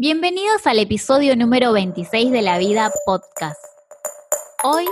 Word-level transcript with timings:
Bienvenidos 0.00 0.64
al 0.68 0.78
episodio 0.78 1.34
número 1.34 1.72
26 1.72 2.30
de 2.30 2.40
La 2.40 2.56
Vida 2.58 2.88
Podcast. 3.04 3.60
Hoy, 4.62 4.84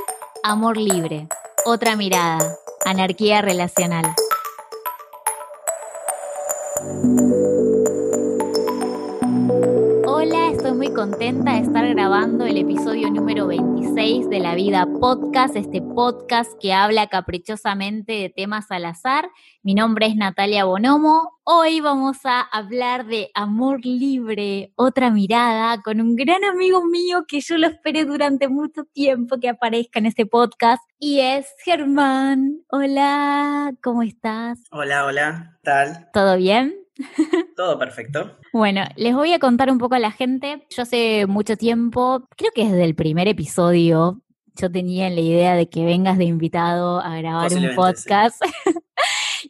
amor 0.42 0.76
libre, 0.76 1.29
otra 1.64 1.94
mirada, 1.94 2.58
anarquía 2.84 3.40
relacional. 3.40 4.04
Contenta 10.97 11.53
de 11.53 11.58
estar 11.58 11.87
grabando 11.90 12.47
el 12.47 12.56
episodio 12.56 13.10
número 13.10 13.46
26 13.46 14.31
de 14.31 14.40
La 14.40 14.54
Vida 14.54 14.87
Podcast, 14.99 15.54
este 15.54 15.83
podcast 15.83 16.51
que 16.59 16.73
habla 16.73 17.09
caprichosamente 17.09 18.15
de 18.15 18.30
temas 18.30 18.70
al 18.70 18.87
azar. 18.87 19.28
Mi 19.62 19.74
nombre 19.74 20.06
es 20.06 20.16
Natalia 20.16 20.64
Bonomo. 20.64 21.38
Hoy 21.45 21.80
vamos 21.82 22.16
a 22.24 22.41
hablar 22.41 23.05
de 23.05 23.30
amor 23.34 23.84
libre, 23.84 24.73
otra 24.74 25.10
mirada, 25.10 25.82
con 25.82 26.01
un 26.01 26.16
gran 26.16 26.42
amigo 26.45 26.82
mío 26.87 27.27
que 27.28 27.41
yo 27.42 27.58
lo 27.58 27.66
esperé 27.66 28.06
durante 28.06 28.48
mucho 28.48 28.84
tiempo 28.84 29.38
que 29.38 29.50
aparezca 29.50 29.98
en 29.98 30.06
este 30.06 30.24
podcast 30.24 30.83
y 30.98 31.20
es 31.20 31.47
Germán. 31.62 32.62
Hola, 32.70 33.74
¿cómo 33.83 34.02
estás? 34.02 34.60
Hola, 34.70 35.05
hola, 35.05 35.58
¿tal? 35.62 36.08
¿Todo 36.14 36.38
bien? 36.38 36.85
Todo 37.56 37.78
perfecto. 37.78 38.38
Bueno, 38.52 38.82
les 38.96 39.14
voy 39.14 39.32
a 39.32 39.38
contar 39.38 39.70
un 39.70 39.78
poco 39.78 39.95
a 39.95 39.98
la 39.98 40.10
gente. 40.10 40.66
Yo 40.70 40.82
hace 40.82 41.27
mucho 41.27 41.56
tiempo, 41.56 42.27
creo 42.36 42.50
que 42.55 42.64
desde 42.64 42.84
el 42.84 42.95
primer 42.95 43.28
episodio, 43.28 44.22
yo 44.55 44.70
tenía 44.70 45.10
la 45.10 45.20
idea 45.20 45.55
de 45.55 45.69
que 45.69 45.84
vengas 45.84 46.19
de 46.19 46.24
invitado 46.24 47.00
a 47.00 47.16
grabar 47.19 47.52
un 47.52 47.74
podcast. 47.74 48.42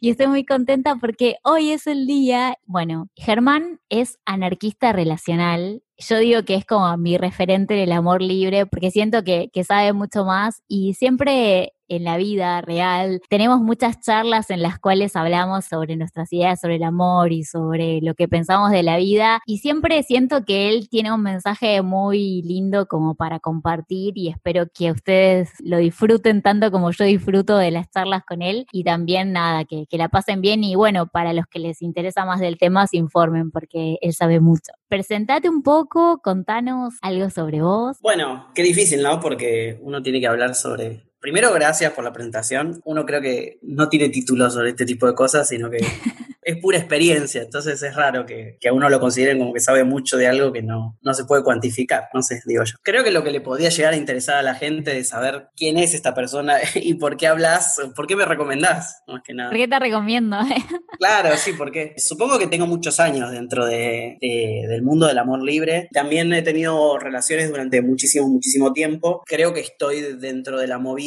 y 0.01 0.09
estoy 0.09 0.27
muy 0.27 0.45
contenta 0.45 0.95
porque 0.95 1.37
hoy 1.43 1.71
es 1.71 1.87
el 1.87 2.05
día, 2.05 2.57
bueno, 2.65 3.09
Germán 3.15 3.79
es 3.89 4.19
anarquista 4.25 4.91
relacional. 4.91 5.81
Yo 5.97 6.19
digo 6.19 6.43
que 6.43 6.55
es 6.55 6.65
como 6.65 6.95
mi 6.97 7.17
referente 7.17 7.73
del 7.73 7.91
amor 7.91 8.21
libre 8.21 8.65
porque 8.65 8.91
siento 8.91 9.23
que, 9.23 9.49
que 9.51 9.63
sabe 9.63 9.93
mucho 9.93 10.25
más 10.25 10.61
y 10.67 10.93
siempre 10.93 11.73
en 11.87 12.03
la 12.03 12.17
vida 12.17 12.61
real. 12.61 13.21
Tenemos 13.29 13.61
muchas 13.61 13.99
charlas 14.01 14.49
en 14.49 14.61
las 14.61 14.79
cuales 14.79 15.15
hablamos 15.15 15.65
sobre 15.65 15.95
nuestras 15.95 16.31
ideas 16.33 16.59
sobre 16.59 16.75
el 16.75 16.83
amor 16.83 17.31
y 17.31 17.43
sobre 17.43 18.01
lo 18.01 18.15
que 18.15 18.27
pensamos 18.27 18.71
de 18.71 18.83
la 18.83 18.97
vida 18.97 19.41
y 19.45 19.59
siempre 19.59 20.03
siento 20.03 20.45
que 20.45 20.69
él 20.69 20.89
tiene 20.89 21.11
un 21.11 21.21
mensaje 21.21 21.81
muy 21.81 22.41
lindo 22.43 22.87
como 22.87 23.15
para 23.15 23.39
compartir 23.39 24.17
y 24.17 24.29
espero 24.29 24.67
que 24.73 24.91
ustedes 24.91 25.51
lo 25.59 25.77
disfruten 25.77 26.41
tanto 26.41 26.71
como 26.71 26.91
yo 26.91 27.05
disfruto 27.05 27.57
de 27.57 27.71
las 27.71 27.89
charlas 27.89 28.23
con 28.25 28.41
él 28.41 28.65
y 28.71 28.83
también 28.83 29.33
nada, 29.33 29.65
que, 29.65 29.85
que 29.87 29.97
la 29.97 30.09
pasen 30.09 30.41
bien 30.41 30.63
y 30.63 30.75
bueno, 30.75 31.07
para 31.07 31.33
los 31.33 31.45
que 31.47 31.59
les 31.59 31.81
interesa 31.81 32.25
más 32.25 32.39
del 32.39 32.57
tema 32.57 32.87
se 32.87 32.97
informen 32.97 33.51
porque 33.51 33.97
él 34.01 34.13
sabe 34.13 34.39
mucho. 34.39 34.73
Presentate 34.87 35.49
un 35.49 35.63
poco, 35.63 36.21
contanos 36.21 36.95
algo 37.01 37.29
sobre 37.29 37.61
vos. 37.61 37.97
Bueno, 38.01 38.47
qué 38.53 38.63
difícil, 38.63 39.01
¿no? 39.01 39.19
Porque 39.19 39.79
uno 39.81 40.01
tiene 40.01 40.19
que 40.19 40.27
hablar 40.27 40.55
sobre 40.55 41.06
Primero, 41.19 41.51
gracias 41.53 41.93
por 41.93 42.03
la 42.03 42.13
presentación. 42.13 42.81
Uno 42.85 43.05
creo 43.05 43.21
que 43.21 43.59
no 43.63 43.89
tiene 43.89 44.09
título 44.09 44.49
sobre 44.49 44.69
este 44.69 44.85
tipo 44.85 45.07
de 45.07 45.15
cosas, 45.15 45.47
sino 45.47 45.69
que 45.69 45.77
es 46.43 46.57
pura 46.57 46.77
experiencia. 46.77 47.41
Entonces 47.41 47.81
es 47.81 47.95
raro 47.95 48.25
que, 48.25 48.57
a 48.67 48.71
uno 48.71 48.89
lo 48.89 48.99
consideren 48.99 49.39
como 49.39 49.53
que 49.53 49.59
sabe 49.59 49.83
mucho 49.83 50.15
de 50.15 50.27
algo 50.27 50.53
que 50.53 50.61
no, 50.61 50.97
no 51.01 51.13
se 51.13 51.25
puede 51.25 51.43
cuantificar. 51.43 52.05
No 52.13 52.21
sé, 52.21 52.41
digo 52.45 52.63
yo. 52.63 52.75
Creo 52.83 53.03
que 53.03 53.11
lo 53.11 53.23
que 53.23 53.31
le 53.31 53.41
podría 53.41 53.69
llegar 53.69 53.93
a 53.93 53.97
interesar 53.97 54.37
a 54.37 54.41
la 54.43 54.55
gente 54.55 54.97
es 54.97 55.09
saber 55.09 55.49
quién 55.55 55.77
es 55.77 55.93
esta 55.93 56.13
persona 56.13 56.57
y 56.75 56.93
por 56.93 57.17
qué 57.17 57.27
hablas, 57.27 57.75
por 57.95 58.07
qué 58.07 58.15
me 58.15 58.25
recomendás, 58.25 59.03
más 59.07 59.23
que 59.23 59.33
nada. 59.33 59.49
¿Por 59.49 59.57
qué 59.57 59.67
te 59.67 59.79
recomiendo? 59.79 60.37
claro, 60.99 61.35
sí, 61.35 61.53
porque 61.57 61.95
supongo 61.97 62.37
que 62.37 62.47
tengo 62.47 62.67
muchos 62.67 62.99
años 62.99 63.31
dentro 63.31 63.65
de, 63.65 64.17
del 64.21 64.83
mundo 64.83 65.07
del 65.07 65.17
amor 65.17 65.41
libre. 65.41 65.89
También 65.91 66.31
he 66.31 66.43
tenido 66.43 66.99
relaciones 66.99 67.49
durante 67.49 67.81
muchísimo, 67.81 68.27
muchísimo 68.29 68.71
tiempo. 68.71 69.23
Creo 69.25 69.53
que 69.53 69.61
estoy 69.61 70.15
dentro 70.17 70.59
de 70.59 70.67
la 70.67 70.77
movida 70.77 71.06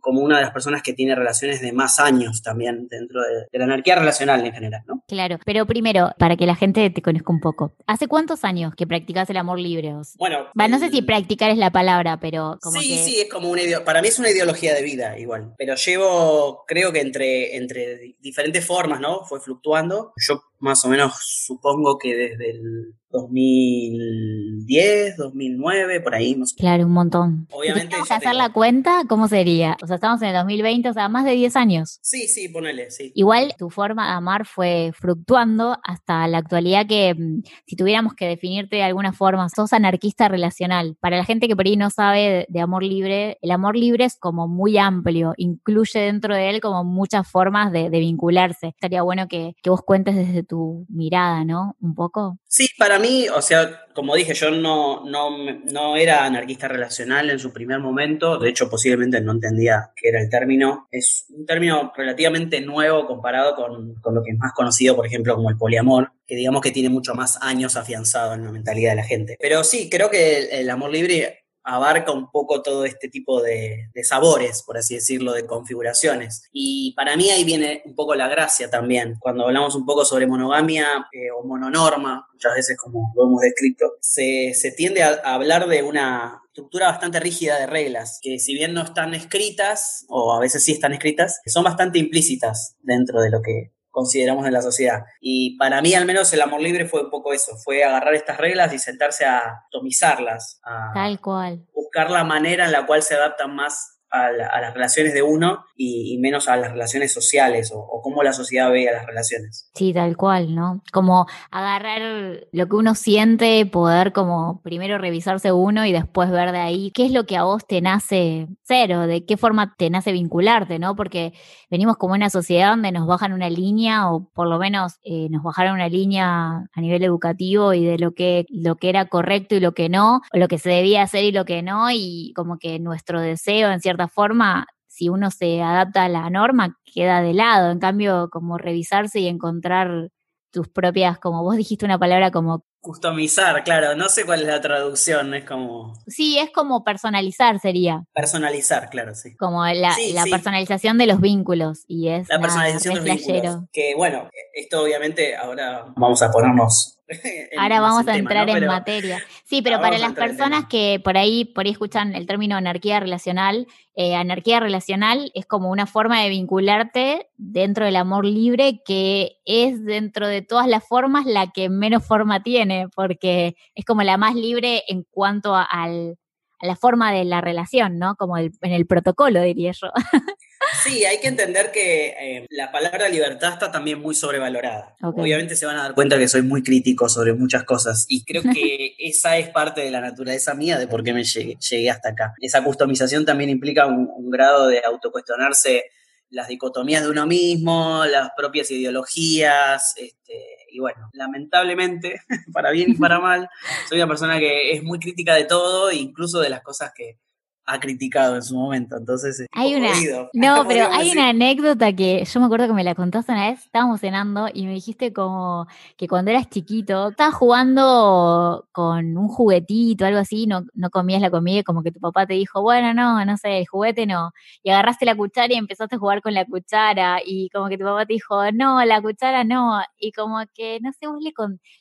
como 0.00 0.20
una 0.20 0.36
de 0.36 0.42
las 0.42 0.52
personas 0.52 0.82
que 0.82 0.92
tiene 0.92 1.14
relaciones 1.14 1.60
de 1.60 1.72
más 1.72 1.98
años 1.98 2.42
también 2.42 2.86
dentro 2.88 3.20
de, 3.22 3.58
la 3.58 3.64
anarquía 3.64 3.96
relacional 3.96 4.44
en 4.44 4.52
general, 4.52 4.82
¿no? 4.86 5.02
Claro, 5.08 5.38
pero 5.44 5.66
primero, 5.66 6.10
para 6.18 6.36
que 6.36 6.46
la 6.46 6.54
gente 6.54 6.88
te 6.90 7.02
conozca 7.02 7.32
un 7.32 7.40
poco, 7.40 7.72
¿hace 7.86 8.06
cuántos 8.06 8.44
años 8.44 8.74
que 8.76 8.86
practicas 8.86 9.28
el 9.30 9.36
amor 9.36 9.58
libre? 9.58 9.94
Bueno, 10.18 10.46
no 10.54 10.78
sé 10.78 10.90
si 10.90 11.02
practicar 11.02 11.50
es 11.50 11.58
la 11.58 11.70
palabra, 11.70 12.18
pero 12.20 12.58
como 12.60 12.80
Sí, 12.80 12.98
sí, 12.98 13.20
es 13.20 13.28
como 13.28 13.50
una 13.50 13.62
para 13.84 14.02
mí 14.02 14.08
es 14.08 14.18
una 14.18 14.30
ideología 14.30 14.74
de 14.74 14.82
vida 14.82 15.18
igual, 15.18 15.54
pero 15.58 15.74
llevo, 15.74 16.64
creo 16.66 16.92
que 16.92 17.00
entre, 17.00 17.56
entre 17.56 18.16
diferentes 18.20 18.64
formas, 18.64 19.00
¿no? 19.00 19.24
Fue 19.24 19.40
fluctuando. 19.40 20.12
Yo 20.16 20.40
más 20.58 20.84
o 20.84 20.88
menos 20.88 21.14
supongo 21.20 21.98
que 21.98 22.14
desde 22.14 22.50
el 22.50 22.94
2010, 23.10 25.16
2009, 25.16 26.00
por 26.00 26.14
ahí. 26.14 26.34
No 26.34 26.44
Claro, 26.56 26.86
un 26.86 26.92
montón. 26.92 27.46
Obviamente. 27.50 27.96
Si 28.04 28.12
hacer 28.12 28.34
la 28.34 28.52
cuenta, 28.52 29.04
¿cómo 29.08 29.28
sería? 29.28 29.76
O 29.82 29.86
sea, 29.86 29.94
estamos 29.96 30.20
en 30.22 30.28
el 30.28 30.34
2020, 30.34 30.90
o 30.90 30.92
sea, 30.92 31.08
más 31.08 31.24
de 31.24 31.32
10 31.32 31.56
años. 31.56 31.98
Sí, 32.02 32.28
sí, 32.28 32.48
ponele, 32.48 32.90
sí. 32.90 33.12
Igual 33.14 33.54
tu 33.58 33.70
forma 33.70 34.06
de 34.06 34.12
amar 34.12 34.46
fue 34.46 34.92
fluctuando 34.94 35.78
hasta 35.82 36.26
la 36.28 36.38
actualidad 36.38 36.86
que, 36.86 37.14
mm, 37.14 37.42
si 37.66 37.76
tuviéramos 37.76 38.14
que 38.14 38.26
definirte 38.26 38.76
de 38.76 38.82
alguna 38.82 39.12
forma, 39.12 39.48
sos 39.48 39.72
anarquista 39.72 40.28
relacional. 40.28 40.96
Para 41.00 41.16
la 41.16 41.24
gente 41.24 41.48
que 41.48 41.56
por 41.56 41.66
ahí 41.66 41.76
no 41.76 41.90
sabe 41.90 42.46
de, 42.48 42.60
amor 42.60 42.82
libre, 42.82 43.38
el 43.40 43.50
amor 43.50 43.76
libre 43.76 44.04
es 44.04 44.18
como 44.18 44.48
muy 44.48 44.78
amplio, 44.78 45.32
incluye 45.36 46.00
dentro 46.00 46.34
de 46.34 46.50
él 46.50 46.60
como 46.60 46.84
muchas 46.84 47.28
formas 47.28 47.72
de, 47.72 47.96
vincularse. 47.96 48.68
Estaría 48.68 49.02
bueno 49.02 49.26
que, 49.26 49.54
que 49.62 49.70
vos 49.70 49.80
cuentes 49.80 50.16
desde 50.16 50.42
tu 50.46 50.86
mirada, 50.88 51.44
¿no? 51.44 51.76
Un 51.80 51.94
poco. 51.94 52.38
Sí, 52.46 52.68
para 52.78 52.98
mí, 52.98 53.28
o 53.28 53.42
sea, 53.42 53.86
como 53.94 54.14
dije, 54.14 54.34
yo 54.34 54.50
no, 54.50 55.04
no, 55.04 55.30
no, 55.64 55.96
era 55.96 56.24
anarquista 56.24 56.68
relacional 56.68 57.30
en 57.30 57.38
su 57.38 57.52
primer 57.52 57.80
momento, 57.80 58.38
de 58.38 58.50
hecho 58.50 58.70
posiblemente 58.70 59.20
no 59.20 59.32
entendía 59.32 59.90
qué 59.96 60.08
era 60.08 60.20
el 60.20 60.30
término. 60.30 60.88
Es 60.90 61.26
un 61.30 61.46
término 61.46 61.92
relativamente 61.96 62.60
nuevo 62.60 63.06
comparado 63.06 63.54
con, 63.54 63.94
con 63.96 64.14
lo 64.14 64.22
que 64.22 64.32
es 64.32 64.38
más 64.38 64.52
conocido, 64.52 64.96
por 64.96 65.06
ejemplo, 65.06 65.34
como 65.34 65.50
el 65.50 65.56
poliamor, 65.56 66.12
que 66.26 66.36
digamos 66.36 66.60
que 66.60 66.72
tiene 66.72 66.88
mucho 66.88 67.14
más 67.14 67.38
años 67.42 67.76
afianzado 67.76 68.34
en 68.34 68.44
la 68.44 68.52
mentalidad 68.52 68.90
de 68.90 68.96
la 68.96 69.04
gente. 69.04 69.36
Pero 69.40 69.64
sí, 69.64 69.88
creo 69.90 70.10
que 70.10 70.60
el 70.60 70.70
amor 70.70 70.90
libre 70.90 71.45
abarca 71.66 72.12
un 72.12 72.30
poco 72.30 72.62
todo 72.62 72.84
este 72.84 73.08
tipo 73.08 73.42
de, 73.42 73.90
sabores, 74.04 74.62
por 74.62 74.78
así 74.78 74.94
decirlo, 74.94 75.32
de 75.32 75.46
configuraciones. 75.46 76.48
Y 76.52 76.94
para 76.94 77.16
mí 77.16 77.28
ahí 77.30 77.42
viene 77.42 77.82
un 77.84 77.96
poco 77.96 78.14
la 78.14 78.28
gracia 78.28 78.70
también. 78.70 79.16
Cuando 79.18 79.44
hablamos 79.44 79.74
un 79.74 79.84
poco 79.84 80.04
sobre 80.04 80.28
monogamia 80.28 80.86
eh, 81.12 81.30
o 81.36 81.44
mononorma, 81.44 82.28
muchas 82.32 82.54
veces 82.54 82.78
como 82.78 83.12
lo 83.16 83.24
hemos 83.24 83.40
descrito, 83.40 83.94
se, 84.00 84.54
tiende 84.76 85.02
a, 85.02 85.14
hablar 85.24 85.66
de 85.66 85.82
una 85.82 86.40
estructura 86.46 86.86
bastante 86.86 87.18
rígida 87.18 87.58
de 87.58 87.66
reglas, 87.66 88.20
que 88.22 88.38
si 88.38 88.54
bien 88.54 88.72
no 88.72 88.82
están 88.82 89.12
escritas, 89.14 90.06
o 90.08 90.34
a 90.34 90.40
veces 90.40 90.62
sí 90.62 90.72
están 90.72 90.92
escritas, 90.92 91.40
son 91.46 91.64
bastante 91.64 91.98
implícitas 91.98 92.76
dentro 92.80 93.20
de 93.20 93.30
lo 93.30 93.42
que 93.42 93.72
consideramos 93.96 94.46
en 94.46 94.52
la 94.52 94.60
sociedad. 94.60 95.06
Y 95.22 95.56
para 95.56 95.80
mí 95.80 95.94
al 95.94 96.04
menos 96.04 96.30
el 96.34 96.42
amor 96.42 96.60
libre 96.60 96.84
fue 96.84 97.04
un 97.04 97.10
poco 97.10 97.32
eso, 97.32 97.56
fue 97.64 97.82
agarrar 97.82 98.12
estas 98.12 98.36
reglas 98.36 98.70
y 98.74 98.78
sentarse 98.78 99.24
a 99.24 99.64
atomizarlas, 99.68 100.60
a 100.62 100.90
Tal 100.92 101.18
cual. 101.18 101.64
buscar 101.74 102.10
la 102.10 102.22
manera 102.22 102.66
en 102.66 102.72
la 102.72 102.84
cual 102.84 103.02
se 103.02 103.14
adaptan 103.14 103.56
más 103.56 103.95
a, 104.24 104.32
las 104.32 104.74
relaciones 104.74 105.14
de 105.14 105.22
uno 105.22 105.64
y, 105.76 106.18
menos 106.18 106.48
a 106.48 106.56
las 106.56 106.72
relaciones 106.72 107.12
sociales 107.12 107.72
o, 107.74 108.00
cómo 108.02 108.22
la 108.22 108.32
sociedad 108.32 108.70
ve 108.70 108.88
a 108.88 108.92
las 108.92 109.06
relaciones. 109.06 109.70
Sí, 109.74 109.92
tal 109.92 110.16
cual, 110.16 110.54
¿no? 110.54 110.82
Como 110.92 111.26
agarrar 111.50 112.46
lo 112.52 112.68
que 112.68 112.76
uno 112.76 112.94
siente, 112.94 113.66
poder 113.66 114.12
como 114.12 114.60
primero 114.62 114.98
revisarse 114.98 115.52
uno 115.52 115.84
y 115.84 115.92
después 115.92 116.30
ver 116.30 116.52
de 116.52 116.58
ahí 116.58 116.90
qué 116.92 117.06
es 117.06 117.12
lo 117.12 117.26
que 117.26 117.36
a 117.36 117.42
vos 117.42 117.66
te 117.66 117.80
nace 117.80 118.48
ser 118.62 118.94
o 118.94 119.06
de 119.06 119.24
qué 119.24 119.36
forma 119.36 119.74
te 119.76 119.90
nace 119.90 120.12
vincularte, 120.12 120.78
¿no? 120.78 120.94
Porque 120.96 121.32
venimos 121.70 121.96
como 121.96 122.14
una 122.14 122.30
sociedad 122.30 122.70
donde 122.70 122.92
nos 122.92 123.06
bajan 123.06 123.32
una 123.32 123.50
línea 123.50 124.10
o 124.10 124.30
por 124.32 124.48
lo 124.48 124.58
menos 124.58 124.98
eh, 125.04 125.28
nos 125.30 125.42
bajaron 125.42 125.74
una 125.74 125.88
línea 125.88 126.68
a 126.72 126.80
nivel 126.80 127.02
educativo 127.02 127.74
y 127.74 127.84
de 127.84 127.98
lo 127.98 128.12
que, 128.12 128.46
lo 128.48 128.76
que 128.76 128.88
era 128.88 129.06
correcto 129.06 129.54
y 129.54 129.60
lo 129.60 129.72
que 129.72 129.88
no, 129.88 130.22
o 130.32 130.38
lo 130.38 130.48
que 130.48 130.58
se 130.58 130.70
debía 130.70 131.02
hacer 131.02 131.24
y 131.24 131.32
lo 131.32 131.44
que 131.44 131.62
no, 131.62 131.90
y 131.90 132.32
como 132.34 132.58
que 132.58 132.78
nuestro 132.78 133.20
deseo 133.20 133.70
en 133.70 133.80
cierta 133.80 134.05
forma, 134.08 134.66
si 134.86 135.08
uno 135.08 135.30
se 135.30 135.62
adapta 135.62 136.04
a 136.04 136.08
la 136.08 136.30
norma, 136.30 136.76
queda 136.84 137.20
de 137.20 137.34
lado. 137.34 137.70
En 137.70 137.78
cambio, 137.78 138.28
como 138.30 138.58
revisarse 138.58 139.20
y 139.20 139.28
encontrar 139.28 140.10
tus 140.50 140.68
propias, 140.68 141.18
como 141.18 141.42
vos 141.42 141.56
dijiste 141.56 141.84
una 141.84 141.98
palabra 141.98 142.30
como... 142.30 142.64
Customizar, 142.80 143.62
claro, 143.64 143.94
no 143.96 144.08
sé 144.08 144.24
cuál 144.24 144.42
es 144.42 144.46
la 144.46 144.60
traducción, 144.60 145.34
es 145.34 145.44
como... 145.44 145.92
Sí, 146.06 146.38
es 146.38 146.50
como 146.50 146.84
personalizar 146.84 147.58
sería. 147.58 148.04
Personalizar, 148.14 148.88
claro, 148.88 149.14
sí. 149.14 149.36
Como 149.36 149.66
la, 149.66 149.94
personalización 150.30 150.96
de 150.96 151.06
los 151.06 151.20
vínculos 151.20 151.84
y 151.88 152.08
es... 152.08 152.28
La 152.28 152.40
personalización 152.40 152.94
de 152.94 153.00
los 153.00 153.26
vínculos. 153.26 153.56
Que 153.72 153.94
bueno, 153.96 154.30
esto 154.54 154.82
obviamente 154.82 155.36
ahora 155.36 155.92
vamos 155.96 156.22
a 156.22 156.30
ponernos 156.30 156.95
Ahora 157.58 157.80
vamos 157.80 158.06
a 158.08 158.16
entrar 158.16 158.48
en 158.48 158.66
materia. 158.66 159.22
Sí, 159.44 159.62
pero 159.62 159.80
para 159.80 159.98
las 159.98 160.12
personas 160.12 160.66
que 160.66 161.00
por 161.02 161.16
ahí, 161.16 161.44
por 161.44 161.66
ahí 161.66 161.72
escuchan 161.72 162.14
el 162.14 162.26
término 162.26 162.56
anarquía 162.56 163.00
relacional, 163.00 163.66
eh, 163.94 164.14
anarquía 164.14 164.60
relacional 164.60 165.30
es 165.34 165.46
como 165.46 165.70
una 165.70 165.86
forma 165.86 166.20
de 166.22 166.28
vincularte 166.28 167.28
dentro 167.36 167.84
del 167.84 167.96
amor 167.96 168.24
libre 168.24 168.82
que 168.84 169.38
es 169.44 169.84
dentro 169.84 170.26
de 170.28 170.42
todas 170.42 170.66
las 170.66 170.86
formas 170.86 171.26
la 171.26 171.50
que 171.52 171.68
menos 171.68 172.04
forma 172.04 172.42
tiene, 172.42 172.88
porque 172.94 173.56
es 173.74 173.84
como 173.84 174.02
la 174.02 174.16
más 174.16 174.34
libre 174.34 174.82
en 174.88 175.04
cuanto 175.10 175.54
al 175.54 176.18
a 176.58 176.66
la 176.66 176.76
forma 176.76 177.12
de 177.12 177.24
la 177.24 177.40
relación, 177.42 177.98
¿no? 177.98 178.16
Como 178.16 178.38
en 178.38 178.52
el 178.62 178.86
protocolo, 178.86 179.42
diría 179.42 179.72
yo. 179.72 179.88
Sí, 180.82 181.04
hay 181.04 181.18
que 181.18 181.28
entender 181.28 181.70
que 181.72 182.08
eh, 182.18 182.46
la 182.50 182.72
palabra 182.72 183.08
libertad 183.08 183.54
está 183.54 183.70
también 183.70 184.00
muy 184.00 184.14
sobrevalorada. 184.14 184.96
Obviamente 185.02 185.56
se 185.56 185.66
van 185.66 185.76
a 185.76 185.82
dar 185.82 185.94
cuenta 185.94 186.18
que 186.18 186.28
soy 186.28 186.42
muy 186.42 186.62
crítico 186.62 187.08
sobre 187.08 187.34
muchas 187.34 187.64
cosas 187.64 188.06
y 188.08 188.24
creo 188.24 188.42
que 188.54 188.94
esa 188.98 189.36
es 189.36 189.50
parte 189.50 189.80
de 189.80 189.90
la 189.90 190.00
naturaleza 190.00 190.54
mía 190.54 190.78
de 190.78 190.88
por 190.88 191.02
qué 191.02 191.12
me 191.12 191.24
llegué, 191.24 191.90
hasta 191.90 192.10
acá. 192.10 192.34
Esa 192.40 192.62
customización 192.64 193.24
también 193.24 193.50
implica 193.50 193.86
un, 193.86 194.08
un 194.14 194.30
grado 194.30 194.68
de 194.68 194.82
autocuestionarse 194.84 195.90
las 196.30 196.48
dicotomías 196.48 197.02
de 197.02 197.10
uno 197.10 197.26
mismo, 197.26 198.04
las 198.04 198.30
propias 198.36 198.70
ideologías, 198.70 199.94
este, 199.96 200.56
y 200.70 200.80
bueno, 200.80 201.08
lamentablemente, 201.12 202.20
para 202.52 202.70
bien 202.70 202.90
y 202.90 202.94
para 202.94 203.20
mal, 203.20 203.48
soy 203.88 203.98
una 203.98 204.08
persona 204.08 204.38
que 204.38 204.72
es 204.72 204.82
muy 204.82 204.98
crítica 204.98 205.34
de 205.34 205.44
todo, 205.44 205.90
incluso 205.92 206.40
de 206.40 206.50
las 206.50 206.62
cosas 206.62 206.92
que, 206.94 207.18
ha 207.66 207.80
criticado 207.80 208.36
en 208.36 208.42
su 208.42 208.56
momento, 208.56 208.96
entonces 208.96 209.44
hay 209.52 209.74
una 209.74 209.88
no, 210.32 210.64
pero 210.68 210.88
hay 210.92 211.10
una 211.10 211.30
anécdota 211.30 211.92
que 211.92 212.24
yo 212.24 212.40
me 212.40 212.46
acuerdo 212.46 212.68
que 212.68 212.72
me 212.72 212.84
la 212.84 212.94
contaste 212.94 213.32
una 213.32 213.50
vez, 213.50 213.64
estábamos 213.64 214.00
cenando 214.00 214.48
y 214.52 214.66
me 214.66 214.72
dijiste 214.72 215.12
como 215.12 215.66
que 215.96 216.06
cuando 216.06 216.30
eras 216.30 216.48
chiquito 216.48 217.08
estabas 217.08 217.34
jugando 217.34 218.68
con 218.72 219.16
un 219.16 219.28
juguetito, 219.28 220.06
algo 220.06 220.20
así, 220.20 220.46
no, 220.46 220.64
no 220.74 220.90
comías 220.90 221.20
la 221.20 221.30
comida, 221.30 221.62
como 221.64 221.82
que 221.82 221.90
tu 221.90 222.00
papá 222.00 222.26
te 222.26 222.34
dijo, 222.34 222.62
bueno, 222.62 222.94
no, 222.94 223.24
no 223.24 223.36
sé, 223.36 223.58
el 223.58 223.66
juguete 223.66 224.06
no, 224.06 224.30
y 224.62 224.70
agarraste 224.70 225.04
la 225.04 225.16
cuchara 225.16 225.52
y 225.52 225.56
empezaste 225.56 225.96
a 225.96 225.98
jugar 225.98 226.22
con 226.22 226.34
la 226.34 226.44
cuchara 226.44 227.18
y 227.24 227.50
como 227.50 227.68
que 227.68 227.78
tu 227.78 227.84
papá 227.84 228.06
te 228.06 228.14
dijo, 228.14 228.50
no, 228.52 228.84
la 228.84 229.02
cuchara 229.02 229.44
no, 229.44 229.80
y 229.98 230.12
como 230.12 230.38
que, 230.54 230.78
no 230.80 230.92
sé, 230.92 231.08
vos 231.08 231.20
le 231.20 231.32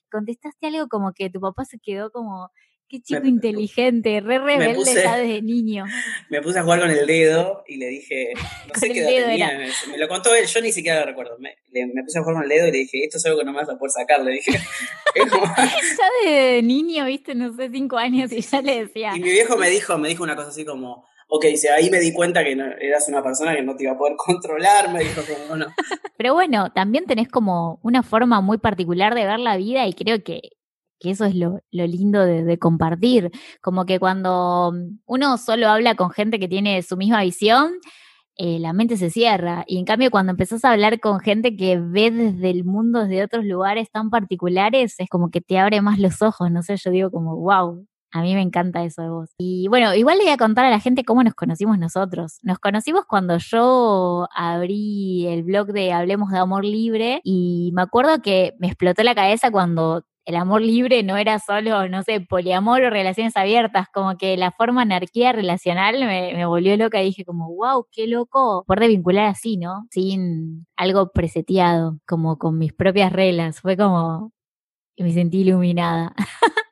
contestaste 0.09 0.67
algo 0.67 0.87
como 0.87 1.13
que 1.13 1.29
tu 1.29 1.39
papá 1.39 1.65
se 1.65 1.79
quedó 1.79 2.11
como 2.11 2.49
Qué 2.87 3.01
chico 3.01 3.25
inteligente, 3.25 4.21
re 4.21 4.37
rebelde 4.37 4.93
ya 4.93 5.17
desde 5.17 5.41
niño. 5.41 5.85
Me 6.29 6.39
puse 6.41 6.59
a 6.59 6.63
jugar 6.63 6.81
con 6.81 6.91
el 6.91 7.07
dedo 7.07 7.63
y 7.67 7.77
le 7.77 7.87
dije, 7.87 8.33
no 8.67 8.79
sé 8.79 8.91
qué 8.91 8.99
edad 8.99 9.25
tenía, 9.27 9.59
me, 9.89 9.97
lo 9.97 10.07
contó 10.07 10.35
él, 10.35 10.45
yo 10.45 10.61
ni 10.61 10.71
siquiera 10.71 10.99
lo 10.99 11.07
recuerdo. 11.07 11.37
Me, 11.39 11.55
puse 12.03 12.19
a 12.19 12.21
jugar 12.21 12.35
con 12.35 12.43
el 12.43 12.49
dedo 12.49 12.67
y 12.67 12.71
le 12.71 12.77
dije, 12.79 13.03
esto 13.03 13.17
es 13.17 13.25
algo 13.25 13.39
que 13.39 13.45
no 13.45 13.53
me 13.53 13.59
vas 13.59 13.69
a 13.69 13.77
poder 13.77 13.91
sacar, 13.91 14.23
le 14.23 14.33
dije. 14.33 14.51
ya 15.15 16.07
desde 16.23 16.61
niño, 16.61 17.05
viste, 17.05 17.33
no 17.33 17.55
sé, 17.55 17.69
cinco 17.71 17.97
años 17.97 18.31
y 18.31 18.41
ya 18.41 18.61
le 18.61 18.85
decía. 18.85 19.13
Y 19.15 19.19
mi 19.19 19.31
viejo 19.31 19.57
me 19.57 19.69
dijo, 19.69 19.97
me 19.97 20.09
dijo 20.09 20.23
una 20.23 20.35
cosa 20.35 20.49
así 20.49 20.63
como, 20.63 21.07
ok, 21.27 21.45
dice, 21.45 21.71
ahí 21.71 21.89
me 21.89 21.99
di 21.99 22.13
cuenta 22.13 22.43
que 22.43 22.51
eras 22.51 23.07
una 23.07 23.23
persona 23.23 23.55
que 23.55 23.63
no 23.63 23.75
te 23.75 23.83
iba 23.83 23.93
a 23.93 23.97
poder 23.97 24.15
controlar, 24.15 24.93
me 24.93 24.99
dijo 24.99 25.21
como, 25.23 25.55
no. 25.55 25.73
Pero 26.17 26.35
bueno, 26.35 26.71
también 26.71 27.05
tenés 27.05 27.29
como 27.29 27.79
una 27.81 28.03
forma 28.03 28.41
muy 28.41 28.59
particular 28.59 29.15
de 29.15 29.25
ver 29.25 29.39
la 29.39 29.57
vida 29.57 29.87
y 29.87 29.93
creo 29.93 30.23
que 30.23 30.51
que 30.99 31.11
eso 31.11 31.25
es 31.25 31.35
lo, 31.35 31.61
lindo 31.71 32.25
de, 32.25 32.57
compartir, 32.59 33.31
como 33.61 33.85
que 33.85 33.99
cuando 33.99 34.73
uno 35.05 35.37
solo 35.37 35.67
habla 35.69 35.95
con 35.95 36.11
gente 36.11 36.39
que 36.39 36.47
tiene 36.47 36.81
su 36.81 36.97
misma 36.97 37.21
visión, 37.23 37.73
eh, 38.37 38.59
la 38.59 38.73
mente 38.73 38.97
se 38.97 39.09
cierra. 39.09 39.63
Y 39.67 39.77
en 39.77 39.85
cambio, 39.85 40.11
cuando 40.11 40.31
empezás 40.31 40.65
a 40.65 40.71
hablar 40.71 40.99
con 40.99 41.19
gente 41.19 41.55
que 41.55 41.79
ve 41.79 42.11
desde 42.11 42.49
el 42.49 42.65
mundo, 42.65 43.05
desde 43.05 43.23
otros 43.23 43.45
lugares 43.45 43.89
tan 43.91 44.09
particulares, 44.09 44.95
es 44.99 45.09
como 45.09 45.31
que 45.31 45.41
te 45.41 45.57
abre 45.57 45.81
más 45.81 45.99
los 45.99 46.21
ojos, 46.21 46.51
no 46.51 46.61
sé, 46.63 46.77
yo 46.77 46.91
digo 46.91 47.11
como, 47.11 47.35
wow. 47.37 47.85
A 48.11 48.21
mí 48.21 48.33
me 48.33 48.41
encanta 48.41 48.81
eso 48.85 49.01
de 49.01 49.09
vos. 49.09 49.29
Y 49.37 49.67
bueno, 49.67 49.93
igual 49.93 50.17
le 50.17 50.23
voy 50.23 50.31
a 50.31 50.37
contar 50.37 50.63
a 50.63 50.69
la 50.69 50.79
gente 50.79 51.03
cómo 51.03 51.21
nos 51.21 51.33
conocimos 51.33 51.77
nosotros. 51.77 52.39
Nos 52.43 52.59
conocimos 52.59 53.03
cuando 53.05 53.37
yo 53.39 54.29
abrí 54.33 55.27
el 55.27 55.43
blog 55.43 55.73
de 55.73 55.91
Hablemos 55.91 56.31
de 56.31 56.37
Amor 56.37 56.63
Libre 56.63 57.19
y 57.25 57.71
me 57.73 57.81
acuerdo 57.81 58.21
que 58.21 58.53
me 58.57 58.67
explotó 58.67 59.03
la 59.03 59.15
cabeza 59.15 59.51
cuando 59.51 60.05
el 60.25 60.35
amor 60.35 60.61
libre 60.61 61.03
no 61.03 61.17
era 61.17 61.39
solo, 61.39 61.87
no 61.87 62.01
sé, 62.01 62.19
poliamor 62.19 62.81
o 62.81 62.89
relaciones 62.89 63.37
abiertas, 63.37 63.87
como 63.93 64.17
que 64.17 64.35
la 64.37 64.51
forma 64.51 64.81
anarquía 64.81 65.31
relacional 65.31 65.99
me, 65.99 66.45
volvió 66.45 66.75
loca 66.77 67.01
y 67.01 67.05
dije 67.05 67.23
como, 67.23 67.53
wow, 67.53 67.87
qué 67.91 68.07
loco 68.07 68.63
poder 68.67 68.89
vincular 68.89 69.27
así, 69.27 69.57
¿no? 69.57 69.87
Sin 69.91 70.65
algo 70.75 71.11
preseteado, 71.11 71.99
como 72.07 72.39
con 72.39 72.57
mis 72.57 72.73
propias 72.73 73.13
reglas. 73.13 73.61
Fue 73.61 73.77
como, 73.77 74.33
me 74.97 75.13
sentí 75.13 75.41
iluminada. 75.41 76.13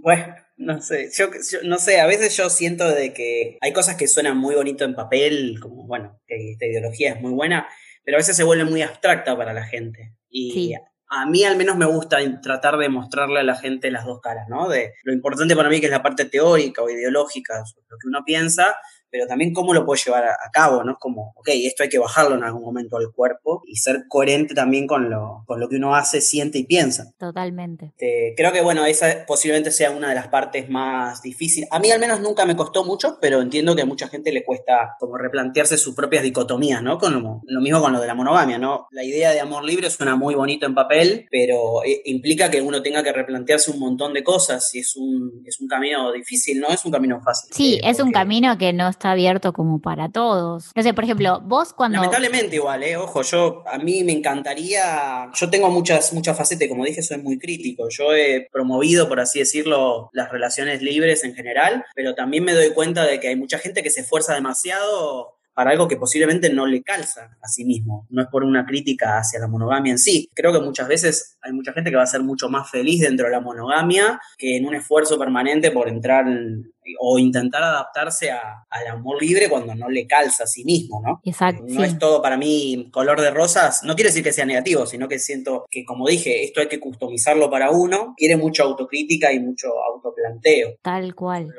Bueno, 0.00 0.36
no 0.56 0.80
sé, 0.80 1.10
yo, 1.12 1.26
no 1.64 1.78
sé, 1.78 2.00
a 2.00 2.06
veces 2.06 2.36
yo 2.36 2.48
siento 2.50 2.88
de 2.88 3.12
que 3.12 3.58
hay 3.60 3.72
cosas 3.72 3.96
que 3.96 4.06
suenan 4.06 4.38
muy 4.38 4.54
bonito 4.54 4.84
en 4.84 4.94
papel, 4.94 5.58
como 5.60 5.88
bueno, 5.88 6.20
que 6.26 6.52
esta 6.52 6.66
ideología 6.66 7.14
es 7.14 7.20
muy 7.20 7.32
buena, 7.32 7.68
pero 8.04 8.16
a 8.16 8.20
veces 8.20 8.36
se 8.36 8.44
vuelve 8.44 8.64
muy 8.64 8.80
abstracta 8.80 9.36
para 9.36 9.52
la 9.52 9.64
gente. 9.64 10.14
Y 10.30 10.76
a 11.10 11.26
mí 11.26 11.44
al 11.44 11.56
menos 11.56 11.76
me 11.76 11.86
gusta 11.86 12.18
tratar 12.42 12.76
de 12.76 12.88
mostrarle 12.88 13.40
a 13.40 13.44
la 13.44 13.56
gente 13.56 13.90
las 13.90 14.04
dos 14.04 14.20
caras, 14.20 14.46
¿no? 14.48 14.68
De 14.68 14.94
lo 15.04 15.12
importante 15.12 15.56
para 15.56 15.68
mí 15.68 15.80
que 15.80 15.86
es 15.86 15.92
la 15.92 16.02
parte 16.02 16.26
teórica 16.26 16.82
o 16.82 16.90
ideológica, 16.90 17.62
lo 17.88 17.98
que 17.98 18.08
uno 18.08 18.24
piensa, 18.24 18.76
pero 19.10 19.26
también 19.26 19.52
cómo 19.52 19.74
lo 19.74 19.84
puedo 19.84 20.02
llevar 20.02 20.24
a, 20.24 20.36
cabo, 20.52 20.82
¿no? 20.82 20.92
Es 20.92 20.98
como, 20.98 21.34
ok, 21.36 21.48
esto 21.52 21.82
hay 21.82 21.88
que 21.88 21.98
bajarlo 21.98 22.34
en 22.34 22.42
algún 22.42 22.62
momento 22.62 22.96
al 22.96 23.12
cuerpo 23.12 23.62
y 23.66 23.76
ser 23.76 24.04
coherente 24.08 24.54
también 24.54 24.86
con 24.86 25.10
lo, 25.10 25.44
con 25.46 25.60
lo 25.60 25.68
que 25.68 25.76
uno 25.76 25.94
hace, 25.94 26.20
siente 26.20 26.58
y 26.58 26.64
piensa. 26.64 27.12
Totalmente. 27.18 27.92
creo 28.36 28.52
que, 28.52 28.62
bueno, 28.62 28.86
esa 28.86 29.26
posiblemente 29.26 29.70
sea 29.70 29.90
una 29.90 30.08
de 30.08 30.14
las 30.14 30.28
partes 30.28 30.68
más 30.68 31.22
difíciles. 31.22 31.68
A 31.70 31.78
mí 31.78 31.90
al 31.90 32.00
menos 32.00 32.20
nunca 32.20 32.44
me 32.46 32.56
costó 32.56 32.84
mucho, 32.84 33.18
pero 33.20 33.40
entiendo 33.40 33.76
que 33.76 33.82
a 33.82 33.86
mucha 33.86 34.08
gente 34.08 34.32
le 34.32 34.44
cuesta 34.44 34.96
como 34.98 35.16
replantearse 35.16 35.76
sus 35.76 35.94
propias 35.94 36.22
dicotomías, 36.22 36.82
¿no? 36.82 36.98
Con 36.98 37.12
lo, 37.12 37.60
mismo 37.60 37.80
con 37.80 37.92
lo 37.92 38.00
de 38.00 38.06
la 38.06 38.14
monogamia, 38.14 38.58
¿no? 38.58 38.88
La 38.90 39.04
idea 39.04 39.32
de 39.32 39.40
amor 39.40 39.64
libre 39.64 39.90
suena 39.90 40.16
muy 40.16 40.34
bonito 40.34 40.66
en 40.66 40.74
papel, 40.74 41.26
pero 41.30 41.84
eh, 41.84 42.02
implica 42.06 42.50
que 42.50 42.60
uno 42.60 42.82
tenga 42.82 43.02
que 43.02 43.12
replantearse 43.12 43.70
un 43.70 43.78
montón 43.78 44.12
de 44.12 44.24
cosas 44.24 44.74
y 44.74 44.80
es 44.80 44.96
un, 44.96 45.42
es 45.46 45.60
un 45.60 45.68
camino 45.68 46.12
difícil, 46.12 46.60
no 46.60 46.68
es 46.68 46.84
un 46.84 46.92
camino 46.92 47.20
fácil. 47.20 47.50
Sí, 47.52 47.74
eh, 47.74 47.90
es 47.90 48.00
un 48.00 48.12
camino 48.12 48.56
que 48.58 48.72
no 48.72 48.88
está 48.98 49.12
abierto 49.12 49.52
como 49.52 49.80
para 49.80 50.08
todos. 50.08 50.72
No 50.74 50.82
sé, 50.82 50.92
por 50.92 51.04
ejemplo, 51.04 51.40
vos 51.44 51.72
cuando... 51.72 51.96
Lamentablemente 51.96 52.56
igual, 52.56 52.82
¿eh? 52.82 52.96
Ojo, 52.96 53.22
yo, 53.22 53.62
a 53.66 53.78
mí 53.78 54.02
me 54.04 54.12
encantaría, 54.12 55.30
yo 55.32 55.48
tengo 55.48 55.70
muchas, 55.70 56.12
muchas 56.12 56.36
facetas, 56.36 56.68
como 56.68 56.84
dije, 56.84 57.02
soy 57.02 57.18
muy 57.18 57.38
crítico. 57.38 57.88
Yo 57.88 58.12
he 58.12 58.48
promovido, 58.52 59.08
por 59.08 59.20
así 59.20 59.38
decirlo, 59.38 60.10
las 60.12 60.30
relaciones 60.30 60.82
libres 60.82 61.24
en 61.24 61.34
general, 61.34 61.84
pero 61.94 62.14
también 62.14 62.44
me 62.44 62.52
doy 62.52 62.70
cuenta 62.70 63.04
de 63.06 63.20
que 63.20 63.28
hay 63.28 63.36
mucha 63.36 63.58
gente 63.58 63.82
que 63.82 63.90
se 63.90 64.00
esfuerza 64.00 64.34
demasiado 64.34 65.38
para 65.58 65.72
algo 65.72 65.88
que 65.88 65.96
posiblemente 65.96 66.50
no 66.50 66.66
le 66.66 66.84
calza 66.84 67.36
a 67.42 67.48
sí 67.48 67.64
mismo. 67.64 68.06
No 68.10 68.22
es 68.22 68.28
por 68.28 68.44
una 68.44 68.64
crítica 68.64 69.18
hacia 69.18 69.40
la 69.40 69.48
monogamia 69.48 69.90
en 69.90 69.98
sí. 69.98 70.30
Creo 70.32 70.52
que 70.52 70.60
muchas 70.60 70.86
veces 70.86 71.36
hay 71.42 71.52
mucha 71.52 71.72
gente 71.72 71.90
que 71.90 71.96
va 71.96 72.04
a 72.04 72.06
ser 72.06 72.22
mucho 72.22 72.48
más 72.48 72.70
feliz 72.70 73.00
dentro 73.00 73.26
de 73.26 73.32
la 73.32 73.40
monogamia 73.40 74.20
que 74.36 74.56
en 74.56 74.66
un 74.66 74.76
esfuerzo 74.76 75.18
permanente 75.18 75.72
por 75.72 75.88
entrar 75.88 76.28
en, 76.28 76.72
o 77.00 77.18
intentar 77.18 77.62
adaptarse 77.62 78.30
al 78.30 78.86
amor 78.90 79.22
libre 79.22 79.48
cuando 79.48 79.74
no 79.74 79.88
le 79.88 80.06
calza 80.06 80.44
a 80.44 80.46
sí 80.46 80.64
mismo, 80.64 81.02
¿no? 81.04 81.20
Exacto. 81.24 81.64
No 81.66 81.82
es 81.84 81.98
todo 81.98 82.22
para 82.22 82.36
mí 82.36 82.88
color 82.92 83.20
de 83.20 83.30
rosas. 83.30 83.82
No 83.84 83.94
quiere 83.94 84.10
decir 84.10 84.24
que 84.24 84.32
sea 84.32 84.44
negativo, 84.44 84.86
sino 84.86 85.08
que 85.08 85.18
siento 85.18 85.66
que, 85.70 85.84
como 85.84 86.06
dije, 86.06 86.44
esto 86.44 86.60
hay 86.60 86.68
que 86.68 86.80
customizarlo 86.80 87.50
para 87.50 87.70
uno. 87.70 88.14
Quiere 88.16 88.36
mucha 88.36 88.62
autocrítica 88.62 89.32
y 89.32 89.40
mucho 89.40 89.68
autoplanteo. 89.92 90.76
Tal 90.82 91.14
cual. 91.14 91.54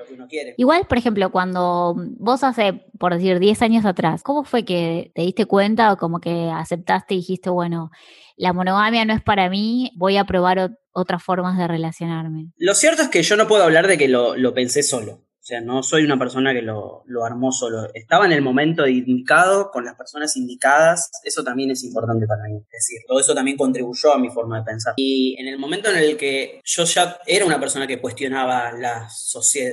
Igual, 0.58 0.86
por 0.88 0.98
ejemplo, 0.98 1.32
cuando 1.32 1.96
vos 2.18 2.44
hace, 2.44 2.86
por 3.00 3.14
decir, 3.14 3.40
10 3.40 3.62
años 3.64 3.86
atrás, 3.86 4.22
¿cómo 4.22 4.44
fue 4.44 4.66
que 4.66 5.12
te 5.16 5.24
diste 5.24 5.46
cuenta 5.46 5.94
o 5.94 5.98
como 5.98 6.20
que 6.20 6.52
aceptaste 6.52 7.16
y 7.16 7.18
dijiste, 7.18 7.50
bueno, 7.50 7.90
la 8.38 8.54
monogamia 8.54 9.04
no 9.06 9.14
es 9.14 9.22
para 9.22 9.50
mí, 9.50 9.92
voy 9.96 10.18
a 10.18 10.26
probar 10.26 10.72
otras 10.92 11.24
formas 11.24 11.58
de 11.58 11.68
relacionarme. 11.68 12.52
Lo 12.58 12.74
cierto 12.74 13.04
es 13.04 13.10
que 13.10 13.24
yo 13.24 13.36
no 13.36 13.48
puedo 13.48 13.64
hablar 13.64 13.88
de 13.88 13.98
que 13.98 14.08
lo, 14.08 14.36
lo 14.36 14.54
pensé 14.54 14.84
solo. 14.84 15.26
O 15.50 15.52
sea, 15.52 15.62
no 15.62 15.82
soy 15.82 16.04
una 16.04 16.20
persona 16.20 16.54
que 16.54 16.62
lo, 16.62 17.04
armó 17.26 17.52
solo. 17.52 17.90
Estaba 17.96 18.28
en 18.28 18.34
el 18.34 18.44
momento 18.44 18.86
indicado, 18.86 19.72
con 19.72 19.84
las 19.84 19.96
personas 19.96 20.38
indicadas. 20.38 21.10
Eso 21.24 21.44
también 21.44 21.72
es 21.72 21.84
importante 21.84 22.28
para 22.28 22.44
mí. 22.44 22.58
Es 22.72 22.86
decir, 22.86 23.00
todo 23.08 23.20
eso 23.20 23.34
también 23.34 23.58
contribuyó 23.58 24.14
a 24.14 24.20
mi 24.20 24.30
forma 24.30 24.60
de 24.60 24.66
pensar. 24.66 24.94
Y 24.96 25.36
en 25.40 25.48
el 25.48 25.58
momento 25.58 25.90
en 25.90 25.98
el 25.98 26.18
que 26.18 26.62
yo 26.64 26.84
ya 26.84 27.18
era 27.26 27.48
una 27.48 27.60
persona 27.60 27.88
que 27.88 28.00
cuestionaba 28.00 28.74
la, 28.74 29.08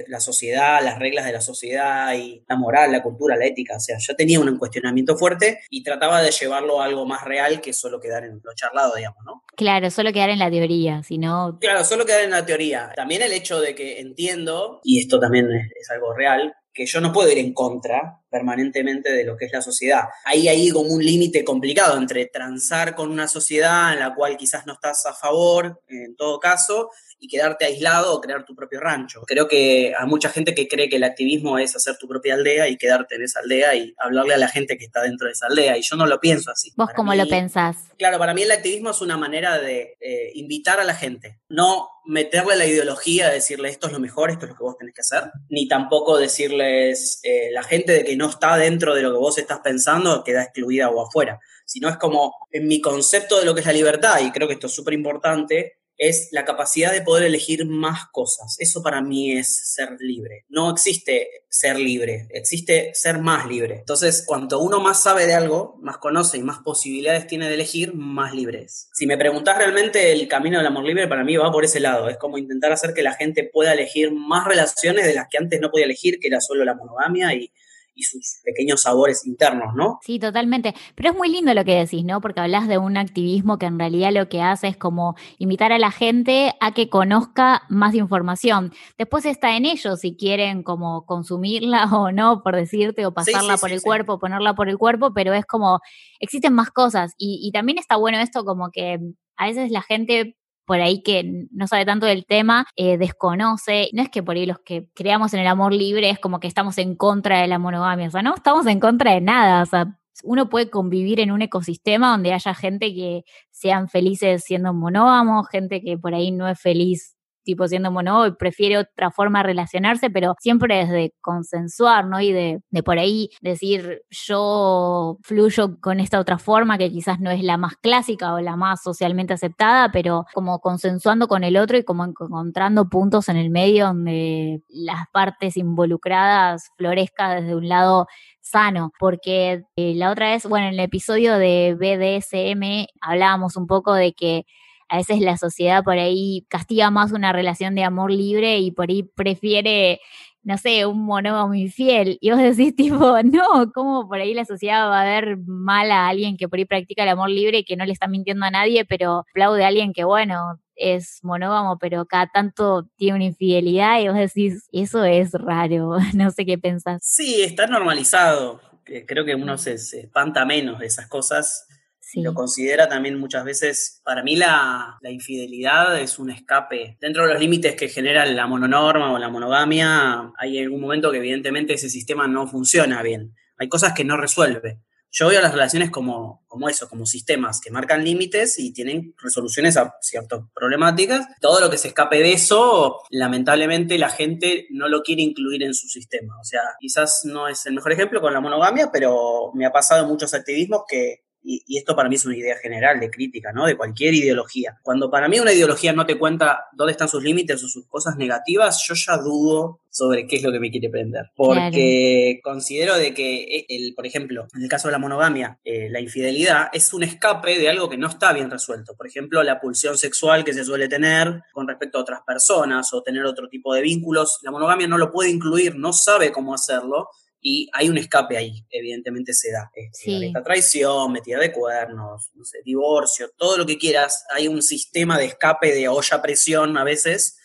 la 0.08 0.20
sociedad, 0.20 0.82
las 0.82 0.98
reglas 0.98 1.26
de 1.26 1.32
la 1.32 1.42
sociedad 1.42 2.14
y 2.14 2.42
la 2.48 2.56
moral, 2.56 2.90
la 2.90 3.02
cultura, 3.02 3.36
la 3.36 3.44
ética, 3.44 3.76
o 3.76 3.80
sea, 3.80 3.98
ya 3.98 4.14
tenía 4.14 4.40
un 4.40 4.56
cuestionamiento 4.56 5.18
fuerte 5.18 5.60
y 5.68 5.82
trataba 5.82 6.22
de 6.22 6.30
llevarlo 6.30 6.80
a 6.80 6.86
algo 6.86 7.04
más 7.04 7.22
real 7.24 7.60
que 7.60 7.74
solo 7.74 8.00
quedar 8.00 8.24
en 8.24 8.40
lo 8.42 8.54
charlado, 8.54 8.94
digamos, 8.96 9.22
¿no? 9.26 9.42
Claro, 9.56 9.90
solo 9.90 10.10
quedar 10.10 10.30
en 10.30 10.38
la 10.38 10.50
teoría, 10.50 11.02
sino... 11.02 11.58
Claro, 11.60 11.84
solo 11.84 12.06
quedar 12.06 12.24
en 12.24 12.30
la 12.30 12.46
teoría. 12.46 12.92
También 12.96 13.20
el 13.20 13.32
hecho 13.32 13.60
de 13.60 13.74
que 13.74 14.00
entiendo, 14.00 14.80
y 14.82 15.00
esto 15.00 15.20
también 15.20 15.52
es 15.52 15.65
es, 15.74 15.90
algo 15.90 16.14
real, 16.14 16.54
que 16.72 16.86
yo 16.86 17.00
no 17.00 17.12
puedo 17.12 17.30
ir 17.30 17.38
en 17.38 17.54
contra 17.54 18.20
permanentemente 18.28 19.10
de 19.12 19.24
lo 19.24 19.36
que 19.36 19.46
es 19.46 19.52
la 19.52 19.62
sociedad. 19.62 20.04
Ahí 20.24 20.46
hay 20.46 20.70
como 20.70 20.92
un 20.92 21.02
límite 21.02 21.42
complicado 21.42 21.96
entre 21.96 22.26
transar 22.26 22.94
con 22.94 23.10
una 23.10 23.28
sociedad 23.28 23.94
en 23.94 24.00
la 24.00 24.14
cual 24.14 24.36
quizás 24.36 24.66
no 24.66 24.74
estás 24.74 25.06
a 25.06 25.14
favor, 25.14 25.80
en 25.88 26.16
todo 26.16 26.38
caso, 26.38 26.90
y 27.18 27.28
quedarte 27.28 27.64
aislado 27.64 28.14
o 28.14 28.20
crear 28.20 28.44
tu 28.44 28.54
propio 28.54 28.80
rancho. 28.80 29.22
Creo 29.26 29.48
que 29.48 29.94
hay 29.98 30.06
mucha 30.06 30.28
gente 30.28 30.54
que 30.54 30.68
cree 30.68 30.88
que 30.88 30.96
el 30.96 31.04
activismo 31.04 31.58
es 31.58 31.74
hacer 31.74 31.96
tu 31.96 32.06
propia 32.06 32.34
aldea 32.34 32.68
y 32.68 32.76
quedarte 32.76 33.14
en 33.16 33.22
esa 33.22 33.40
aldea 33.40 33.74
y 33.74 33.94
hablarle 33.98 34.34
a 34.34 34.38
la 34.38 34.48
gente 34.48 34.76
que 34.76 34.84
está 34.84 35.02
dentro 35.02 35.26
de 35.26 35.32
esa 35.32 35.46
aldea. 35.46 35.78
Y 35.78 35.82
yo 35.82 35.96
no 35.96 36.06
lo 36.06 36.20
pienso 36.20 36.50
así. 36.50 36.72
¿Vos 36.76 36.90
cómo 36.94 37.14
lo 37.14 37.26
pensás? 37.26 37.76
Claro, 37.98 38.18
para 38.18 38.34
mí 38.34 38.42
el 38.42 38.50
activismo 38.50 38.90
es 38.90 39.00
una 39.00 39.16
manera 39.16 39.58
de 39.58 39.96
eh, 40.00 40.32
invitar 40.34 40.78
a 40.78 40.84
la 40.84 40.94
gente, 40.94 41.40
no 41.48 41.88
meterle 42.06 42.56
la 42.56 42.66
ideología, 42.66 43.28
de 43.28 43.34
decirle 43.34 43.68
esto 43.68 43.86
es 43.86 43.92
lo 43.92 44.00
mejor, 44.00 44.30
esto 44.30 44.46
es 44.46 44.50
lo 44.50 44.56
que 44.56 44.62
vos 44.62 44.78
tenés 44.78 44.94
que 44.94 45.00
hacer, 45.00 45.30
ni 45.48 45.68
tampoco 45.68 46.18
decirles 46.18 47.20
eh, 47.22 47.50
la 47.52 47.62
gente 47.62 47.92
de 47.92 48.04
que 48.04 48.16
no 48.16 48.28
está 48.28 48.56
dentro 48.56 48.94
de 48.94 49.02
lo 49.02 49.12
que 49.12 49.18
vos 49.18 49.38
estás 49.38 49.60
pensando 49.60 50.22
queda 50.24 50.42
excluida 50.42 50.90
o 50.90 51.06
afuera, 51.06 51.40
sino 51.64 51.88
es 51.88 51.96
como 51.96 52.34
en 52.50 52.66
mi 52.68 52.80
concepto 52.80 53.38
de 53.38 53.44
lo 53.44 53.54
que 53.54 53.60
es 53.60 53.66
la 53.66 53.72
libertad, 53.72 54.20
y 54.20 54.30
creo 54.30 54.48
que 54.48 54.54
esto 54.54 54.68
es 54.68 54.74
súper 54.74 54.94
importante, 54.94 55.78
es 55.98 56.28
la 56.32 56.44
capacidad 56.44 56.92
de 56.92 57.02
poder 57.02 57.24
elegir 57.24 57.66
más 57.66 58.06
cosas. 58.12 58.56
Eso 58.58 58.82
para 58.82 59.00
mí 59.00 59.32
es 59.32 59.72
ser 59.74 59.96
libre. 59.98 60.44
No 60.48 60.70
existe 60.70 61.46
ser 61.48 61.78
libre, 61.78 62.28
existe 62.30 62.90
ser 62.94 63.18
más 63.18 63.46
libre. 63.46 63.76
Entonces, 63.78 64.24
cuanto 64.26 64.60
uno 64.60 64.80
más 64.80 65.02
sabe 65.02 65.26
de 65.26 65.34
algo, 65.34 65.76
más 65.80 65.98
conoce 65.98 66.36
y 66.36 66.42
más 66.42 66.58
posibilidades 66.58 67.26
tiene 67.26 67.48
de 67.48 67.54
elegir, 67.54 67.94
más 67.94 68.34
libre 68.34 68.64
es. 68.64 68.90
Si 68.92 69.06
me 69.06 69.16
preguntas 69.16 69.56
realmente 69.56 70.12
el 70.12 70.28
camino 70.28 70.58
del 70.58 70.66
amor 70.66 70.84
libre, 70.84 71.08
para 71.08 71.24
mí 71.24 71.36
va 71.36 71.50
por 71.50 71.64
ese 71.64 71.80
lado. 71.80 72.08
Es 72.08 72.18
como 72.18 72.36
intentar 72.38 72.72
hacer 72.72 72.92
que 72.92 73.02
la 73.02 73.14
gente 73.14 73.44
pueda 73.44 73.72
elegir 73.72 74.12
más 74.12 74.46
relaciones 74.46 75.06
de 75.06 75.14
las 75.14 75.28
que 75.28 75.38
antes 75.38 75.60
no 75.60 75.70
podía 75.70 75.86
elegir, 75.86 76.18
que 76.20 76.28
era 76.28 76.40
solo 76.40 76.64
la 76.64 76.74
monogamia 76.74 77.32
y 77.34 77.50
y 77.96 78.02
sus 78.02 78.40
pequeños 78.44 78.82
sabores 78.82 79.26
internos, 79.26 79.74
¿no? 79.74 79.98
Sí, 80.02 80.18
totalmente. 80.18 80.74
Pero 80.94 81.10
es 81.10 81.16
muy 81.16 81.30
lindo 81.30 81.54
lo 81.54 81.64
que 81.64 81.74
decís, 81.74 82.04
¿no? 82.04 82.20
Porque 82.20 82.40
hablas 82.40 82.68
de 82.68 82.78
un 82.78 82.96
activismo 82.98 83.58
que 83.58 83.66
en 83.66 83.78
realidad 83.78 84.12
lo 84.12 84.28
que 84.28 84.42
hace 84.42 84.68
es 84.68 84.76
como 84.76 85.16
invitar 85.38 85.72
a 85.72 85.78
la 85.78 85.90
gente 85.90 86.54
a 86.60 86.74
que 86.74 86.90
conozca 86.90 87.62
más 87.70 87.94
información. 87.94 88.72
Después 88.98 89.24
está 89.24 89.56
en 89.56 89.64
ellos 89.64 90.00
si 90.00 90.14
quieren 90.14 90.62
como 90.62 91.06
consumirla 91.06 91.84
o 91.96 92.12
no, 92.12 92.42
por 92.42 92.54
decirte, 92.54 93.06
o 93.06 93.14
pasarla 93.14 93.56
por 93.56 93.72
el 93.72 93.80
cuerpo, 93.80 94.18
ponerla 94.18 94.54
por 94.54 94.68
el 94.68 94.76
cuerpo, 94.76 95.12
pero 95.14 95.32
es 95.32 95.46
como, 95.46 95.80
existen 96.20 96.52
más 96.52 96.70
cosas. 96.70 97.14
Y, 97.16 97.40
y 97.42 97.50
también 97.50 97.78
está 97.78 97.96
bueno 97.96 98.18
esto 98.18 98.44
como 98.44 98.70
que 98.70 99.00
a 99.36 99.46
veces 99.46 99.70
la 99.70 99.82
gente 99.82 100.36
por 100.66 100.80
ahí 100.80 101.02
que 101.02 101.46
no 101.52 101.66
sabe 101.66 101.84
tanto 101.86 102.06
del 102.06 102.26
tema, 102.26 102.66
eh, 102.76 102.98
desconoce. 102.98 103.88
No 103.92 104.02
es 104.02 104.10
que 104.10 104.22
por 104.22 104.36
ahí 104.36 104.46
los 104.46 104.58
que 104.60 104.88
creamos 104.94 105.32
en 105.34 105.40
el 105.40 105.46
amor 105.46 105.72
libre 105.72 106.10
es 106.10 106.18
como 106.18 106.40
que 106.40 106.48
estamos 106.48 106.76
en 106.78 106.96
contra 106.96 107.40
de 107.40 107.46
la 107.46 107.58
monogamia, 107.58 108.08
o 108.08 108.10
sea, 108.10 108.22
no 108.22 108.34
estamos 108.34 108.66
en 108.66 108.80
contra 108.80 109.12
de 109.12 109.20
nada, 109.20 109.62
o 109.62 109.66
sea, 109.66 109.98
uno 110.24 110.48
puede 110.48 110.70
convivir 110.70 111.20
en 111.20 111.30
un 111.30 111.42
ecosistema 111.42 112.10
donde 112.10 112.32
haya 112.32 112.54
gente 112.54 112.94
que 112.94 113.24
sean 113.50 113.88
felices 113.88 114.44
siendo 114.44 114.72
monógamos, 114.72 115.48
gente 115.48 115.80
que 115.82 115.98
por 115.98 116.14
ahí 116.14 116.30
no 116.30 116.48
es 116.48 116.60
feliz 116.60 117.15
tipo 117.46 117.66
siendo 117.66 117.90
mono 117.90 118.26
y 118.26 118.32
prefiere 118.32 118.76
otra 118.76 119.10
forma 119.10 119.38
de 119.38 119.44
relacionarse, 119.44 120.10
pero 120.10 120.34
siempre 120.38 120.84
desde 120.84 121.14
consensuar, 121.22 122.06
¿no? 122.06 122.20
Y 122.20 122.32
de, 122.32 122.60
de 122.70 122.82
por 122.82 122.98
ahí 122.98 123.30
decir, 123.40 124.02
yo 124.10 125.16
fluyo 125.22 125.80
con 125.80 126.00
esta 126.00 126.20
otra 126.20 126.38
forma 126.38 126.76
que 126.76 126.90
quizás 126.90 127.20
no 127.20 127.30
es 127.30 127.42
la 127.42 127.56
más 127.56 127.76
clásica 127.76 128.34
o 128.34 128.40
la 128.40 128.56
más 128.56 128.82
socialmente 128.82 129.32
aceptada, 129.32 129.90
pero 129.90 130.26
como 130.34 130.58
consensuando 130.60 131.28
con 131.28 131.44
el 131.44 131.56
otro 131.56 131.78
y 131.78 131.84
como 131.84 132.04
encontrando 132.04 132.88
puntos 132.88 133.28
en 133.28 133.36
el 133.36 133.50
medio 133.50 133.86
donde 133.86 134.60
las 134.68 135.06
partes 135.12 135.56
involucradas 135.56 136.70
florezcan 136.76 137.42
desde 137.42 137.54
un 137.54 137.68
lado 137.68 138.06
sano, 138.40 138.92
porque 138.98 139.62
eh, 139.76 139.94
la 139.94 140.10
otra 140.10 140.30
vez, 140.30 140.46
bueno, 140.46 140.66
en 140.66 140.74
el 140.74 140.80
episodio 140.80 141.38
de 141.38 141.74
BDSM 141.78 142.86
hablábamos 143.00 143.56
un 143.56 143.66
poco 143.66 143.94
de 143.94 144.12
que 144.12 144.44
a 144.88 144.98
veces 144.98 145.20
la 145.20 145.36
sociedad 145.36 145.82
por 145.82 145.98
ahí 145.98 146.46
castiga 146.48 146.90
más 146.90 147.12
una 147.12 147.32
relación 147.32 147.74
de 147.74 147.84
amor 147.84 148.10
libre 148.12 148.58
y 148.58 148.70
por 148.70 148.90
ahí 148.90 149.02
prefiere, 149.02 150.00
no 150.42 150.58
sé, 150.58 150.86
un 150.86 151.04
monógamo 151.04 151.54
infiel. 151.54 152.18
Y 152.20 152.30
vos 152.30 152.40
decís 152.40 152.74
tipo, 152.76 153.22
no, 153.22 153.72
¿cómo 153.74 154.08
por 154.08 154.18
ahí 154.18 154.34
la 154.34 154.44
sociedad 154.44 154.88
va 154.88 155.02
a 155.02 155.04
ver 155.04 155.38
mal 155.46 155.90
a 155.90 156.08
alguien 156.08 156.36
que 156.36 156.48
por 156.48 156.58
ahí 156.58 156.64
practica 156.64 157.02
el 157.02 157.08
amor 157.08 157.30
libre 157.30 157.58
y 157.58 157.64
que 157.64 157.76
no 157.76 157.84
le 157.84 157.92
está 157.92 158.06
mintiendo 158.06 158.46
a 158.46 158.50
nadie, 158.50 158.84
pero 158.84 159.24
aplaude 159.30 159.64
a 159.64 159.68
alguien 159.68 159.92
que, 159.92 160.04
bueno, 160.04 160.60
es 160.76 161.20
monógamo, 161.22 161.78
pero 161.78 162.04
cada 162.04 162.26
tanto 162.26 162.86
tiene 162.96 163.16
una 163.16 163.24
infidelidad 163.24 163.98
y 164.00 164.08
vos 164.08 164.16
decís, 164.16 164.68
eso 164.72 165.04
es 165.04 165.32
raro, 165.32 165.96
no 166.14 166.30
sé 166.30 166.44
qué 166.46 166.58
pensás. 166.58 167.02
Sí, 167.02 167.42
está 167.42 167.66
normalizado. 167.66 168.60
Creo 168.84 169.24
que 169.24 169.34
uno 169.34 169.58
se 169.58 169.74
espanta 169.74 170.44
menos 170.44 170.78
de 170.78 170.86
esas 170.86 171.08
cosas 171.08 171.66
lo 172.14 172.34
considera 172.34 172.88
también 172.88 173.18
muchas 173.18 173.44
veces, 173.44 174.00
para 174.04 174.22
mí 174.22 174.36
la, 174.36 174.98
infidelidad 175.02 175.98
es 176.00 176.18
un 176.18 176.30
escape. 176.30 176.96
Dentro 177.00 177.26
de 177.26 177.32
los 177.32 177.40
límites 177.40 177.74
que 177.74 177.88
genera 177.88 178.24
la 178.26 178.46
mononorma 178.46 179.12
o 179.12 179.18
la 179.18 179.28
monogamia, 179.28 180.32
hay 180.38 180.58
algún 180.58 180.80
momento 180.80 181.10
que 181.10 181.18
evidentemente 181.18 181.74
ese 181.74 181.90
sistema 181.90 182.26
no 182.26 182.46
funciona 182.46 183.02
bien. 183.02 183.34
Hay 183.58 183.68
cosas 183.68 183.92
que 183.92 184.04
no 184.04 184.16
resuelve. 184.16 184.80
Yo 185.10 185.28
veo 185.28 185.40
las 185.40 185.52
relaciones 185.52 185.90
como, 185.90 186.44
como 186.46 186.68
eso, 186.68 186.88
como 186.90 187.06
sistemas 187.06 187.60
que 187.60 187.70
marcan 187.70 188.04
límites 188.04 188.58
y 188.58 188.72
tienen 188.72 189.14
resoluciones 189.22 189.78
a 189.78 189.94
ciertas 190.02 190.40
problemáticas. 190.54 191.26
Todo 191.40 191.60
lo 191.60 191.70
que 191.70 191.78
se 191.78 191.88
escape 191.88 192.18
de 192.18 192.32
eso, 192.32 192.98
lamentablemente 193.10 193.96
la 193.96 194.10
gente 194.10 194.66
no 194.70 194.88
lo 194.88 195.02
quiere 195.02 195.22
incluir 195.22 195.62
en 195.62 195.72
su 195.72 195.88
sistema. 195.88 196.38
O 196.38 196.44
sea, 196.44 196.60
quizás 196.78 197.22
no 197.24 197.48
es 197.48 197.64
el 197.64 197.74
mejor 197.74 197.92
ejemplo 197.92 198.20
con 198.20 198.34
la 198.34 198.40
monogamia, 198.40 198.90
pero 198.92 199.52
me 199.54 199.64
ha 199.64 199.72
pasado 199.72 200.02
en 200.02 200.08
muchos 200.08 200.34
activismos 200.34 200.82
que 200.86 201.25
y, 201.46 201.78
esto 201.78 201.94
para 201.94 202.08
mí 202.08 202.16
es 202.16 202.26
una 202.26 202.36
idea 202.36 202.56
general 202.56 202.98
de 202.98 203.10
crítica, 203.10 203.52
¿no? 203.52 203.66
De 203.66 203.76
cualquier 203.76 204.14
ideología. 204.14 204.78
Cuando 204.82 205.10
para 205.10 205.28
mí 205.28 205.38
una 205.38 205.52
ideología 205.52 205.92
no 205.92 206.04
te 206.04 206.18
cuenta 206.18 206.66
dónde 206.72 206.92
están 206.92 207.08
sus 207.08 207.22
límites 207.22 207.62
o 207.62 207.68
sus 207.68 207.86
cosas 207.86 208.16
negativas, 208.16 208.84
yo 208.86 208.94
ya 208.94 209.16
dudo 209.18 209.80
sobre 209.88 210.26
qué 210.26 210.36
es 210.36 210.42
lo 210.42 210.50
que 210.50 210.58
me 210.58 210.70
quiere 210.70 210.90
prender. 210.90 211.30
Porque 211.36 212.40
considero 212.42 212.96
de 212.96 213.14
que, 213.14 213.44
eh, 213.44 213.66
el, 213.68 213.94
por 213.94 214.06
ejemplo, 214.06 214.46
en 214.54 214.62
el 214.62 214.68
caso 214.68 214.88
de 214.88 214.92
la 214.92 214.98
monogamia, 214.98 215.58
eh, 215.64 215.88
la 215.88 216.00
infidelidad 216.00 216.68
es 216.72 216.92
un 216.92 217.04
escape 217.04 217.58
de 217.58 217.68
algo 217.68 217.88
que 217.88 217.96
no 217.96 218.08
está 218.08 218.32
bien 218.32 218.50
resuelto. 218.50 218.94
Por 218.96 219.06
ejemplo, 219.06 219.42
la 219.42 219.60
pulsión 219.60 219.96
sexual 219.96 220.44
que 220.44 220.52
se 220.52 220.64
suele 220.64 220.88
tener 220.88 221.42
con 221.52 221.68
respecto 221.68 221.98
a 221.98 222.02
otras 222.02 222.20
personas 222.26 222.92
o 222.92 223.02
tener 223.02 223.24
otro 223.24 223.48
tipo 223.48 223.72
de 223.72 223.82
vínculos. 223.82 224.38
La 224.42 224.50
monogamia 224.50 224.88
no 224.88 224.98
lo 224.98 225.12
puede 225.12 225.30
incluir, 225.30 225.76
no 225.76 225.92
sabe 225.92 226.32
cómo 226.32 226.52
hacerlo 226.52 227.08
y 227.40 227.68
hay 227.72 227.88
un 227.88 227.98
escape 227.98 228.36
ahí, 228.36 228.64
evidentemente 228.70 229.32
se 229.32 229.52
da. 229.52 229.70
Esta 229.74 230.42
traición, 230.42 231.12
metida 231.12 231.38
de 231.38 231.52
cuernos, 231.52 232.30
no 232.34 232.44
sé, 232.44 232.58
divorcio, 232.64 233.30
todo 233.36 233.56
lo 233.56 233.66
que 233.66 233.78
quieras, 233.78 234.24
hay 234.30 234.48
un 234.48 234.62
sistema 234.62 235.18
de 235.18 235.26
escape 235.26 235.72
de 235.74 235.88
olla 235.88 236.16
a 236.16 236.22
presión 236.22 236.76
a 236.76 236.84
veces 236.84 237.38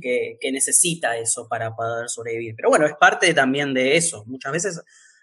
que, 0.00 0.38
necesita 0.52 1.16
eso 1.16 1.48
para 1.48 1.74
poder 1.74 2.08
sobrevivir. 2.08 2.54
Pero 2.56 2.70
bueno, 2.70 2.86
es 2.86 2.94
parte 2.94 3.32
también 3.34 3.74
de 3.74 3.96
eso. 3.96 4.24
Muchas 4.26 4.52
veces 4.52 4.80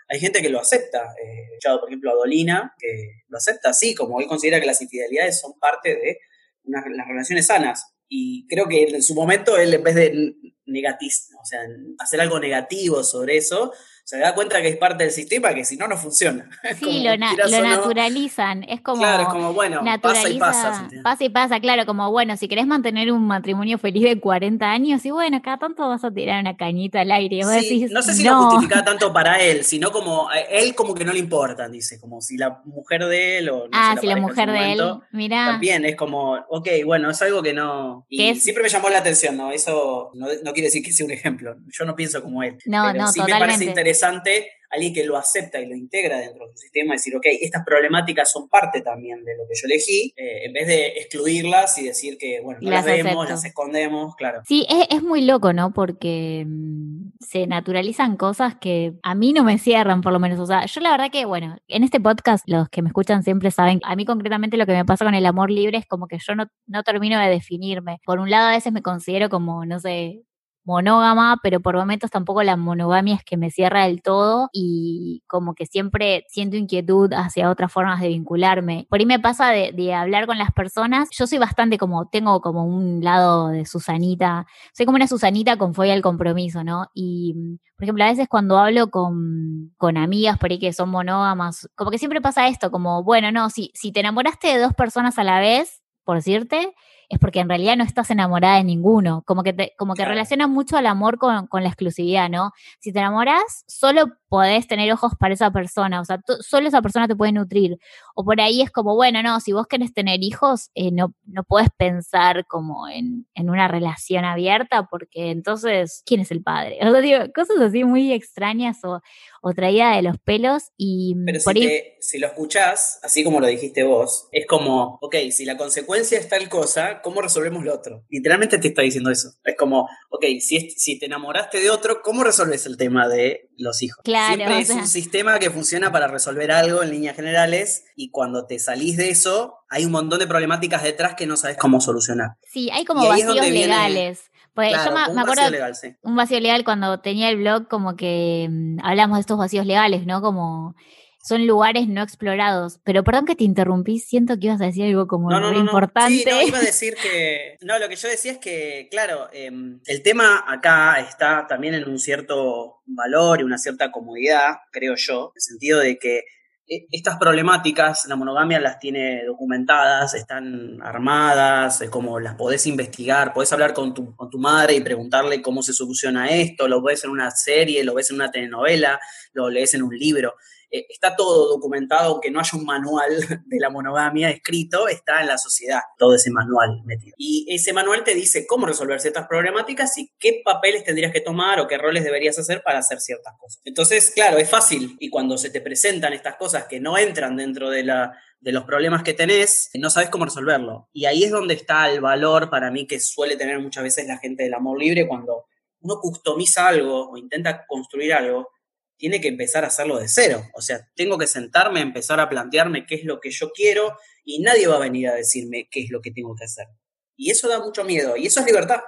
hay 0.07 0.19
gente 0.19 0.41
que 0.41 0.49
lo 0.49 0.59
acepta. 0.59 1.13
He 1.21 1.43
escuchado, 1.45 1.79
por 1.79 1.89
ejemplo, 1.89 2.11
a 2.11 2.15
Dolina, 2.15 2.73
que 2.77 3.23
lo 3.27 3.37
acepta 3.37 3.69
así, 3.69 3.95
como 3.95 4.19
él 4.19 4.27
considera 4.27 4.59
que 4.59 4.67
las 4.67 4.81
infidelidades 4.81 5.39
son 5.39 5.57
parte 5.59 5.89
de 5.89 6.19
las 6.65 6.83
relaciones 7.07 7.47
sanas. 7.47 7.93
Y 8.07 8.45
creo 8.47 8.67
que 8.67 8.83
en 8.83 9.01
su 9.01 9.15
momento 9.15 9.57
él, 9.57 9.73
en 9.73 9.83
vez 9.83 9.95
de 9.95 10.33
negativo, 10.65 11.11
o 11.41 11.45
sea, 11.45 11.61
hacer 11.99 12.21
algo 12.21 12.39
negativo 12.39 13.03
sobre 13.03 13.37
eso, 13.37 13.71
se 14.05 14.19
da 14.19 14.35
cuenta 14.35 14.61
que 14.61 14.67
es 14.67 14.75
parte 14.75 15.05
del 15.05 15.13
sistema 15.13 15.53
que 15.53 15.63
si 15.63 15.77
no, 15.77 15.87
no 15.87 15.97
funciona. 15.97 16.49
Sí, 16.79 17.03
lo, 17.03 17.15
naturalizan. 17.17 18.63
Es 18.63 18.81
como. 18.81 19.01
Claro, 19.01 19.23
es 19.23 19.29
como, 19.29 19.53
bueno, 19.53 19.81
pasa 20.01 20.29
y 20.29 20.37
pasa. 20.37 20.89
Pasa 21.03 21.23
y 21.23 21.29
pasa, 21.29 21.59
claro, 21.59 21.85
como, 21.85 22.11
bueno, 22.11 22.35
si 22.35 22.47
querés 22.47 22.67
mantener 22.67 23.11
un 23.11 23.25
matrimonio 23.25 23.77
feliz 23.77 24.03
de 24.03 24.19
40 24.19 24.69
años, 24.69 25.05
y 25.05 25.11
bueno, 25.11 25.41
cada 25.41 25.59
tanto 25.59 25.87
vas 25.87 26.03
a 26.03 26.11
tirar 26.11 26.41
una 26.41 26.57
cañita 26.57 27.01
al 27.01 27.11
aire. 27.11 27.41
no 27.41 28.01
sé 28.01 28.13
si 28.13 28.23
lo 28.23 28.43
justifica 28.43 28.83
tanto 28.85 29.13
para 29.13 29.41
él, 29.41 29.63
sino 29.63 29.91
como, 29.91 30.27
él 30.49 30.75
como 30.75 30.93
que 30.93 31.05
no 31.05 31.13
le 31.13 31.19
importa, 31.19 31.69
dice, 31.69 31.99
como 31.99 32.19
si 32.21 32.37
la 32.37 32.61
mujer 32.65 33.05
de 33.05 33.37
él 33.37 33.49
o. 33.49 33.67
ah, 33.71 33.95
si 33.99 34.07
la 34.07 34.17
mujer 34.17 34.51
de 34.51 34.73
él, 34.73 34.81
mira. 35.11 35.45
También 35.45 35.85
es 35.85 35.95
como, 35.95 36.33
ok, 36.49 36.67
bueno, 36.85 37.09
es 37.09 37.21
algo 37.21 37.41
que 37.41 37.53
no. 37.53 38.05
Y 38.09 38.35
siempre 38.35 38.63
me 38.63 38.69
llamó 38.69 38.89
la 38.89 38.99
atención, 38.99 39.37
¿no? 39.37 39.51
Eso 39.51 40.11
no, 40.15 40.52
quiere 40.53 40.67
decir 40.67 40.83
que 40.83 40.91
sea 40.91 41.05
un 41.05 41.11
ejemplo. 41.11 41.55
Yo 41.67 41.85
no 41.85 41.95
pienso 41.95 42.21
como 42.21 42.43
él. 42.43 42.57
No, 42.65 42.83
pero 42.87 43.03
no, 43.03 43.11
sí 43.11 43.21
me 43.21 43.31
parece 43.39 43.65
interesante 43.65 44.47
alguien 44.73 44.93
que 44.93 45.03
lo 45.03 45.17
acepta 45.17 45.59
y 45.61 45.67
lo 45.67 45.75
integra 45.75 46.17
dentro 46.17 46.47
de 46.47 46.53
su 46.53 46.57
sistema, 46.57 46.93
decir, 46.93 47.15
ok, 47.15 47.25
estas 47.41 47.63
problemáticas 47.63 48.31
son 48.31 48.49
parte 48.49 48.81
también 48.81 49.23
de 49.23 49.37
lo 49.37 49.43
que 49.47 49.53
yo 49.55 49.65
elegí, 49.65 50.13
eh, 50.17 50.45
en 50.45 50.53
vez 50.53 50.67
de 50.67 50.87
excluirlas 50.97 51.77
y 51.77 51.85
decir 51.85 52.17
que, 52.17 52.41
bueno, 52.41 52.59
no 52.61 52.71
las, 52.71 52.85
vemos, 52.85 53.29
las 53.29 53.45
escondemos, 53.45 54.15
claro. 54.15 54.41
Sí, 54.45 54.65
es, 54.89 55.03
muy 55.03 55.25
loco, 55.25 55.53
¿no? 55.53 55.73
Porque 55.73 56.45
mm, 56.47 57.11
se 57.19 57.45
naturalizan 57.45 58.17
cosas 58.17 58.55
que 58.55 58.93
a 59.03 59.15
mí 59.15 59.33
no 59.33 59.43
me 59.43 59.59
cierran, 59.59 60.01
por 60.01 60.11
lo 60.11 60.19
menos. 60.19 60.39
O 60.39 60.45
sea, 60.45 60.65
yo 60.65 60.81
la 60.81 60.91
verdad 60.91 61.11
que, 61.11 61.25
bueno, 61.25 61.57
en 61.67 61.83
este 61.83 61.99
podcast, 61.99 62.43
los 62.47 62.69
que 62.69 62.81
me 62.81 62.89
escuchan 62.89 63.23
siempre 63.23 63.51
saben, 63.51 63.79
a 63.83 63.95
mí 63.95 64.05
concretamente 64.05 64.57
lo 64.57 64.65
que 64.65 64.73
me 64.73 64.85
pasa 64.85 65.05
con 65.05 65.13
el 65.13 65.25
amor 65.25 65.51
libre 65.51 65.77
es 65.77 65.85
como 65.85 66.07
que 66.07 66.17
yo 66.17 66.35
no, 66.35 66.47
no 66.65 66.83
termino 66.83 67.19
de 67.19 67.29
definirme. 67.29 67.99
Por 68.05 68.19
un 68.19 68.29
lado, 68.29 68.47
a 68.47 68.51
veces 68.51 68.73
me 68.73 68.81
considero 68.81 69.29
como, 69.29 69.65
no 69.65 69.79
sé, 69.79 70.23
monógama, 70.65 71.39
pero 71.43 71.59
por 71.59 71.75
momentos 71.75 72.09
tampoco 72.11 72.43
la 72.43 72.55
monogamia 72.57 73.15
es 73.15 73.23
que 73.23 73.37
me 73.37 73.51
cierra 73.51 73.85
del 73.85 74.01
todo 74.01 74.49
y 74.53 75.23
como 75.27 75.55
que 75.55 75.65
siempre 75.65 76.25
siento 76.29 76.57
inquietud 76.57 77.11
hacia 77.13 77.49
otras 77.49 77.71
formas 77.71 78.01
de 78.01 78.09
vincularme. 78.09 78.87
Por 78.89 78.99
ahí 78.99 79.05
me 79.05 79.19
pasa 79.19 79.49
de, 79.49 79.93
hablar 79.93 80.25
con 80.25 80.37
las 80.37 80.51
personas, 80.51 81.09
yo 81.11 81.27
soy 81.27 81.37
bastante 81.37 81.77
como, 81.77 82.07
tengo 82.09 82.41
como 82.41 82.65
un 82.65 83.03
lado 83.03 83.49
de 83.49 83.65
Susanita, 83.65 84.45
soy 84.73 84.85
como 84.85 84.95
una 84.95 85.07
Susanita 85.07 85.57
con 85.57 85.73
fobia 85.73 85.93
al 85.93 86.01
compromiso, 86.01 86.63
¿no? 86.63 86.87
Y, 86.93 87.35
por 87.75 87.83
ejemplo, 87.83 88.03
a 88.03 88.07
veces 88.09 88.27
cuando 88.29 88.57
hablo 88.57 88.89
con, 88.89 89.73
con 89.77 89.97
amigas 89.97 90.37
por 90.37 90.51
ahí 90.51 90.59
que 90.59 90.73
son 90.73 90.89
monógamas, 90.89 91.69
como 91.75 91.91
que 91.91 91.97
siempre 91.97 92.21
pasa 92.21 92.47
esto, 92.47 92.71
como, 92.71 93.03
bueno, 93.03 93.31
no, 93.31 93.49
si, 93.49 93.71
si 93.73 93.91
te 93.91 93.99
enamoraste 93.99 94.47
de 94.47 94.59
dos 94.59 94.73
personas 94.73 95.17
a 95.19 95.23
la 95.23 95.39
vez, 95.39 95.81
por 96.03 96.17
decirte, 96.17 96.73
es 97.09 97.19
porque 97.19 97.39
en 97.39 97.49
realidad 97.49 97.75
no 97.77 97.83
estás 97.83 98.09
enamorada 98.11 98.57
de 98.57 98.63
ninguno. 98.63 99.23
Como 99.25 99.43
que, 99.43 99.53
te, 99.53 99.73
como 99.77 99.93
que 99.93 100.05
relaciona 100.05 100.47
mucho 100.47 100.77
al 100.77 100.87
amor 100.87 101.17
con, 101.17 101.47
con, 101.47 101.63
la 101.63 101.69
exclusividad, 101.69 102.29
¿no? 102.29 102.51
Si 102.79 102.91
te 102.91 102.99
enamoras, 102.99 103.63
solo 103.67 104.05
podés 104.33 104.65
tener 104.65 104.91
ojos 104.91 105.11
para 105.19 105.35
esa 105.35 105.51
persona, 105.51 106.01
o 106.01 106.05
sea, 106.05 106.19
solo 106.39 106.67
esa 106.67 106.81
persona 106.81 107.07
te 107.07 107.15
puede 107.15 107.31
nutrir. 107.31 107.77
O 108.15 108.25
por 108.25 108.41
ahí 108.41 108.63
es 108.63 108.71
como, 108.71 108.95
bueno, 108.95 109.21
no, 109.21 109.39
si 109.39 109.51
vos 109.51 109.67
querés 109.67 109.93
tener 109.93 110.23
hijos, 110.23 110.71
eh, 110.73 110.89
no, 110.91 111.13
no 111.27 111.43
podés 111.43 111.69
pensar 111.77 112.47
como 112.47 112.87
en, 112.87 113.27
en, 113.35 113.51
una 113.51 113.67
relación 113.67 114.25
abierta, 114.25 114.87
porque 114.89 115.29
entonces, 115.29 116.01
¿quién 116.07 116.21
es 116.21 116.31
el 116.31 116.41
padre? 116.41 116.79
O 116.83 116.91
sea, 116.91 117.01
digo, 117.01 117.19
cosas 117.35 117.59
así 117.59 117.83
muy 117.83 118.11
extrañas 118.11 118.83
o, 118.83 119.01
o 119.43 119.53
traída 119.53 119.95
de 119.95 120.01
los 120.01 120.17
pelos 120.17 120.71
y... 120.77 121.15
Pero 121.27 121.39
si, 121.39 121.53
te, 121.53 121.97
si 121.99 122.17
lo 122.17 122.25
escuchás, 122.25 122.99
así 123.03 123.23
como 123.23 123.39
lo 123.39 123.45
dijiste 123.45 123.83
vos, 123.83 124.29
es 124.31 124.47
como, 124.47 124.97
ok, 125.01 125.15
si 125.29 125.45
la 125.45 125.57
consecuencia 125.57 126.17
es 126.17 126.27
tal 126.27 126.49
cosa, 126.49 127.01
¿cómo 127.03 127.21
resolvemos 127.21 127.63
lo 127.63 127.75
otro? 127.75 128.03
Literalmente 128.09 128.57
te 128.57 128.69
está 128.69 128.81
diciendo 128.81 129.11
eso. 129.11 129.29
Es 129.43 129.55
como, 129.55 129.87
ok, 130.09 130.25
si, 130.39 130.71
si 130.71 130.97
te 130.97 131.05
enamoraste 131.05 131.59
de 131.59 131.69
otro, 131.69 132.01
¿cómo 132.01 132.23
resolves 132.23 132.65
el 132.65 132.77
tema 132.77 133.07
de 133.07 133.49
los 133.57 133.83
hijos? 133.83 134.01
Claro, 134.03 134.22
Siempre 134.27 134.59
es 134.59 134.69
un 134.69 134.87
sistema 134.87 135.39
que 135.39 135.49
funciona 135.49 135.91
para 135.91 136.07
resolver 136.07 136.51
algo 136.51 136.83
en 136.83 136.89
líneas 136.91 137.15
generales 137.15 137.85
y 137.95 138.09
cuando 138.11 138.45
te 138.45 138.59
salís 138.59 138.97
de 138.97 139.09
eso, 139.09 139.59
hay 139.69 139.85
un 139.85 139.91
montón 139.91 140.19
de 140.19 140.27
problemáticas 140.27 140.83
detrás 140.83 141.15
que 141.15 141.25
no 141.25 141.37
sabes 141.37 141.57
cómo 141.57 141.81
solucionar. 141.81 142.37
Sí, 142.51 142.69
hay 142.71 142.85
como 142.85 143.07
vacíos 143.07 143.35
legales. 143.35 144.31
Pues 144.53 144.71
yo 144.71 144.91
me, 144.91 145.09
un 145.09 145.17
acuerdo 145.17 145.41
vacío 145.41 145.49
legal, 145.49 145.75
sí. 145.75 145.95
un 146.03 146.15
vacío 146.15 146.39
legal 146.39 146.63
cuando 146.63 146.99
tenía 146.99 147.29
el 147.29 147.37
blog 147.37 147.67
como 147.67 147.95
que 147.95 148.47
mmm, 148.49 148.77
hablamos 148.83 149.17
de 149.17 149.21
estos 149.21 149.37
vacíos 149.39 149.65
legales, 149.65 150.05
¿no? 150.05 150.21
Como 150.21 150.75
son 151.23 151.47
lugares 151.47 151.87
no 151.87 152.03
explorados. 152.03 152.79
Pero 152.83 153.03
perdón 153.03 153.25
que 153.25 153.35
te 153.35 153.45
interrumpí, 153.45 153.99
siento 153.99 154.37
que 154.37 154.47
ibas 154.47 154.61
a 154.61 154.65
decir 154.65 154.85
algo 154.85 155.07
como 155.07 155.29
no, 155.29 155.39
no, 155.39 155.51
no, 155.51 155.59
importante. 155.59 156.15
Sí, 156.15 156.25
no, 156.29 156.41
iba 156.41 156.57
a 156.57 156.61
decir 156.61 156.95
que. 157.01 157.57
No, 157.61 157.79
lo 157.79 157.87
que 157.87 157.95
yo 157.95 158.09
decía 158.09 158.33
es 158.33 158.37
que, 158.39 158.89
claro, 158.91 159.29
eh, 159.31 159.49
el 159.85 160.03
tema 160.03 160.43
acá 160.45 160.99
está 160.99 161.47
también 161.47 161.75
en 161.75 161.89
un 161.89 161.97
cierto 161.97 162.81
valor 162.85 163.39
y 163.39 163.43
una 163.43 163.57
cierta 163.57 163.91
comodidad, 163.91 164.57
creo 164.71 164.95
yo, 164.97 165.31
en 165.33 165.37
el 165.37 165.41
sentido 165.41 165.79
de 165.79 165.97
que 165.97 166.25
e, 166.67 166.87
estas 166.91 167.17
problemáticas, 167.17 168.05
la 168.07 168.17
monogamia 168.17 168.59
las 168.59 168.79
tiene 168.79 169.23
documentadas, 169.25 170.13
están 170.15 170.81
armadas, 170.81 171.79
es 171.79 171.89
como 171.89 172.19
las 172.19 172.35
podés 172.35 172.67
investigar, 172.67 173.33
podés 173.33 173.53
hablar 173.53 173.73
con 173.73 173.93
tu, 173.93 174.13
con 174.15 174.29
tu 174.29 174.39
madre 174.39 174.73
y 174.73 174.81
preguntarle 174.81 175.41
cómo 175.41 175.63
se 175.63 175.71
soluciona 175.71 176.31
esto, 176.31 176.67
lo 176.67 176.81
ves 176.81 177.05
en 177.05 177.11
una 177.11 177.31
serie, 177.31 177.81
lo 177.85 177.93
ves 177.93 178.09
en 178.09 178.17
una 178.17 178.29
telenovela, 178.29 178.99
lo 179.31 179.49
lees 179.49 179.73
en 179.73 179.83
un 179.83 179.97
libro. 179.97 180.35
Eh, 180.73 180.87
está 180.89 181.15
todo 181.15 181.49
documentado, 181.49 182.13
aunque 182.13 182.31
no 182.31 182.39
haya 182.39 182.57
un 182.57 182.65
manual 182.65 183.09
de 183.45 183.59
la 183.59 183.69
monogamia 183.69 184.31
escrito, 184.31 184.87
está 184.87 185.21
en 185.21 185.27
la 185.27 185.37
sociedad 185.37 185.81
todo 185.99 186.15
ese 186.15 186.31
manual 186.31 186.81
metido. 186.83 187.13
Y 187.19 187.45
ese 187.53 187.73
manual 187.73 188.03
te 188.03 188.15
dice 188.15 188.47
cómo 188.47 188.65
resolver 188.65 188.99
ciertas 188.99 189.27
problemáticas 189.27 189.95
y 189.99 190.11
qué 190.17 190.41
papeles 190.43 190.83
tendrías 190.83 191.13
que 191.13 191.21
tomar 191.21 191.59
o 191.59 191.67
qué 191.67 191.77
roles 191.77 192.03
deberías 192.03 192.39
hacer 192.39 192.63
para 192.63 192.79
hacer 192.79 192.99
ciertas 192.99 193.35
cosas. 193.39 193.61
Entonces, 193.65 194.11
claro, 194.11 194.39
es 194.39 194.49
fácil 194.49 194.97
y 194.99 195.11
cuando 195.11 195.37
se 195.37 195.51
te 195.51 195.61
presentan 195.61 196.11
estas 196.13 196.37
cosas 196.37 196.65
que 196.65 196.79
no 196.79 196.97
entran 196.97 197.37
dentro 197.37 197.69
de 197.69 197.83
la 197.83 198.17
de 198.39 198.51
los 198.51 198.65
problemas 198.65 199.03
que 199.03 199.13
tenés, 199.13 199.69
no 199.75 199.89
sabes 199.89 200.09
cómo 200.09 200.25
resolverlo. 200.25 200.89
Y 200.91 201.05
ahí 201.05 201.23
es 201.23 201.31
donde 201.31 201.53
está 201.53 201.89
el 201.89 202.01
valor 202.01 202.49
para 202.49 202.71
mí 202.71 202.85
que 202.85 202.99
suele 202.99 203.37
tener 203.37 203.57
muchas 203.59 203.83
veces 203.83 204.05
la 204.05 204.17
gente 204.17 204.43
del 204.43 204.53
amor 204.53 204.77
libre 204.77 205.07
cuando 205.07 205.45
uno 205.79 205.95
customiza 206.01 206.67
algo 206.67 207.11
o 207.11 207.17
intenta 207.17 207.65
construir 207.65 208.13
algo 208.13 208.49
tiene 208.97 209.21
que 209.21 209.27
empezar 209.27 209.63
a 209.63 209.67
hacerlo 209.67 209.99
de 209.99 210.07
cero. 210.07 210.43
O 210.53 210.61
sea, 210.61 210.87
tengo 210.95 211.17
que 211.17 211.27
sentarme, 211.27 211.81
empezar 211.81 212.19
a 212.19 212.29
plantearme 212.29 212.85
qué 212.85 212.95
es 212.95 213.03
lo 213.03 213.19
que 213.19 213.31
yo 213.31 213.51
quiero 213.51 213.97
y 214.23 214.39
nadie 214.39 214.67
va 214.67 214.75
a 214.75 214.79
venir 214.79 215.09
a 215.09 215.15
decirme 215.15 215.67
qué 215.69 215.81
es 215.83 215.89
lo 215.89 216.01
que 216.01 216.11
tengo 216.11 216.35
que 216.35 216.45
hacer. 216.45 216.67
Y 217.15 217.31
eso 217.31 217.47
da 217.47 217.59
mucho 217.59 217.83
miedo 217.83 218.15
y 218.17 218.27
eso 218.27 218.39
es 218.39 218.45
libertad. 218.45 218.81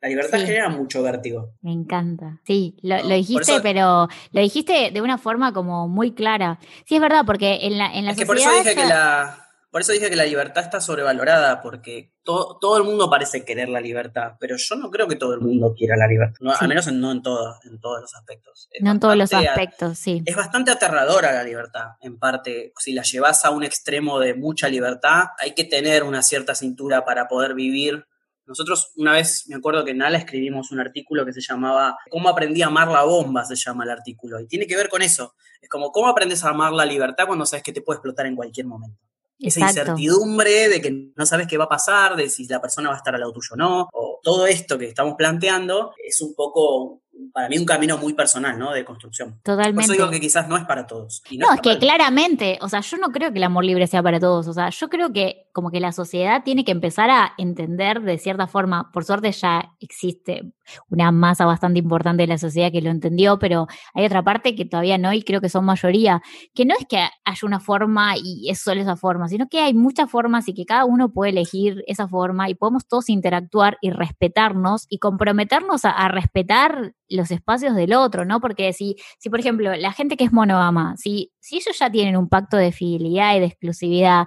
La 0.00 0.08
libertad 0.08 0.38
sí. 0.38 0.46
genera 0.46 0.68
mucho 0.68 1.02
vértigo. 1.02 1.54
Me 1.60 1.72
encanta. 1.72 2.40
Sí, 2.46 2.76
lo, 2.82 3.02
lo 3.02 3.14
dijiste, 3.14 3.52
eso, 3.52 3.62
pero 3.62 4.08
lo 4.30 4.40
dijiste 4.40 4.90
de 4.92 5.00
una 5.00 5.18
forma 5.18 5.52
como 5.52 5.88
muy 5.88 6.14
clara. 6.14 6.60
Sí, 6.86 6.94
es 6.96 7.00
verdad, 7.00 7.24
porque 7.26 7.58
en 7.62 7.78
la, 7.78 7.92
en 7.92 8.04
la 8.04 8.12
es 8.12 8.18
sociedad. 8.18 8.18
Que 8.18 8.26
por 8.26 8.36
eso 8.36 8.50
dije 8.50 8.74
ya... 8.76 8.82
que 8.82 8.88
la 8.88 9.47
por 9.70 9.82
eso 9.82 9.92
dije 9.92 10.08
que 10.08 10.16
la 10.16 10.24
libertad 10.24 10.64
está 10.64 10.80
sobrevalorada, 10.80 11.60
porque 11.60 12.14
to, 12.22 12.56
todo 12.58 12.78
el 12.78 12.84
mundo 12.84 13.10
parece 13.10 13.44
querer 13.44 13.68
la 13.68 13.80
libertad, 13.80 14.32
pero 14.40 14.56
yo 14.56 14.76
no 14.76 14.90
creo 14.90 15.06
que 15.06 15.16
todo 15.16 15.34
el 15.34 15.40
mundo 15.40 15.74
quiera 15.76 15.94
la 15.96 16.06
libertad, 16.06 16.38
no, 16.40 16.52
sí. 16.52 16.58
al 16.60 16.68
menos 16.68 16.86
en, 16.86 17.00
no 17.00 17.12
en, 17.12 17.22
todo, 17.22 17.58
en 17.64 17.78
todos 17.78 18.00
los 18.00 18.14
aspectos. 18.14 18.68
Es 18.70 18.82
no 18.82 18.92
en 18.92 19.00
todos 19.00 19.16
los 19.16 19.32
aspectos, 19.32 19.98
sí. 19.98 20.22
Es 20.24 20.36
bastante 20.36 20.70
aterradora 20.70 21.32
la 21.32 21.44
libertad, 21.44 21.88
en 22.00 22.18
parte. 22.18 22.72
Si 22.78 22.92
la 22.92 23.02
llevas 23.02 23.44
a 23.44 23.50
un 23.50 23.62
extremo 23.62 24.18
de 24.18 24.34
mucha 24.34 24.68
libertad, 24.68 25.24
hay 25.38 25.54
que 25.54 25.64
tener 25.64 26.02
una 26.02 26.22
cierta 26.22 26.54
cintura 26.54 27.04
para 27.04 27.28
poder 27.28 27.54
vivir. 27.54 28.06
Nosotros 28.46 28.92
una 28.96 29.12
vez, 29.12 29.44
me 29.48 29.56
acuerdo 29.56 29.84
que 29.84 29.90
en 29.90 30.00
ALA 30.00 30.16
escribimos 30.16 30.70
un 30.70 30.80
artículo 30.80 31.26
que 31.26 31.34
se 31.34 31.42
llamaba 31.42 31.98
¿Cómo 32.08 32.30
aprendí 32.30 32.62
a 32.62 32.68
amar 32.68 32.88
la 32.88 33.04
bomba? 33.04 33.44
se 33.44 33.54
llama 33.54 33.84
el 33.84 33.90
artículo. 33.90 34.40
Y 34.40 34.46
tiene 34.46 34.66
que 34.66 34.76
ver 34.76 34.88
con 34.88 35.02
eso. 35.02 35.34
Es 35.60 35.68
como, 35.68 35.92
¿cómo 35.92 36.08
aprendes 36.08 36.42
a 36.44 36.50
amar 36.50 36.72
la 36.72 36.86
libertad 36.86 37.26
cuando 37.26 37.44
sabes 37.44 37.62
que 37.62 37.72
te 37.72 37.82
puede 37.82 37.96
explotar 37.96 38.24
en 38.24 38.36
cualquier 38.36 38.66
momento? 38.66 38.98
Esa 39.38 39.60
incertidumbre 39.60 40.68
de 40.68 40.80
que 40.80 41.12
no 41.14 41.26
sabes 41.26 41.46
qué 41.46 41.56
va 41.56 41.64
a 41.64 41.68
pasar, 41.68 42.16
de 42.16 42.28
si 42.28 42.46
la 42.46 42.60
persona 42.60 42.88
va 42.88 42.96
a 42.96 42.98
estar 42.98 43.14
al 43.14 43.20
lado 43.20 43.32
tuyo 43.32 43.50
o 43.52 43.56
no, 43.56 43.88
o 43.92 44.17
todo 44.22 44.46
esto 44.46 44.78
que 44.78 44.86
estamos 44.86 45.14
planteando 45.16 45.92
es 46.02 46.20
un 46.20 46.34
poco 46.34 47.02
para 47.32 47.48
mí 47.48 47.58
un 47.58 47.64
camino 47.64 47.98
muy 47.98 48.14
personal, 48.14 48.58
¿no? 48.58 48.72
De 48.72 48.84
construcción. 48.84 49.40
Totalmente. 49.42 49.74
Por 49.74 49.84
eso 49.84 49.92
digo 49.92 50.10
que 50.10 50.20
quizás 50.20 50.48
no 50.48 50.56
es 50.56 50.64
para 50.64 50.86
todos. 50.86 51.22
no, 51.32 51.48
no 51.48 51.54
es, 51.54 51.60
que 51.60 51.78
claramente, 51.78 52.58
o 52.62 52.68
sea, 52.68 52.80
yo 52.80 52.96
no 52.96 53.08
creo 53.08 53.32
que 53.32 53.38
el 53.38 53.44
amor 53.44 53.64
libre 53.64 53.86
sea 53.86 54.02
para 54.02 54.20
todos, 54.20 54.46
o 54.48 54.52
sea, 54.52 54.70
yo 54.70 54.88
creo 54.88 55.12
que 55.12 55.48
como 55.52 55.70
que 55.70 55.80
la 55.80 55.92
sociedad 55.92 56.42
tiene 56.44 56.64
que 56.64 56.72
empezar 56.72 57.10
a 57.10 57.32
entender 57.36 58.02
de 58.02 58.18
cierta 58.18 58.46
forma, 58.46 58.92
por 58.92 59.04
suerte 59.04 59.32
ya 59.32 59.72
existe 59.80 60.52
una 60.88 61.10
masa 61.10 61.46
bastante 61.46 61.80
importante 61.80 62.22
de 62.22 62.28
la 62.28 62.38
sociedad 62.38 62.70
que 62.70 62.82
lo 62.82 62.90
entendió, 62.90 63.38
pero 63.38 63.66
hay 63.94 64.04
otra 64.04 64.22
parte 64.22 64.54
que 64.54 64.64
todavía 64.64 64.98
no 64.98 65.12
y 65.12 65.22
creo 65.22 65.40
que 65.40 65.48
son 65.48 65.64
mayoría, 65.64 66.22
que 66.54 66.64
no 66.64 66.74
es 66.78 66.86
que 66.88 66.98
haya 66.98 67.40
una 67.42 67.60
forma 67.60 68.14
y 68.16 68.48
es 68.50 68.60
solo 68.60 68.80
esa 68.80 68.96
forma, 68.96 69.28
sino 69.28 69.48
que 69.48 69.60
hay 69.60 69.74
muchas 69.74 70.10
formas 70.10 70.48
y 70.48 70.54
que 70.54 70.64
cada 70.64 70.84
uno 70.84 71.12
puede 71.12 71.30
elegir 71.30 71.82
esa 71.86 72.06
forma 72.06 72.48
y 72.48 72.54
podemos 72.54 72.86
todos 72.86 73.08
interactuar 73.08 73.78
y 73.80 73.90
respetarnos 74.08 74.86
y 74.88 74.98
comprometernos 74.98 75.84
a, 75.84 76.08
respetar 76.08 76.94
los 77.08 77.30
espacios 77.30 77.74
del 77.74 77.92
otro, 77.92 78.24
¿no? 78.24 78.40
Porque 78.40 78.72
si, 78.72 78.96
si 79.18 79.30
por 79.30 79.40
ejemplo, 79.40 79.74
la 79.76 79.92
gente 79.92 80.16
que 80.16 80.24
es 80.24 80.32
monógama, 80.32 80.96
si, 80.96 81.32
si 81.40 81.56
ellos 81.56 81.78
ya 81.78 81.90
tienen 81.90 82.16
un 82.16 82.28
pacto 82.28 82.56
de 82.56 82.72
fidelidad 82.72 83.36
y 83.36 83.40
de 83.40 83.46
exclusividad, 83.46 84.26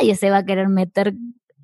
nadie 0.00 0.14
se 0.14 0.30
va 0.30 0.38
a 0.38 0.44
querer 0.44 0.68
meter 0.68 1.14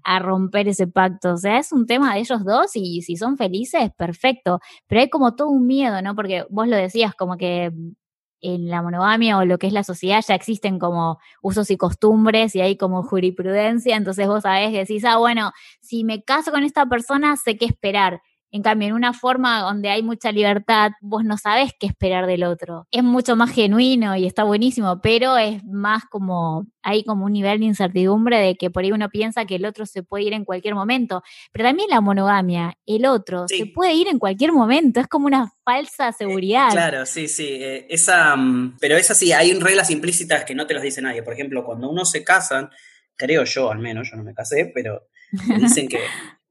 a 0.04 0.18
romper 0.18 0.68
ese 0.68 0.86
pacto. 0.86 1.34
O 1.34 1.36
sea, 1.36 1.58
es 1.58 1.72
un 1.72 1.86
tema 1.86 2.14
de 2.14 2.20
ellos 2.20 2.44
dos 2.44 2.72
y 2.74 3.02
si 3.02 3.16
son 3.16 3.36
felices, 3.36 3.90
perfecto. 3.96 4.60
Pero 4.86 5.00
hay 5.00 5.08
como 5.08 5.34
todo 5.34 5.48
un 5.48 5.66
miedo, 5.66 6.00
¿no? 6.02 6.14
Porque 6.14 6.44
vos 6.50 6.68
lo 6.68 6.76
decías, 6.76 7.14
como 7.14 7.36
que 7.36 7.72
en 8.44 8.68
la 8.68 8.82
monogamia 8.82 9.38
o 9.38 9.44
lo 9.44 9.58
que 9.58 9.66
es 9.66 9.72
la 9.72 9.84
sociedad 9.84 10.22
ya 10.26 10.34
existen 10.34 10.78
como 10.78 11.18
usos 11.42 11.70
y 11.70 11.76
costumbres 11.76 12.54
y 12.54 12.60
hay 12.60 12.76
como 12.76 13.02
jurisprudencia, 13.02 13.96
entonces 13.96 14.26
vos 14.26 14.42
sabés, 14.42 14.72
decís, 14.72 15.04
ah, 15.04 15.16
bueno, 15.16 15.52
si 15.80 16.04
me 16.04 16.22
caso 16.22 16.50
con 16.50 16.62
esta 16.62 16.86
persona, 16.86 17.36
sé 17.36 17.56
qué 17.56 17.64
esperar. 17.64 18.20
En 18.54 18.62
cambio, 18.62 18.86
en 18.86 18.94
una 18.94 19.12
forma 19.12 19.62
donde 19.62 19.88
hay 19.88 20.04
mucha 20.04 20.30
libertad, 20.30 20.92
vos 21.00 21.24
no 21.24 21.36
sabés 21.36 21.72
qué 21.76 21.88
esperar 21.88 22.28
del 22.28 22.44
otro. 22.44 22.86
Es 22.92 23.02
mucho 23.02 23.34
más 23.34 23.50
genuino 23.50 24.14
y 24.14 24.26
está 24.26 24.44
buenísimo, 24.44 25.00
pero 25.02 25.36
es 25.36 25.64
más 25.64 26.04
como, 26.04 26.64
hay 26.80 27.02
como 27.02 27.24
un 27.24 27.32
nivel 27.32 27.58
de 27.58 27.64
incertidumbre 27.64 28.38
de 28.38 28.54
que 28.54 28.70
por 28.70 28.84
ahí 28.84 28.92
uno 28.92 29.08
piensa 29.08 29.44
que 29.44 29.56
el 29.56 29.64
otro 29.64 29.86
se 29.86 30.04
puede 30.04 30.26
ir 30.26 30.34
en 30.34 30.44
cualquier 30.44 30.76
momento. 30.76 31.24
Pero 31.50 31.64
también 31.64 31.90
la 31.90 32.00
monogamia, 32.00 32.78
el 32.86 33.06
otro 33.06 33.48
sí. 33.48 33.58
se 33.58 33.66
puede 33.66 33.94
ir 33.94 34.06
en 34.06 34.20
cualquier 34.20 34.52
momento, 34.52 35.00
es 35.00 35.08
como 35.08 35.26
una 35.26 35.52
falsa 35.64 36.12
seguridad. 36.12 36.68
Eh, 36.68 36.74
claro, 36.74 37.06
sí, 37.06 37.26
sí. 37.26 37.48
Eh, 37.60 37.88
esa, 37.90 38.34
um, 38.34 38.76
pero 38.78 38.96
es 38.96 39.10
así, 39.10 39.32
hay 39.32 39.52
reglas 39.54 39.90
implícitas 39.90 40.44
que 40.44 40.54
no 40.54 40.68
te 40.68 40.74
las 40.74 40.84
dice 40.84 41.02
nadie. 41.02 41.24
Por 41.24 41.34
ejemplo, 41.34 41.64
cuando 41.64 41.90
uno 41.90 42.04
se 42.04 42.22
casan, 42.22 42.70
creo 43.16 43.42
yo 43.42 43.72
al 43.72 43.80
menos, 43.80 44.12
yo 44.12 44.16
no 44.16 44.22
me 44.22 44.32
casé, 44.32 44.70
pero 44.72 45.08
dicen 45.58 45.88
que 45.88 45.98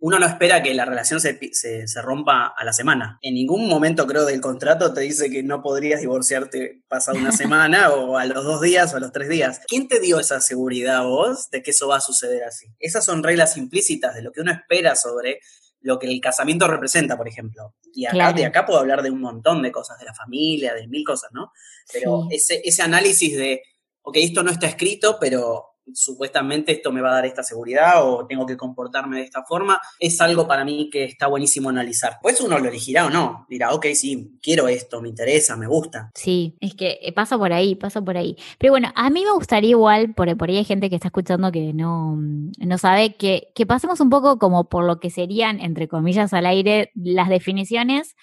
uno 0.03 0.19
no 0.19 0.25
espera 0.25 0.61
que 0.61 0.73
la 0.73 0.83
relación 0.83 1.21
se, 1.21 1.39
se, 1.53 1.87
se, 1.87 2.01
rompa 2.01 2.53
a 2.57 2.65
la 2.65 2.73
semana. 2.73 3.19
En 3.21 3.35
ningún 3.35 3.69
momento, 3.69 4.05
creo, 4.05 4.25
del 4.25 4.41
contrato 4.41 4.93
te 4.93 4.99
dice 4.99 5.31
que 5.31 5.43
no 5.43 5.61
podrías 5.61 6.01
divorciarte 6.01 6.83
pasado 6.89 7.17
una 7.17 7.31
semana 7.31 7.89
o 7.89 8.17
a 8.17 8.25
los 8.25 8.43
dos 8.43 8.59
días 8.59 8.93
o 8.93 8.97
a 8.97 8.99
los 8.99 9.13
tres 9.13 9.29
días. 9.29 9.61
¿Quién 9.65 9.87
te 9.87 10.01
dio 10.01 10.19
esa 10.19 10.41
seguridad 10.41 11.05
vos 11.05 11.49
de 11.51 11.63
que 11.63 11.71
eso 11.71 11.87
va 11.87 11.97
a 11.97 12.01
suceder 12.01 12.43
así? 12.43 12.67
Esas 12.79 13.05
son 13.05 13.23
reglas 13.23 13.55
implícitas 13.55 14.13
de 14.13 14.23
lo 14.23 14.33
que 14.33 14.41
uno 14.41 14.51
espera 14.51 14.97
sobre 14.97 15.39
lo 15.79 15.97
que 15.99 16.07
el 16.07 16.19
casamiento 16.19 16.67
representa, 16.67 17.15
por 17.15 17.29
ejemplo. 17.29 17.73
Y 17.93 18.05
acá, 18.05 18.33
de 18.33 18.45
acá 18.45 18.65
puedo 18.65 18.79
hablar 18.79 19.03
de 19.03 19.09
un 19.09 19.21
montón 19.21 19.61
de 19.61 19.71
cosas, 19.71 19.99
de 19.99 20.05
la 20.05 20.13
familia, 20.13 20.73
de 20.73 20.85
mil 20.89 21.05
cosas, 21.05 21.29
¿no? 21.31 21.53
Pero 21.93 22.27
ese, 22.29 22.61
ese 22.65 22.81
análisis 22.81 23.37
de, 23.37 23.61
ok, 24.01 24.17
esto 24.17 24.43
no 24.43 24.51
está 24.51 24.67
escrito, 24.67 25.17
pero 25.17 25.72
supuestamente 25.93 26.71
esto 26.71 26.91
me 26.91 27.01
va 27.01 27.09
a 27.09 27.15
dar 27.15 27.25
esta 27.25 27.43
seguridad 27.43 28.07
o 28.07 28.25
tengo 28.25 28.45
que 28.45 28.57
comportarme 28.57 29.17
de 29.17 29.23
esta 29.23 29.43
forma, 29.43 29.81
es 29.99 30.19
algo 30.21 30.47
para 30.47 30.63
mí 30.63 30.89
que 30.91 31.03
está 31.03 31.27
buenísimo 31.27 31.69
analizar. 31.69 32.19
Pues 32.21 32.39
uno 32.41 32.59
lo 32.59 32.69
elegirá 32.69 33.05
o 33.05 33.09
no, 33.09 33.45
dirá, 33.49 33.73
ok, 33.73 33.87
sí, 33.93 34.37
quiero 34.41 34.67
esto, 34.67 35.01
me 35.01 35.09
interesa, 35.09 35.55
me 35.57 35.67
gusta. 35.67 36.11
Sí, 36.15 36.55
es 36.61 36.75
que 36.75 36.99
eh, 37.01 37.13
pasa 37.13 37.37
por 37.37 37.53
ahí, 37.53 37.75
pasa 37.75 38.01
por 38.01 38.17
ahí. 38.17 38.37
Pero 38.57 38.73
bueno, 38.73 38.91
a 38.95 39.09
mí 39.09 39.23
me 39.23 39.31
gustaría 39.31 39.71
igual, 39.71 40.13
por, 40.13 40.35
por 40.37 40.49
ahí 40.49 40.57
hay 40.57 40.65
gente 40.65 40.89
que 40.89 40.95
está 40.95 41.09
escuchando 41.09 41.51
que 41.51 41.73
no, 41.73 42.15
no 42.15 42.77
sabe, 42.77 43.15
que, 43.15 43.51
que 43.55 43.65
pasemos 43.65 43.99
un 43.99 44.09
poco 44.09 44.37
como 44.37 44.69
por 44.69 44.85
lo 44.85 44.99
que 44.99 45.09
serían, 45.09 45.59
entre 45.59 45.87
comillas, 45.87 46.33
al 46.33 46.45
aire 46.45 46.91
las 46.95 47.29
definiciones 47.29 48.15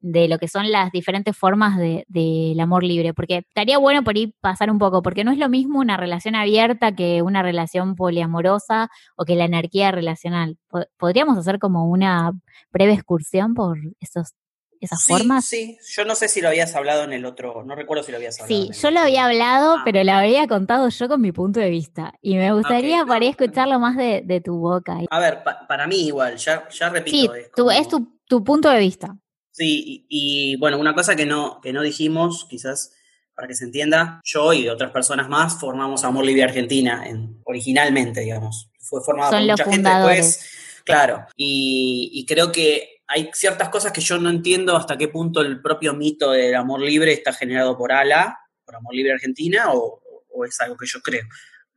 de 0.00 0.28
lo 0.28 0.38
que 0.38 0.48
son 0.48 0.70
las 0.70 0.90
diferentes 0.92 1.36
formas 1.36 1.76
del 1.76 2.04
de, 2.08 2.56
amor 2.60 2.82
libre, 2.82 3.12
porque 3.14 3.38
estaría 3.48 3.78
bueno 3.78 4.02
por 4.02 4.16
ahí 4.16 4.34
pasar 4.40 4.70
un 4.70 4.78
poco, 4.78 5.02
porque 5.02 5.24
no 5.24 5.32
es 5.32 5.38
lo 5.38 5.48
mismo 5.48 5.78
una 5.78 5.96
relación 5.96 6.34
abierta 6.34 6.94
que 6.94 7.22
una 7.22 7.42
relación 7.42 7.94
poliamorosa 7.96 8.90
o 9.16 9.24
que 9.24 9.36
la 9.36 9.44
anarquía 9.44 9.92
relacional. 9.92 10.58
¿Podríamos 10.98 11.36
hacer 11.38 11.58
como 11.58 11.88
una 11.88 12.32
breve 12.72 12.94
excursión 12.94 13.52
por 13.52 13.78
esos, 14.00 14.34
esas 14.80 15.04
formas? 15.04 15.44
Sí, 15.44 15.78
yo 15.94 16.06
no 16.06 16.14
sé 16.14 16.28
si 16.28 16.40
lo 16.40 16.48
habías 16.48 16.74
hablado 16.74 17.04
en 17.04 17.12
el 17.12 17.26
otro, 17.26 17.62
no 17.64 17.74
recuerdo 17.74 18.02
si 18.02 18.10
lo 18.10 18.16
habías 18.16 18.40
hablado. 18.40 18.72
Sí, 18.72 18.80
yo 18.80 18.90
lo 18.90 19.00
había 19.00 19.26
hablado, 19.26 19.76
ah. 19.76 19.82
pero 19.84 20.02
lo 20.02 20.12
había 20.12 20.46
contado 20.46 20.88
yo 20.88 21.08
con 21.08 21.20
mi 21.20 21.32
punto 21.32 21.60
de 21.60 21.68
vista, 21.68 22.14
y 22.22 22.36
me 22.36 22.52
gustaría 22.54 23.04
por 23.04 23.20
ahí 23.20 23.28
escucharlo 23.28 23.78
más 23.78 23.96
de, 23.98 24.42
tu 24.42 24.56
boca. 24.56 24.98
A 25.10 25.20
ver, 25.20 25.42
para 25.68 25.86
mí 25.86 26.06
igual, 26.06 26.38
ya, 26.38 26.66
ya 26.70 26.88
repito. 26.88 27.34
Sí, 27.34 27.78
es, 27.78 27.88
tu, 27.88 28.18
tu 28.26 28.42
punto 28.42 28.70
de 28.70 28.78
vista. 28.78 29.18
Sí, 29.52 30.06
y, 30.08 30.56
bueno, 30.56 30.78
una 30.78 30.94
cosa 30.94 31.16
que 31.16 31.26
no, 31.26 31.60
que 31.60 31.72
no 31.72 31.82
dijimos, 31.82 32.46
quizás 32.48 32.92
para 33.34 33.48
que 33.48 33.54
se 33.54 33.64
entienda, 33.64 34.20
yo 34.22 34.52
y 34.52 34.68
otras 34.68 34.90
personas 34.90 35.28
más 35.28 35.58
formamos 35.58 36.04
Amor 36.04 36.24
Libre 36.24 36.44
Argentina 36.44 37.04
en, 37.06 37.40
originalmente, 37.44 38.20
digamos. 38.20 38.70
Fue 38.78 39.02
formado 39.02 39.30
por 39.30 39.40
mucha 39.40 39.64
gente 39.64 39.88
después. 39.88 40.50
Claro, 40.84 41.26
y, 41.36 42.24
creo 42.26 42.52
que 42.52 43.00
hay 43.06 43.30
ciertas 43.32 43.68
cosas 43.70 43.92
que 43.92 44.00
yo 44.00 44.18
no 44.18 44.30
entiendo 44.30 44.76
hasta 44.76 44.96
qué 44.96 45.08
punto 45.08 45.40
el 45.40 45.60
propio 45.60 45.94
mito 45.94 46.32
del 46.32 46.54
amor 46.54 46.80
libre 46.80 47.12
está 47.12 47.32
generado 47.32 47.76
por 47.76 47.92
ALA, 47.92 48.38
por 48.64 48.76
Amor 48.76 48.94
Libre 48.94 49.12
Argentina, 49.12 49.72
o, 49.72 50.00
o 50.32 50.44
es 50.44 50.60
algo 50.60 50.76
que 50.76 50.86
yo 50.86 51.00
creo 51.00 51.24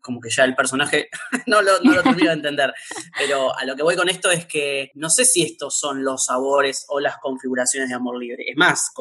como 0.03 0.19
que 0.19 0.29
ya 0.29 0.43
el 0.43 0.55
personaje 0.55 1.09
no 1.47 1.63
lo, 1.63 1.79
no 1.79 1.93
lo 1.93 2.03
termino 2.03 2.29
de 2.29 2.35
entender. 2.35 2.73
Pero 3.17 3.57
a 3.57 3.65
lo 3.65 3.75
que 3.75 3.81
voy 3.81 3.95
con 3.95 4.09
esto 4.09 4.29
es 4.29 4.45
que 4.45 4.91
no 4.93 5.09
sé 5.09 5.25
si 5.25 5.41
estos 5.41 5.79
son 5.79 6.03
los 6.03 6.25
sabores 6.25 6.85
o 6.89 6.99
las 6.99 7.17
configuraciones 7.17 7.89
de 7.89 7.95
amor 7.95 8.19
libre. 8.19 8.43
Es 8.47 8.57
más, 8.57 8.91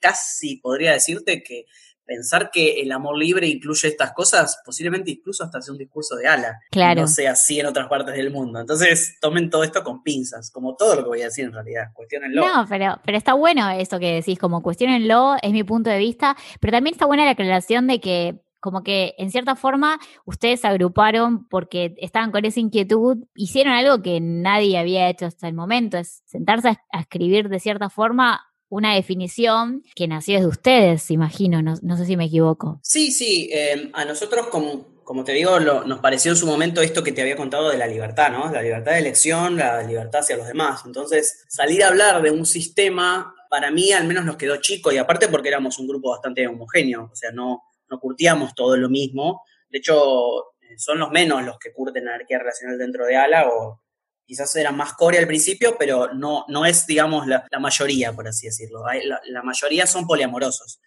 casi 0.00 0.56
podría 0.56 0.92
decirte 0.92 1.42
que 1.42 1.66
pensar 2.06 2.50
que 2.52 2.80
el 2.80 2.92
amor 2.92 3.18
libre 3.18 3.48
incluye 3.48 3.88
estas 3.88 4.12
cosas, 4.12 4.60
posiblemente 4.64 5.10
incluso 5.10 5.44
hasta 5.44 5.60
sea 5.60 5.72
un 5.72 5.78
discurso 5.78 6.14
de 6.16 6.28
ala. 6.28 6.60
Claro. 6.70 7.02
No 7.02 7.08
sea 7.08 7.32
así 7.32 7.60
en 7.60 7.66
otras 7.66 7.88
partes 7.88 8.14
del 8.14 8.30
mundo. 8.30 8.60
Entonces, 8.60 9.18
tomen 9.20 9.50
todo 9.50 9.64
esto 9.64 9.82
con 9.82 10.02
pinzas, 10.02 10.50
como 10.50 10.76
todo 10.76 10.94
lo 10.94 11.02
que 11.02 11.08
voy 11.08 11.22
a 11.22 11.26
decir 11.26 11.44
en 11.44 11.52
realidad. 11.52 11.92
Cuestionenlo. 11.92 12.46
No, 12.46 12.66
pero, 12.68 13.00
pero 13.04 13.18
está 13.18 13.34
bueno 13.34 13.68
eso 13.70 13.98
que 13.98 14.14
decís, 14.14 14.38
como 14.38 14.62
cuestionenlo, 14.62 15.34
es 15.42 15.52
mi 15.52 15.64
punto 15.64 15.90
de 15.90 15.98
vista, 15.98 16.36
pero 16.60 16.72
también 16.72 16.94
está 16.94 17.06
buena 17.06 17.24
la 17.24 17.32
aclaración 17.32 17.88
de 17.88 18.00
que 18.00 18.45
como 18.60 18.82
que 18.82 19.14
en 19.18 19.30
cierta 19.30 19.56
forma 19.56 19.98
ustedes 20.24 20.60
se 20.60 20.66
agruparon 20.66 21.46
porque 21.48 21.94
estaban 21.98 22.32
con 22.32 22.44
esa 22.44 22.60
inquietud, 22.60 23.18
hicieron 23.34 23.72
algo 23.72 24.02
que 24.02 24.20
nadie 24.20 24.78
había 24.78 25.08
hecho 25.08 25.26
hasta 25.26 25.48
el 25.48 25.54
momento, 25.54 25.98
es 25.98 26.22
sentarse 26.26 26.68
a, 26.68 27.00
escribir 27.00 27.48
de 27.48 27.60
cierta 27.60 27.90
forma 27.90 28.42
una 28.68 28.94
definición 28.94 29.82
que 29.94 30.08
nació 30.08 30.40
de 30.40 30.46
ustedes, 30.46 31.10
imagino, 31.10 31.62
no, 31.62 31.96
sé 31.96 32.04
si 32.04 32.16
me 32.16 32.24
equivoco. 32.24 32.80
Sí, 32.82 33.12
sí, 33.12 33.48
em, 33.52 33.90
a 33.92 34.04
nosotros 34.04 34.48
como, 34.48 35.02
como 35.04 35.22
te 35.22 35.32
digo, 35.32 35.60
nos 35.60 36.00
pareció 36.00 36.32
en 36.32 36.36
su 36.36 36.46
momento 36.46 36.82
esto 36.82 37.04
que 37.04 37.12
te 37.12 37.22
había 37.22 37.36
contado 37.36 37.70
de 37.70 37.78
la 37.78 37.86
libertad, 37.86 38.32
¿no? 38.32 38.50
La 38.50 38.62
libertad 38.62 38.92
de 38.92 38.98
elección, 38.98 39.56
la 39.56 39.82
libertad 39.82 40.22
hacia 40.22 40.36
los 40.36 40.48
demás. 40.48 40.82
Entonces, 40.84 41.44
salir 41.48 41.84
a 41.84 41.88
hablar 41.88 42.20
de 42.22 42.32
un 42.32 42.44
sistema, 42.44 43.32
para 43.48 43.70
mí 43.70 43.92
al 43.92 44.06
menos 44.06 44.24
nos 44.24 44.36
quedó 44.36 44.56
chico 44.56 44.90
y 44.90 44.98
aparte 44.98 45.28
porque 45.28 45.48
éramos 45.48 45.78
un 45.78 45.86
grupo 45.86 46.10
bastante 46.10 46.46
homogéneo, 46.48 47.10
o 47.12 47.16
sea, 47.16 47.30
no, 47.30 47.62
no 47.90 47.98
curtíamos 47.98 48.54
todo 48.54 48.76
lo 48.76 48.88
mismo. 48.88 49.42
De 49.68 49.78
hecho, 49.78 50.52
eh, 50.60 50.78
son 50.78 50.98
los 50.98 51.10
menos 51.10 51.44
los 51.44 51.58
que 51.58 51.72
curten 51.72 52.08
anarquía 52.08 52.38
relacional 52.38 52.78
dentro 52.78 53.06
de 53.06 53.16
ALA, 53.16 53.48
o 53.48 53.82
quizás 54.24 54.54
eran 54.56 54.76
más 54.76 54.92
core 54.94 55.18
al 55.18 55.26
principio, 55.26 55.76
pero 55.78 56.12
no, 56.14 56.44
no 56.48 56.66
es, 56.66 56.86
digamos, 56.86 57.26
la, 57.26 57.46
mayoría, 57.60 58.12
por 58.12 58.28
así 58.28 58.46
decirlo. 58.46 58.84
La, 59.28 59.42
mayoría 59.42 59.86
son 59.86 60.06
poliamorosos. 60.06 60.80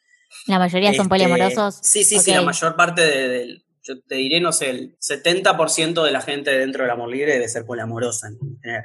¿La 0.45 0.59
mayoría 0.59 0.89
son 0.89 1.05
este, 1.05 1.09
poliamorosos? 1.09 1.79
Sí, 1.81 2.03
sí, 2.03 2.19
sí, 2.19 2.31
la 2.31 2.41
mayor 2.41 2.75
parte 2.75 3.01
del 3.01 3.65
yo 3.89 4.01
te 4.01 4.15
diré, 4.15 4.39
no 4.39 4.51
sé, 4.51 4.69
el 4.69 4.97
70% 4.99 6.03
de 6.03 6.11
la 6.11 6.21
gente 6.21 6.51
dentro 6.51 6.83
del 6.83 6.91
amor 6.91 7.09
libre 7.09 7.33
debe 7.33 7.47
ser 7.47 7.65
poliamorosa, 7.65 8.29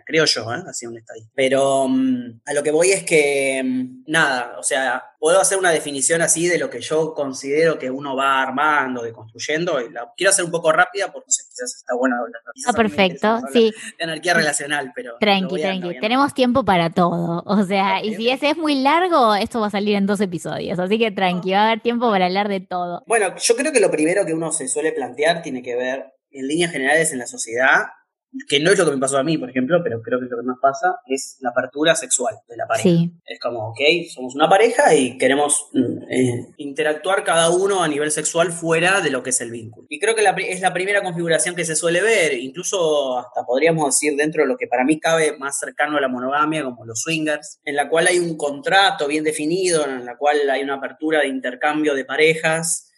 creo 0.06 0.24
yo, 0.24 0.52
¿eh? 0.54 0.62
así 0.66 0.86
un 0.86 0.96
estadístico. 0.96 1.32
Pero 1.34 1.88
mm, 1.88 2.40
a 2.46 2.54
lo 2.54 2.62
que 2.62 2.70
voy 2.70 2.90
es 2.92 3.04
que, 3.04 3.62
mm, 3.62 4.04
nada, 4.06 4.56
o 4.58 4.62
sea, 4.62 5.02
puedo 5.24 5.40
hacer 5.40 5.56
una 5.56 5.70
definición 5.70 6.20
así 6.20 6.48
de 6.48 6.58
lo 6.58 6.68
que 6.68 6.82
yo 6.82 7.14
considero 7.14 7.78
que 7.78 7.90
uno 7.90 8.14
va 8.14 8.42
armando, 8.42 9.02
de 9.02 9.14
construyendo, 9.14 9.80
y 9.80 9.88
la 9.90 10.12
quiero 10.14 10.28
hacer 10.28 10.44
un 10.44 10.50
poco 10.50 10.70
rápida 10.70 11.10
porque 11.10 11.28
quizás 11.28 11.76
está 11.76 11.94
bueno 11.96 12.16
hablar. 12.16 12.42
Ah, 12.66 12.74
perfecto, 12.74 13.40
sí. 13.50 13.72
De 13.96 14.04
anarquía 14.04 14.34
relacional, 14.34 14.92
pero... 14.94 15.16
Tranqui, 15.18 15.62
tranqui, 15.62 15.98
tenemos 15.98 16.34
tiempo 16.34 16.66
para 16.66 16.90
todo, 16.90 17.42
o 17.46 17.62
sea, 17.64 18.04
y 18.04 18.14
si 18.16 18.28
ese 18.28 18.50
es 18.50 18.58
muy 18.58 18.74
largo, 18.82 19.34
esto 19.34 19.60
va 19.60 19.68
a 19.68 19.70
salir 19.70 19.96
en 19.96 20.04
dos 20.04 20.20
episodios, 20.20 20.78
así 20.78 20.98
que 20.98 21.10
tranqui, 21.10 21.52
va 21.52 21.60
a 21.60 21.66
haber 21.68 21.80
tiempo 21.80 22.10
para 22.10 22.26
hablar 22.26 22.48
de 22.50 22.60
todo. 22.60 23.02
Bueno, 23.06 23.34
yo 23.34 23.56
creo 23.56 23.72
que 23.72 23.80
lo 23.80 23.90
primero 23.90 24.26
que 24.26 24.34
uno 24.34 24.52
se 24.52 24.68
suele 24.68 24.92
plantear 24.92 25.40
tiene 25.40 25.62
que 25.62 25.74
ver 25.74 26.04
en 26.32 26.48
líneas 26.48 26.70
generales 26.70 27.12
en 27.12 27.20
la 27.20 27.26
sociedad 27.26 27.84
que 28.48 28.60
no 28.60 28.70
es 28.70 28.78
lo 28.78 28.84
que 28.84 28.92
me 28.92 28.98
pasó 28.98 29.18
a 29.18 29.24
mí, 29.24 29.38
por 29.38 29.50
ejemplo, 29.50 29.80
pero 29.82 30.02
creo 30.02 30.18
que 30.18 30.26
lo 30.26 30.38
que 30.38 30.42
más 30.42 30.58
pasa 30.60 30.96
es 31.06 31.38
la 31.40 31.50
apertura 31.50 31.94
sexual 31.94 32.34
de 32.48 32.56
la 32.56 32.66
pareja. 32.66 32.88
Es 33.26 33.38
como, 33.40 33.70
ok, 33.70 33.80
somos 34.12 34.34
una 34.34 34.48
pareja 34.48 34.94
y 34.94 35.16
queremos 35.18 35.68
mm, 35.72 36.02
eh, 36.10 36.46
interactuar 36.56 37.22
cada 37.24 37.50
uno 37.50 37.82
a 37.82 37.88
nivel 37.88 38.10
sexual 38.10 38.52
fuera 38.52 39.00
de 39.00 39.10
lo 39.10 39.22
que 39.22 39.30
es 39.30 39.40
el 39.40 39.50
vínculo. 39.50 39.86
Y 39.88 40.00
creo 40.00 40.14
que 40.14 40.24
es 40.48 40.60
la 40.60 40.72
primera 40.72 41.02
configuración 41.02 41.54
que 41.54 41.64
se 41.64 41.76
suele 41.76 42.02
ver, 42.02 42.34
incluso 42.34 43.18
hasta 43.18 43.44
podríamos 43.44 43.86
decir 43.86 44.16
dentro 44.16 44.42
de 44.42 44.48
lo 44.48 44.56
que 44.56 44.66
para 44.66 44.84
mí 44.84 44.98
cabe 44.98 45.36
más 45.38 45.58
cercano 45.58 45.96
a 45.96 46.00
la 46.00 46.08
monogamia, 46.08 46.64
como 46.64 46.84
los 46.84 47.00
swingers, 47.00 47.60
en 47.64 47.76
la 47.76 47.88
cual 47.88 48.08
hay 48.08 48.18
un 48.18 48.36
contrato 48.36 49.06
bien 49.06 49.24
definido, 49.24 49.84
en 49.84 50.04
la 50.04 50.16
cual 50.16 50.50
hay 50.50 50.62
una 50.62 50.74
apertura 50.74 51.20
de 51.20 51.28
intercambio 51.28 51.94
de 51.94 52.04
parejas 52.04 52.90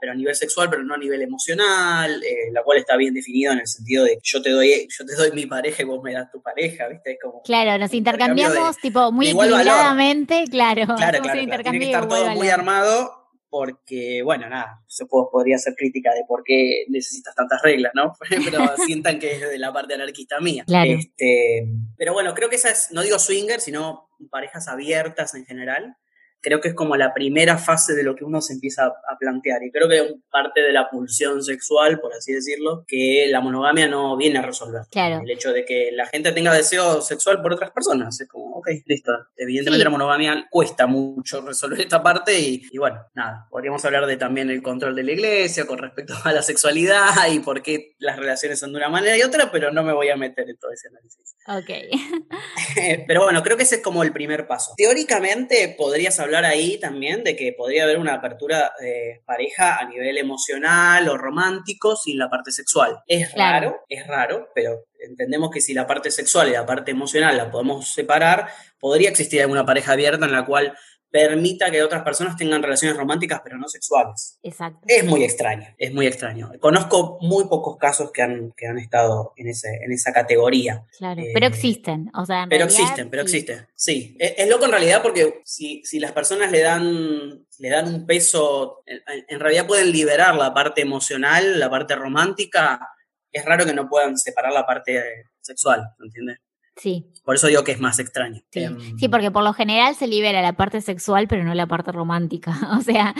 pero 0.00 0.12
a 0.12 0.14
nivel 0.14 0.34
sexual, 0.34 0.68
pero 0.70 0.82
no 0.82 0.94
a 0.94 0.98
nivel 0.98 1.22
emocional, 1.22 2.22
eh, 2.22 2.50
la 2.52 2.62
cual 2.62 2.78
está 2.78 2.96
bien 2.96 3.14
definido 3.14 3.52
en 3.52 3.60
el 3.60 3.66
sentido 3.66 4.04
de 4.04 4.18
yo 4.22 4.42
te 4.42 4.50
doy, 4.50 4.86
yo 4.88 5.04
te 5.04 5.14
doy 5.14 5.32
mi 5.32 5.46
pareja 5.46 5.82
y 5.82 5.86
vos 5.86 6.02
me 6.02 6.12
das 6.12 6.30
tu 6.30 6.42
pareja, 6.42 6.88
¿viste? 6.88 7.18
como 7.22 7.42
claro, 7.42 7.78
nos 7.78 7.92
intercambiamos 7.92 8.78
tipo 8.78 9.10
muy 9.12 9.28
equilibradamente, 9.28 10.44
claro. 10.50 10.84
Claro, 10.96 11.22
claro, 11.22 11.40
Tiene 11.62 11.78
que 11.78 11.84
estar 11.86 12.08
todo 12.08 12.30
muy 12.30 12.48
armado 12.48 13.24
porque, 13.54 14.22
bueno, 14.24 14.48
nada, 14.48 14.82
se 14.88 15.06
podría 15.06 15.54
hacer 15.54 15.74
crítica 15.76 16.12
de 16.12 16.24
por 16.26 16.42
qué 16.42 16.86
necesitas 16.88 17.36
tantas 17.36 17.62
reglas, 17.62 17.92
¿no? 17.94 18.12
pero 18.44 18.76
sientan 18.84 19.20
que 19.20 19.30
es 19.30 19.40
de 19.40 19.58
la 19.58 19.72
parte 19.72 19.94
anarquista 19.94 20.40
mía. 20.40 20.64
Claro. 20.66 20.90
Este, 20.90 21.64
pero 21.96 22.12
bueno, 22.14 22.34
creo 22.34 22.48
que 22.48 22.56
esa 22.56 22.70
es, 22.70 22.88
no 22.90 23.02
digo 23.02 23.16
swinger, 23.20 23.60
sino 23.60 24.08
parejas 24.28 24.66
abiertas 24.66 25.36
en 25.36 25.46
general, 25.46 25.96
creo 26.44 26.60
que 26.60 26.68
es 26.68 26.74
como 26.74 26.94
la 26.96 27.14
primera 27.14 27.56
fase 27.56 27.94
de 27.94 28.02
lo 28.02 28.14
que 28.14 28.24
uno 28.24 28.42
se 28.42 28.52
empieza 28.52 28.84
a, 28.86 29.18
plantear. 29.18 29.62
Y 29.62 29.70
creo 29.70 29.88
que 29.88 29.96
es 29.96 30.14
parte 30.30 30.60
de 30.60 30.72
la 30.72 30.90
pulsión 30.90 31.42
sexual, 31.42 31.98
por 32.00 32.12
así 32.12 32.32
decirlo, 32.32 32.84
que 32.86 33.26
la 33.30 33.40
monogamia 33.40 33.88
no 33.88 34.16
viene 34.16 34.38
a 34.38 34.42
resolver. 34.42 34.82
Claro. 34.90 35.22
El 35.22 35.30
hecho 35.30 35.52
de 35.52 35.64
que 35.64 35.90
la 35.92 36.04
gente 36.06 36.32
tenga 36.32 36.52
deseo 36.52 37.00
sexual 37.00 37.40
por 37.40 37.54
otras 37.54 37.70
personas. 37.70 38.20
Es 38.20 38.28
como, 38.28 38.43
ok, 38.64 38.82
listo. 38.86 39.12
Evidentemente 39.36 39.84
la 39.84 39.90
monogamia 39.90 40.46
cuesta 40.50 40.86
mucho 40.86 41.42
resolver 41.42 41.80
esta 41.80 42.02
parte 42.02 42.38
y, 42.38 42.78
bueno, 42.78 43.04
nada. 43.14 43.46
Podríamos 43.50 43.84
hablar 43.84 44.06
de 44.06 44.16
también 44.16 44.50
el 44.50 44.62
control 44.62 44.94
de 44.94 45.02
la 45.02 45.12
iglesia 45.12 45.66
con 45.66 45.78
respecto 45.78 46.14
a 46.24 46.32
la 46.32 46.42
sexualidad 46.42 47.10
y 47.30 47.40
por 47.40 47.62
qué 47.62 47.94
las 47.98 48.18
relaciones 48.18 48.58
son 48.58 48.72
de 48.72 48.78
una 48.78 48.88
manera 48.88 49.16
y 49.16 49.22
otra, 49.22 49.50
pero 49.50 49.70
no 49.70 49.82
me 49.82 49.92
voy 49.92 50.08
a 50.08 50.16
meter 50.16 50.48
en 50.48 50.58
todo 50.58 50.72
ese 50.72 50.88
análisis. 50.88 51.36
Ok. 51.46 51.98
pero 53.06 53.24
bueno, 53.24 53.42
creo 53.42 53.56
que 53.56 53.64
ese 53.64 53.76
es 53.76 53.82
como 53.82 54.02
el 54.02 54.12
primer 54.12 54.46
paso. 54.46 54.74
Teóricamente 54.76 55.74
podrías 55.76 56.18
hablar 56.20 56.44
ahí 56.44 56.78
también 56.78 57.24
de 57.24 57.36
que 57.36 57.52
podría 57.52 57.84
haber 57.84 57.98
una 57.98 58.14
apertura 58.14 58.72
de 58.80 59.22
pareja 59.26 59.78
a 59.78 59.88
nivel 59.88 60.18
emocional 60.18 61.08
o 61.08 61.16
romántico 61.18 61.96
sin 61.96 62.18
la 62.18 62.30
parte 62.30 62.50
sexual. 62.50 62.98
Es 63.06 63.32
raro, 63.34 63.80
es 63.88 64.06
raro, 64.06 64.48
pero 64.54 64.84
entendemos 65.04 65.50
que 65.50 65.60
si 65.60 65.74
la 65.74 65.86
parte 65.86 66.10
sexual 66.10 66.48
y 66.48 66.52
la 66.52 66.66
parte 66.66 66.90
emocional 66.90 67.36
la 67.36 67.50
podemos 67.50 67.92
separar, 67.92 68.48
podría 68.78 69.10
existir 69.10 69.40
alguna 69.40 69.64
pareja 69.64 69.92
abierta 69.92 70.26
en 70.26 70.32
la 70.32 70.44
cual 70.44 70.74
permita 71.14 71.70
que 71.70 71.80
otras 71.80 72.02
personas 72.02 72.36
tengan 72.36 72.60
relaciones 72.60 72.96
románticas 72.96 73.40
pero 73.44 73.56
no 73.56 73.68
sexuales. 73.68 74.36
Exacto. 74.42 74.80
Es 74.88 75.04
muy 75.04 75.22
extraño, 75.22 75.68
es 75.78 75.94
muy 75.94 76.08
extraño. 76.08 76.50
Conozco 76.58 77.18
muy 77.20 77.44
pocos 77.44 77.76
casos 77.76 78.10
que 78.10 78.20
han, 78.20 78.52
que 78.56 78.66
han 78.66 78.78
estado 78.78 79.32
en, 79.36 79.46
ese, 79.46 79.68
en 79.84 79.92
esa 79.92 80.12
categoría. 80.12 80.84
Claro, 80.98 81.22
pero 81.32 81.46
eh, 81.46 81.50
existen, 81.50 82.10
o 82.14 82.26
sea, 82.26 82.46
Pero 82.50 82.64
existen, 82.64 83.10
pero 83.10 83.22
existen, 83.22 83.64
sí. 83.76 84.16
Es, 84.18 84.48
loco 84.48 84.64
en 84.64 84.72
realidad 84.72 85.02
porque 85.02 85.40
si, 85.44 85.84
si 85.84 86.00
las 86.00 86.10
personas 86.10 86.50
le 86.50 86.62
dan, 86.62 87.46
le 87.60 87.68
dan 87.68 87.94
un 87.94 88.06
peso, 88.06 88.82
en, 88.84 89.00
en 89.28 89.38
realidad 89.38 89.68
pueden 89.68 89.92
liberar 89.92 90.34
la 90.34 90.52
parte 90.52 90.82
emocional, 90.82 91.60
la 91.60 91.70
parte 91.70 91.94
romántica, 91.94 92.88
es 93.34 93.44
raro 93.44 93.66
que 93.66 93.74
no 93.74 93.88
puedan 93.88 94.16
separar 94.16 94.52
la 94.52 94.64
parte 94.64 95.26
sexual, 95.40 95.82
¿entiendes? 96.00 96.38
Sí. 96.76 97.12
Por 97.24 97.36
eso 97.36 97.46
digo 97.46 97.62
que 97.62 97.72
es 97.72 97.80
más 97.80 97.98
extraño. 98.00 98.42
Em, 98.52 98.98
sí. 98.98 99.08
porque 99.08 99.30
por 99.30 99.44
lo 99.44 99.52
general 99.52 99.94
se 99.94 100.08
libera 100.08 100.42
la 100.42 100.54
parte 100.54 100.80
sexual, 100.80 101.28
pero 101.28 101.44
no 101.44 101.54
la 101.54 101.66
parte 101.66 101.92
romántica. 101.92 102.52
O 102.74 102.80
sea, 102.80 103.14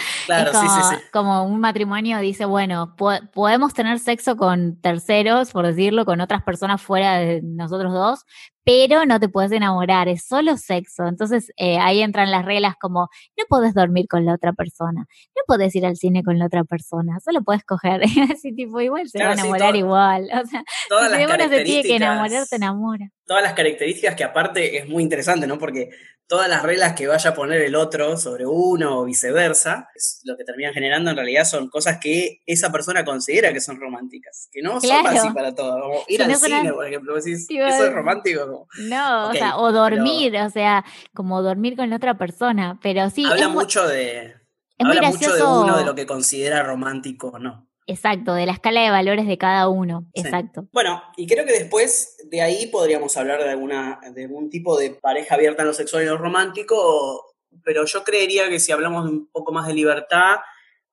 como, 1.12 1.44
un 1.44 1.60
matrimonio 1.60 2.18
dice, 2.18 2.44
bueno, 2.44 2.96
podemos 2.96 3.72
tener 3.72 3.98
sexo 3.98 4.36
con 4.36 4.80
terceros, 4.80 5.52
por 5.52 5.66
decirlo, 5.66 6.04
con 6.04 6.20
otras 6.20 6.42
personas 6.42 6.82
fuera 6.82 7.18
de 7.18 7.40
nosotros 7.42 7.92
dos, 7.92 8.24
pero 8.64 9.04
no 9.04 9.20
te 9.20 9.28
puedes 9.28 9.52
enamorar, 9.52 10.08
es 10.08 10.24
solo 10.26 10.56
sexo. 10.56 11.06
Entonces 11.06 11.52
eh, 11.56 11.78
ahí 11.78 12.00
entran 12.00 12.30
las 12.30 12.44
reglas 12.44 12.74
como 12.80 13.08
no 13.36 13.44
puedes 13.48 13.74
dormir 13.74 14.06
con 14.08 14.24
la 14.24 14.34
otra 14.34 14.52
persona, 14.52 15.06
no 15.36 15.42
puedes 15.46 15.74
ir 15.76 15.86
al 15.86 15.96
cine 15.96 16.22
con 16.22 16.38
la 16.38 16.46
otra 16.46 16.64
persona, 16.64 17.20
solo 17.20 17.42
puedes 17.42 17.64
coger. 17.64 18.02
Así 18.32 18.54
tipo, 18.54 18.80
igual 18.80 19.08
se 19.08 19.22
va 19.22 19.30
a 19.30 19.34
enamorar 19.34 19.76
igual. 19.76 20.24
O 20.24 20.46
sea, 20.46 20.64
si 21.16 21.24
uno 21.24 21.48
se 21.48 21.64
tiene 21.64 21.82
que 21.82 21.96
enamorar, 21.96 22.46
te 22.46 22.56
enamora. 22.56 23.10
Todas 23.26 23.42
las 23.42 23.54
características 23.54 24.14
que 24.16 24.24
aparte 24.24 24.78
es 24.78 24.88
muy 24.88 25.02
interesante, 25.02 25.46
¿no? 25.46 25.58
Porque 25.58 25.90
todas 26.26 26.48
las 26.48 26.62
reglas 26.62 26.94
que 26.94 27.06
vaya 27.06 27.30
a 27.30 27.34
poner 27.34 27.60
el 27.60 27.74
otro 27.74 28.16
sobre 28.16 28.46
uno 28.46 29.00
o 29.00 29.04
viceversa, 29.04 29.88
lo 30.24 30.36
que 30.36 30.44
terminan 30.44 30.72
generando 30.72 31.10
en 31.10 31.16
realidad 31.16 31.44
son 31.44 31.68
cosas 31.68 31.98
que 32.00 32.40
esa 32.46 32.72
persona 32.72 33.04
considera 33.04 33.52
que 33.52 33.60
son 33.60 33.78
románticas, 33.78 34.48
que 34.50 34.62
no 34.62 34.80
son 34.80 35.06
así 35.06 35.28
para 35.30 35.54
todo. 35.54 35.80
Como 35.80 36.04
ir 36.08 36.22
al 36.22 36.34
cine, 36.36 36.72
por 36.72 36.86
ejemplo, 36.86 37.14
decís, 37.14 37.46
¿eso 37.48 37.86
es 37.86 37.92
romántico? 37.92 38.68
No, 38.78 39.28
o 39.28 39.32
sea, 39.32 39.56
o 39.58 39.72
dormir, 39.72 40.36
o 40.36 40.50
sea, 40.50 40.84
como 41.12 41.42
dormir 41.42 41.76
con 41.76 41.92
otra 41.92 42.16
persona, 42.16 42.78
pero 42.82 43.10
sí. 43.10 43.24
Habla 43.24 43.48
mucho 43.48 43.86
de... 43.86 44.34
habla 44.78 45.10
mucho 45.10 45.34
de 45.34 45.42
uno 45.42 45.78
de 45.78 45.84
lo 45.84 45.94
que 45.94 46.06
considera 46.06 46.62
romántico 46.62 47.28
o 47.28 47.38
no. 47.38 47.68
Exacto, 47.86 48.34
de 48.34 48.46
la 48.46 48.52
escala 48.52 48.82
de 48.82 48.90
valores 48.90 49.26
de 49.26 49.36
cada 49.36 49.68
uno. 49.68 50.08
Exacto. 50.14 50.68
Bueno, 50.72 51.02
y 51.16 51.26
creo 51.26 51.44
que 51.44 51.52
después 51.52 52.16
de 52.30 52.40
ahí 52.40 52.66
podríamos 52.68 53.16
hablar 53.16 53.42
de 53.42 53.50
alguna, 53.50 54.00
de 54.14 54.24
algún 54.24 54.48
tipo 54.48 54.78
de 54.78 54.90
pareja 54.90 55.34
abierta 55.34 55.62
en 55.62 55.68
lo 55.68 55.74
sexual 55.74 56.02
y 56.02 56.06
lo 56.06 56.16
romántico, 56.16 57.34
pero 57.62 57.84
yo 57.84 58.02
creería 58.02 58.48
que 58.48 58.58
si 58.58 58.72
hablamos 58.72 59.08
un 59.08 59.28
poco 59.30 59.52
más 59.52 59.66
de 59.66 59.74
libertad, 59.74 60.36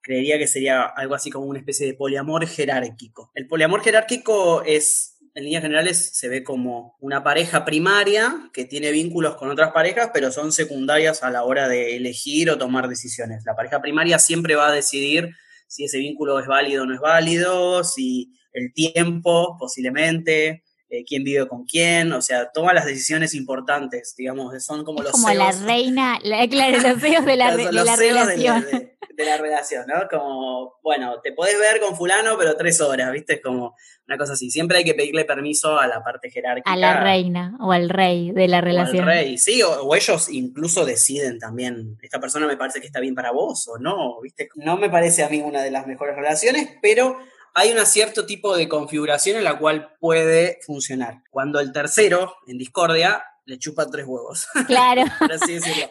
creería 0.02 0.38
que 0.38 0.48
sería 0.48 0.84
algo 0.84 1.16
así 1.16 1.30
como 1.30 1.46
una 1.46 1.60
especie 1.60 1.88
de 1.88 1.94
poliamor 1.94 2.46
jerárquico. 2.46 3.32
El 3.36 3.48
poliamor 3.48 3.82
jerárquico 3.82 4.64
es, 4.64 5.18
en 5.34 5.46
líneas 5.46 5.62
generales, 5.62 6.12
se 6.14 6.28
ve 6.28 6.44
como 6.44 6.98
una 7.00 7.24
pareja 7.24 7.64
primaria 7.64 8.50
que 8.52 8.66
tiene 8.66 8.92
vínculos 8.92 9.36
con 9.36 9.50
otras 9.50 9.72
parejas, 9.72 10.12
pero 10.14 10.32
son 10.32 10.52
secundarias 10.52 11.24
a 11.24 11.32
la 11.32 11.44
hora 11.44 11.70
de 11.70 11.96
elegir 11.96 12.50
o 12.50 12.58
tomar 12.58 12.90
decisiones. 12.90 13.44
La 13.46 13.56
pareja 13.56 13.82
primaria 13.82 14.20
siempre 14.20 14.56
va 14.56 14.68
a 14.68 14.74
decidir 14.74 15.36
si 15.72 15.86
ese 15.86 16.00
vínculo 16.00 16.38
es 16.38 16.48
válido 16.48 16.84
o 16.84 16.86
no 16.86 16.94
es 16.94 17.00
válido, 17.00 17.82
si 17.86 18.34
el 18.52 18.74
tiempo 18.74 19.56
posiblemente, 19.58 20.66
eh, 20.90 21.06
quién 21.08 21.24
vive 21.24 21.48
con 21.48 21.64
quién, 21.64 22.12
o 22.12 22.22
sea, 22.22 22.52
toma 22.52 22.74
las 22.74 22.86
decisiones 22.86 23.34
importantes, 23.34 24.14
digamos, 24.18 24.54
son 24.66 24.84
como 24.84 25.02
los 25.02 25.14
como 25.14 25.34
la 25.34 25.54
reina, 25.54 26.20
la, 26.24 26.46
claro, 26.50 26.78
los 26.78 27.00
feos 27.00 27.24
de 27.24 27.38
la, 27.38 27.56
de 27.56 27.72
la 27.72 27.96
relación. 27.96 28.66
De, 28.70 28.91
la 29.26 29.38
relación, 29.38 29.86
¿no? 29.88 30.08
Como, 30.10 30.80
bueno, 30.84 31.22
te 31.22 31.32
podés 31.32 31.58
ver 31.60 31.80
con 31.80 31.96
fulano, 31.96 32.38
pero 32.38 32.56
tres 32.56 32.80
horas, 32.82 33.12
¿viste? 33.12 33.36
Es 33.36 33.42
como 33.42 33.76
una 34.08 34.18
cosa 34.18 34.34
así. 34.34 34.50
Siempre 34.50 34.80
hay 34.80 34.84
que 34.84 34.94
pedirle 34.94 35.26
permiso 35.26 35.80
a 35.80 35.88
la 35.88 36.04
parte 36.04 36.30
jerárquica. 36.30 36.72
A 36.72 36.76
la 36.76 37.02
reina 37.02 37.58
o 37.60 37.72
al 37.72 37.90
rey 37.90 38.32
de 38.32 38.48
la 38.48 38.62
relación. 38.62 39.06
O 39.06 39.10
al 39.10 39.16
rey, 39.16 39.38
sí, 39.38 39.62
o, 39.64 39.96
ellos 39.96 40.30
incluso 40.30 40.86
deciden 40.86 41.40
también, 41.40 41.98
esta 42.02 42.20
persona 42.20 42.48
me 42.48 42.58
parece 42.58 42.82
que 42.82 42.88
está 42.88 43.00
bien 43.00 43.16
para 43.16 43.32
vos 43.32 43.68
o 43.68 43.78
no, 43.78 44.20
¿viste? 44.22 44.50
No 44.56 44.78
me 44.78 44.90
parece 44.90 45.24
a 45.24 45.30
mí 45.30 45.42
una 45.42 45.62
de 45.62 45.72
las 45.72 45.88
mejores 45.88 46.16
relaciones, 46.16 46.70
pero 46.82 47.18
hay 47.54 47.72
un 47.72 47.86
cierto 47.86 48.26
tipo 48.26 48.56
de 48.56 48.68
configuración 48.68 49.38
en 49.38 49.44
la 49.44 49.58
cual 49.58 49.96
puede 50.00 50.60
funcionar. 50.66 51.24
Cuando 51.30 51.60
el 51.60 51.72
tercero, 51.72 52.36
en 52.48 52.58
discordia, 52.58 53.24
le 53.52 53.60
chupa 53.60 53.86
tres 53.86 54.06
huevos. 54.08 54.48
Claro. 54.68 55.04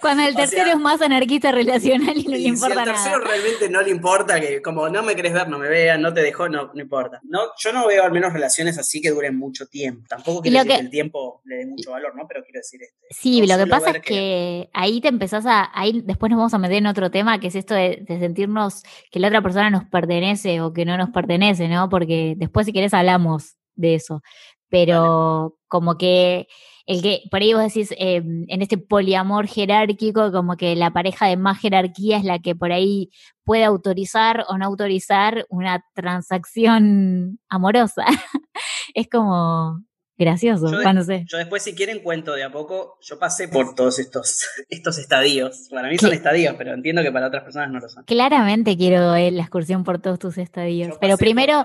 Cuando 0.00 0.22
el 0.22 0.34
tercero 0.34 0.70
es 0.70 0.78
más 0.78 1.02
anarquista 1.02 1.52
relacional 1.52 2.16
y 2.16 2.24
no 2.24 2.30
le 2.30 2.38
importa 2.38 2.74
nada. 2.74 2.84
Si 2.84 2.90
el 2.90 2.96
tercero 2.96 3.20
realmente 3.20 3.68
no 3.68 3.82
le 3.82 3.90
importa, 3.90 4.40
que 4.40 4.62
como 4.62 4.88
no 4.88 5.02
me 5.02 5.14
querés 5.14 5.34
ver, 5.34 5.48
no 5.48 5.58
me 5.58 5.68
vean, 5.68 6.00
no 6.00 6.14
te 6.14 6.22
dejó, 6.22 6.48
no, 6.48 6.70
no 6.72 6.80
importa. 6.80 7.20
No, 7.24 7.40
yo 7.58 7.72
no 7.72 7.86
veo 7.86 8.04
al 8.04 8.12
menos 8.12 8.32
relaciones 8.32 8.78
así 8.78 9.02
que 9.02 9.10
duren 9.10 9.36
mucho 9.36 9.66
tiempo. 9.66 10.06
Tampoco 10.08 10.40
quiero 10.40 10.58
decir 10.58 10.72
que, 10.72 10.80
el 10.80 10.90
tiempo 10.90 11.42
le 11.44 11.56
dé 11.56 11.66
mucho 11.66 11.90
valor, 11.90 12.16
¿no? 12.16 12.26
Pero 12.26 12.42
quiero 12.42 12.60
decir 12.60 12.80
este. 12.82 13.06
Sí, 13.10 13.46
lo 13.46 13.58
que 13.58 13.66
pasa 13.66 13.90
es 13.90 14.02
que, 14.02 14.70
ahí 14.72 15.00
te 15.02 15.08
empezás 15.08 15.44
a, 15.44 15.70
ahí 15.74 16.00
después 16.02 16.30
nos 16.30 16.38
vamos 16.38 16.54
a 16.54 16.58
meter 16.58 16.78
en 16.78 16.86
otro 16.86 17.10
tema, 17.10 17.38
que 17.40 17.48
es 17.48 17.54
esto 17.54 17.74
de, 17.74 18.04
sentirnos 18.08 18.82
que 19.10 19.20
la 19.20 19.28
otra 19.28 19.42
persona 19.42 19.68
nos 19.68 19.84
pertenece 19.84 20.62
o 20.62 20.72
que 20.72 20.86
no 20.86 20.96
nos 20.96 21.10
pertenece, 21.10 21.68
¿no? 21.68 21.90
Porque 21.90 22.34
después 22.38 22.66
si 22.66 22.72
querés 22.72 22.94
hablamos 22.94 23.56
de 23.74 23.96
eso. 23.96 24.22
Pero 24.70 25.58
como 25.68 25.98
que 25.98 26.46
el 26.90 27.02
que, 27.02 27.22
por 27.30 27.40
ahí 27.40 27.54
vos 27.54 27.62
decís, 27.62 27.94
em, 27.98 28.46
en 28.48 28.62
este 28.62 28.76
poliamor 28.76 29.46
jerárquico, 29.46 30.32
como 30.32 30.56
que 30.56 30.74
la 30.74 30.90
pareja 30.92 31.26
de 31.26 31.36
más 31.36 31.60
jerarquía 31.60 32.18
es 32.18 32.24
la 32.24 32.40
que 32.40 32.56
por 32.56 32.72
ahí 32.72 33.10
puede 33.44 33.62
autorizar 33.62 34.44
o 34.48 34.58
no 34.58 34.66
autorizar 34.66 35.46
una 35.50 35.84
transacción 35.94 37.38
amorosa. 37.48 38.06
es 38.94 39.08
como 39.08 39.84
gracioso, 40.18 40.66
yo, 40.68 41.02
sé. 41.04 41.26
Yo 41.28 41.38
después, 41.38 41.62
si 41.62 41.76
quieren, 41.76 42.00
cuento 42.00 42.32
de 42.32 42.42
a 42.42 42.50
poco. 42.50 42.98
Yo 43.02 43.20
pasé 43.20 43.46
por 43.46 43.76
todos 43.76 44.00
estos, 44.00 44.44
estos 44.68 44.98
estadios. 44.98 45.68
Para 45.70 45.88
mí 45.88 45.96
son 45.96 46.12
estadios, 46.12 46.56
pero 46.58 46.74
entiendo 46.74 47.02
que 47.02 47.12
para 47.12 47.28
otras 47.28 47.44
personas 47.44 47.70
no 47.70 47.78
lo 47.78 47.88
son. 47.88 48.02
Claramente 48.02 48.76
quiero 48.76 49.14
la 49.14 49.42
excursión 49.42 49.84
por 49.84 50.00
todos 50.00 50.18
tus 50.18 50.38
estadios. 50.38 50.98
Pero 51.00 51.16
primero. 51.16 51.64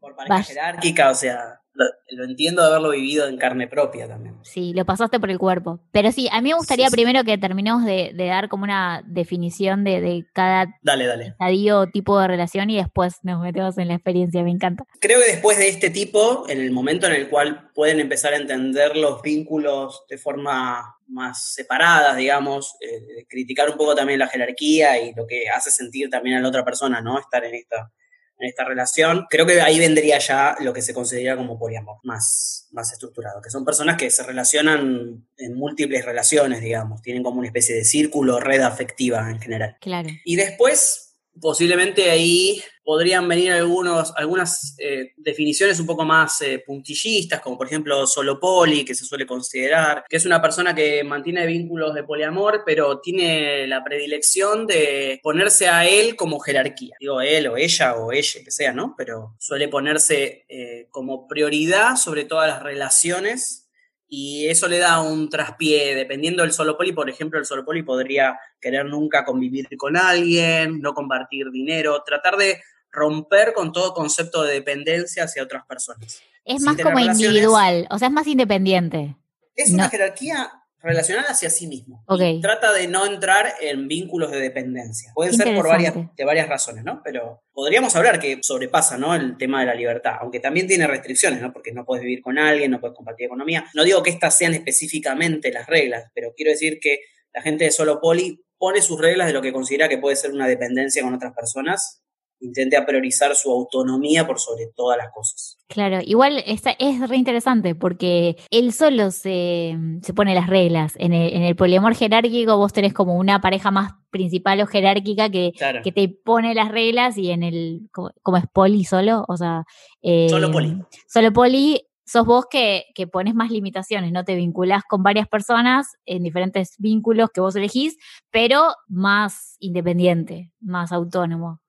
Por, 0.00 0.14
pareja 0.14 0.42
jerárquica, 0.42 1.08
o 1.08 1.14
sea 1.14 1.62
lo, 1.76 2.24
entiendo 2.24 2.62
de 2.62 2.68
haberlo 2.68 2.90
vivido 2.90 3.26
en 3.26 3.36
carne 3.36 3.68
propia 3.68 4.08
también. 4.08 4.36
Sí, 4.42 4.72
lo 4.74 4.84
pasaste 4.84 5.20
por 5.20 5.30
el 5.30 5.38
cuerpo. 5.38 5.80
Pero 5.92 6.12
sí, 6.12 6.28
a 6.32 6.40
mí 6.40 6.50
me 6.50 6.56
gustaría 6.56 6.88
primero 6.90 7.24
que 7.24 7.38
terminemos 7.38 7.84
de, 7.84 8.12
dar 8.16 8.48
como 8.48 8.64
una 8.64 9.02
definición 9.06 9.84
de, 9.84 10.26
cada 10.32 10.66
dale, 10.82 11.06
dale. 11.06 11.26
estadio 11.26 11.86
tipo 11.88 12.18
de 12.18 12.28
relación 12.28 12.70
y 12.70 12.76
después 12.76 13.16
nos 13.22 13.40
metemos 13.40 13.78
en 13.78 13.88
la 13.88 13.94
experiencia, 13.94 14.42
me 14.42 14.50
encanta. 14.50 14.84
Creo 15.00 15.20
que 15.20 15.32
después 15.32 15.58
de 15.58 15.68
este 15.68 15.90
tipo, 15.90 16.44
en 16.48 16.60
el 16.60 16.70
momento 16.70 17.06
en 17.06 17.12
el 17.12 17.28
cual 17.28 17.70
pueden 17.74 18.00
empezar 18.00 18.32
a 18.32 18.36
entender 18.36 18.96
los 18.96 19.22
vínculos 19.22 20.04
de 20.08 20.18
forma 20.18 20.96
más 21.08 21.52
separada, 21.54 22.16
digamos, 22.16 22.74
eh, 22.80 23.26
criticar 23.28 23.70
un 23.70 23.76
poco 23.76 23.94
también 23.94 24.18
la 24.18 24.28
jerarquía 24.28 25.00
y 25.00 25.14
lo 25.14 25.26
que 25.26 25.48
hace 25.48 25.70
sentir 25.70 26.10
también 26.10 26.36
a 26.36 26.40
la 26.40 26.48
otra 26.48 26.64
persona, 26.64 27.00
¿no? 27.00 27.18
Estar 27.18 27.44
en 27.44 27.54
esta 27.54 27.92
en 28.38 28.48
esta 28.48 28.64
relación, 28.64 29.26
creo 29.30 29.46
que 29.46 29.60
ahí 29.60 29.78
vendría 29.78 30.18
ya 30.18 30.56
lo 30.60 30.72
que 30.72 30.82
se 30.82 30.92
considera 30.92 31.36
como 31.36 31.58
poliamor, 31.58 31.98
más, 32.02 32.68
más 32.72 32.92
estructurado, 32.92 33.40
que 33.40 33.50
son 33.50 33.64
personas 33.64 33.96
que 33.96 34.10
se 34.10 34.22
relacionan 34.22 35.26
en 35.36 35.54
múltiples 35.54 36.04
relaciones, 36.04 36.60
digamos, 36.60 37.02
tienen 37.02 37.22
como 37.22 37.38
una 37.38 37.48
especie 37.48 37.74
de 37.74 37.84
círculo, 37.84 38.40
red 38.40 38.60
afectiva 38.60 39.30
en 39.30 39.40
general. 39.40 39.76
Claro. 39.80 40.10
Y 40.24 40.36
después 40.36 41.05
posiblemente 41.40 42.10
ahí 42.10 42.62
podrían 42.86 43.26
venir 43.26 43.50
algunos, 43.52 44.12
algunas 44.16 44.76
eh, 44.78 45.12
definiciones 45.16 45.80
un 45.80 45.86
poco 45.86 46.04
más 46.04 46.40
eh, 46.40 46.62
puntillistas, 46.64 47.40
como 47.40 47.58
por 47.58 47.66
ejemplo 47.66 48.06
solo 48.06 48.38
poli, 48.38 48.84
que 48.84 48.94
se 48.94 49.04
suele 49.04 49.26
considerar, 49.26 50.04
que 50.08 50.16
es 50.16 50.24
una 50.24 50.40
persona 50.40 50.72
que 50.72 51.02
mantiene 51.02 51.46
vínculos 51.46 51.94
de 51.94 52.04
poliamor, 52.04 52.62
pero 52.64 53.00
tiene 53.00 53.66
la 53.66 53.82
predilección 53.82 54.68
de 54.68 55.18
ponerse 55.20 55.66
a 55.66 55.84
él 55.84 56.14
como 56.14 56.38
jerarquía. 56.38 56.94
Digo 57.00 57.20
él 57.20 57.48
o 57.48 57.56
ella 57.56 57.96
o 57.96 58.12
ella, 58.12 58.40
que 58.44 58.52
sea, 58.52 58.72
¿no? 58.72 58.94
Pero 58.96 59.34
suele 59.40 59.66
ponerse 59.66 60.44
eh, 60.48 60.86
como 60.90 61.26
prioridad 61.26 61.96
sobre 61.96 62.24
todas 62.24 62.48
las 62.48 62.62
relaciones 62.62 63.65
y 64.08 64.46
eso 64.46 64.68
le 64.68 64.78
da 64.78 65.00
un 65.00 65.28
traspié, 65.28 65.94
dependiendo 65.94 66.42
del 66.42 66.52
solo 66.52 66.76
poli, 66.76 66.92
por 66.92 67.10
ejemplo, 67.10 67.38
el 67.38 67.46
solo 67.46 67.64
poli 67.64 67.82
podría 67.82 68.38
querer 68.60 68.86
nunca 68.86 69.24
convivir 69.24 69.68
con 69.76 69.96
alguien, 69.96 70.80
no 70.80 70.94
compartir 70.94 71.50
dinero, 71.50 72.02
tratar 72.04 72.36
de 72.36 72.62
romper 72.90 73.52
con 73.52 73.72
todo 73.72 73.92
concepto 73.92 74.42
de 74.42 74.54
dependencia 74.54 75.24
hacia 75.24 75.42
otras 75.42 75.66
personas. 75.66 76.20
Es 76.44 76.62
más 76.62 76.76
como 76.80 76.98
individual, 77.00 77.88
o 77.90 77.98
sea, 77.98 78.08
es 78.08 78.14
más 78.14 78.26
independiente. 78.26 79.16
Es 79.54 79.72
una 79.72 79.88
jerarquía 79.88 80.52
relacional 80.82 81.24
hacia 81.28 81.50
sí 81.50 81.66
mismo. 81.66 82.04
trata 82.40 82.72
de 82.72 82.88
no 82.88 83.06
entrar 83.06 83.54
en 83.60 83.88
vínculos 83.88 84.30
de 84.30 84.40
dependencia. 84.40 85.12
Pueden 85.14 85.34
ser 85.34 85.54
por 85.54 85.68
varias, 85.68 85.94
de 85.94 86.24
varias 86.24 86.48
razones, 86.48 86.84
¿no? 86.84 87.00
Pero 87.04 87.42
podríamos 87.52 87.96
hablar 87.96 88.20
que 88.20 88.38
sobrepasa, 88.42 88.96
¿no? 88.96 89.14
El 89.14 89.36
tema 89.36 89.60
de 89.60 89.66
la 89.66 89.74
libertad, 89.74 90.16
aunque 90.20 90.40
también 90.40 90.66
tiene 90.66 90.86
restricciones, 90.86 91.40
¿no? 91.40 91.52
Porque 91.52 91.72
no 91.72 91.84
puedes 91.84 92.04
vivir 92.04 92.22
con 92.22 92.38
alguien, 92.38 92.70
no 92.70 92.80
puedes 92.80 92.96
compartir 92.96 93.26
economía. 93.26 93.64
No 93.74 93.84
digo 93.84 94.02
que 94.02 94.10
estas 94.10 94.36
sean 94.36 94.54
específicamente 94.54 95.52
las 95.52 95.66
reglas, 95.66 96.10
pero 96.14 96.32
quiero 96.36 96.52
decir 96.52 96.78
que 96.80 97.00
la 97.32 97.42
gente 97.42 97.64
de 97.64 97.70
solo 97.70 98.00
poli 98.00 98.42
pone 98.58 98.80
sus 98.80 99.00
reglas 99.00 99.26
de 99.26 99.32
lo 99.32 99.42
que 99.42 99.52
considera 99.52 99.88
que 99.88 99.98
puede 99.98 100.16
ser 100.16 100.32
una 100.32 100.46
dependencia 100.46 101.02
con 101.02 101.14
otras 101.14 101.34
personas 101.34 102.02
intente 102.40 102.80
priorizar 102.82 103.34
su 103.34 103.50
autonomía 103.50 104.26
por 104.26 104.38
sobre 104.38 104.66
todas 104.74 104.98
las 104.98 105.10
cosas. 105.12 105.45
Claro, 105.68 105.98
igual 106.04 106.42
está, 106.46 106.76
es 106.78 107.08
re 107.08 107.16
interesante 107.16 107.74
porque 107.74 108.36
él 108.50 108.72
solo 108.72 109.10
se, 109.10 109.76
se 110.00 110.14
pone 110.14 110.32
las 110.32 110.46
reglas. 110.46 110.94
En 110.96 111.12
el, 111.12 111.34
en 111.34 111.42
el, 111.42 111.56
poliamor 111.56 111.96
jerárquico 111.96 112.56
vos 112.56 112.72
tenés 112.72 112.92
como 112.92 113.16
una 113.16 113.40
pareja 113.40 113.72
más 113.72 113.94
principal 114.10 114.60
o 114.60 114.66
jerárquica 114.66 115.28
que, 115.28 115.52
que 115.82 115.92
te 115.92 116.08
pone 116.08 116.54
las 116.54 116.70
reglas 116.70 117.18
y 117.18 117.32
en 117.32 117.42
el, 117.42 117.88
como, 117.90 118.36
es 118.36 118.44
poli 118.52 118.84
solo, 118.84 119.24
o 119.26 119.36
sea... 119.36 119.64
Eh, 120.02 120.28
solo 120.28 120.52
poli. 120.52 120.80
Solo 121.08 121.32
poli 121.32 121.82
sos 122.04 122.24
vos 122.24 122.46
que, 122.48 122.84
que, 122.94 123.08
pones 123.08 123.34
más 123.34 123.50
limitaciones, 123.50 124.12
no 124.12 124.24
te 124.24 124.36
vinculás 124.36 124.84
con 124.88 125.02
varias 125.02 125.26
personas 125.26 125.96
en 126.06 126.22
diferentes 126.22 126.76
vínculos 126.78 127.30
que 127.34 127.40
vos 127.40 127.56
elegís, 127.56 127.96
pero 128.30 128.72
más 128.86 129.56
independiente, 129.58 130.52
más 130.60 130.92
autónomo. 130.92 131.60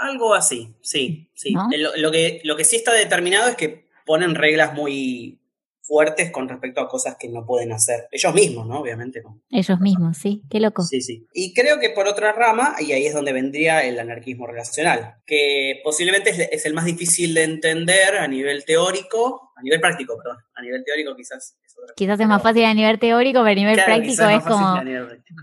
Algo 0.00 0.32
así, 0.32 0.74
sí, 0.80 1.30
sí. 1.34 1.54
Lo, 1.98 2.10
que, 2.10 2.40
lo 2.44 2.56
que 2.56 2.64
sí 2.64 2.76
está 2.76 2.94
determinado 2.94 3.50
es 3.50 3.56
que 3.56 3.86
ponen 4.06 4.34
reglas 4.34 4.72
muy 4.72 5.40
fuertes 5.82 6.30
con 6.30 6.48
respecto 6.48 6.80
a 6.80 6.88
cosas 6.88 7.16
que 7.18 7.28
no 7.28 7.44
pueden 7.44 7.72
hacer. 7.72 8.08
Ellos 8.10 8.32
mismos, 8.32 8.66
¿no? 8.66 8.78
Obviamente. 8.78 9.20
¿no? 9.22 9.42
Ellos 9.50 9.78
mismos, 9.78 10.16
sí, 10.16 10.42
qué 10.48 10.58
loco. 10.58 10.84
Sí, 10.84 11.02
sí. 11.02 11.26
Y 11.34 11.52
creo 11.52 11.78
que 11.80 11.90
por 11.90 12.08
otra 12.08 12.32
rama, 12.32 12.76
y 12.78 12.92
ahí 12.92 13.04
es 13.04 13.12
donde 13.12 13.34
vendría 13.34 13.84
el 13.84 13.98
anarquismo 13.98 14.46
relacional, 14.46 15.16
que 15.26 15.82
posiblemente 15.84 16.48
es, 16.50 16.64
el 16.64 16.72
más 16.72 16.86
difícil 16.86 17.34
de 17.34 17.42
entender 17.42 18.16
a 18.16 18.26
nivel 18.26 18.64
teórico, 18.64 19.52
a 19.54 19.62
nivel 19.62 19.80
práctico, 19.80 20.16
perdón. 20.16 20.38
A 20.54 20.62
nivel 20.62 20.82
teórico 20.82 21.14
quizás 21.14 21.58
es 21.62 21.76
otra 21.76 21.94
Quizás 21.94 22.18
es 22.20 22.26
más 22.26 22.42
fácil 22.42 22.64
a 22.64 22.72
nivel 22.72 22.98
teórico, 22.98 23.40
pero 23.40 23.50
a 23.50 23.54
nivel 23.54 23.84
práctico 23.84 24.24
es, 24.28 24.44
como... 24.44 24.80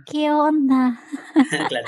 ¿Qué 0.10 0.32
onda? 0.32 1.00
claro. 1.70 1.88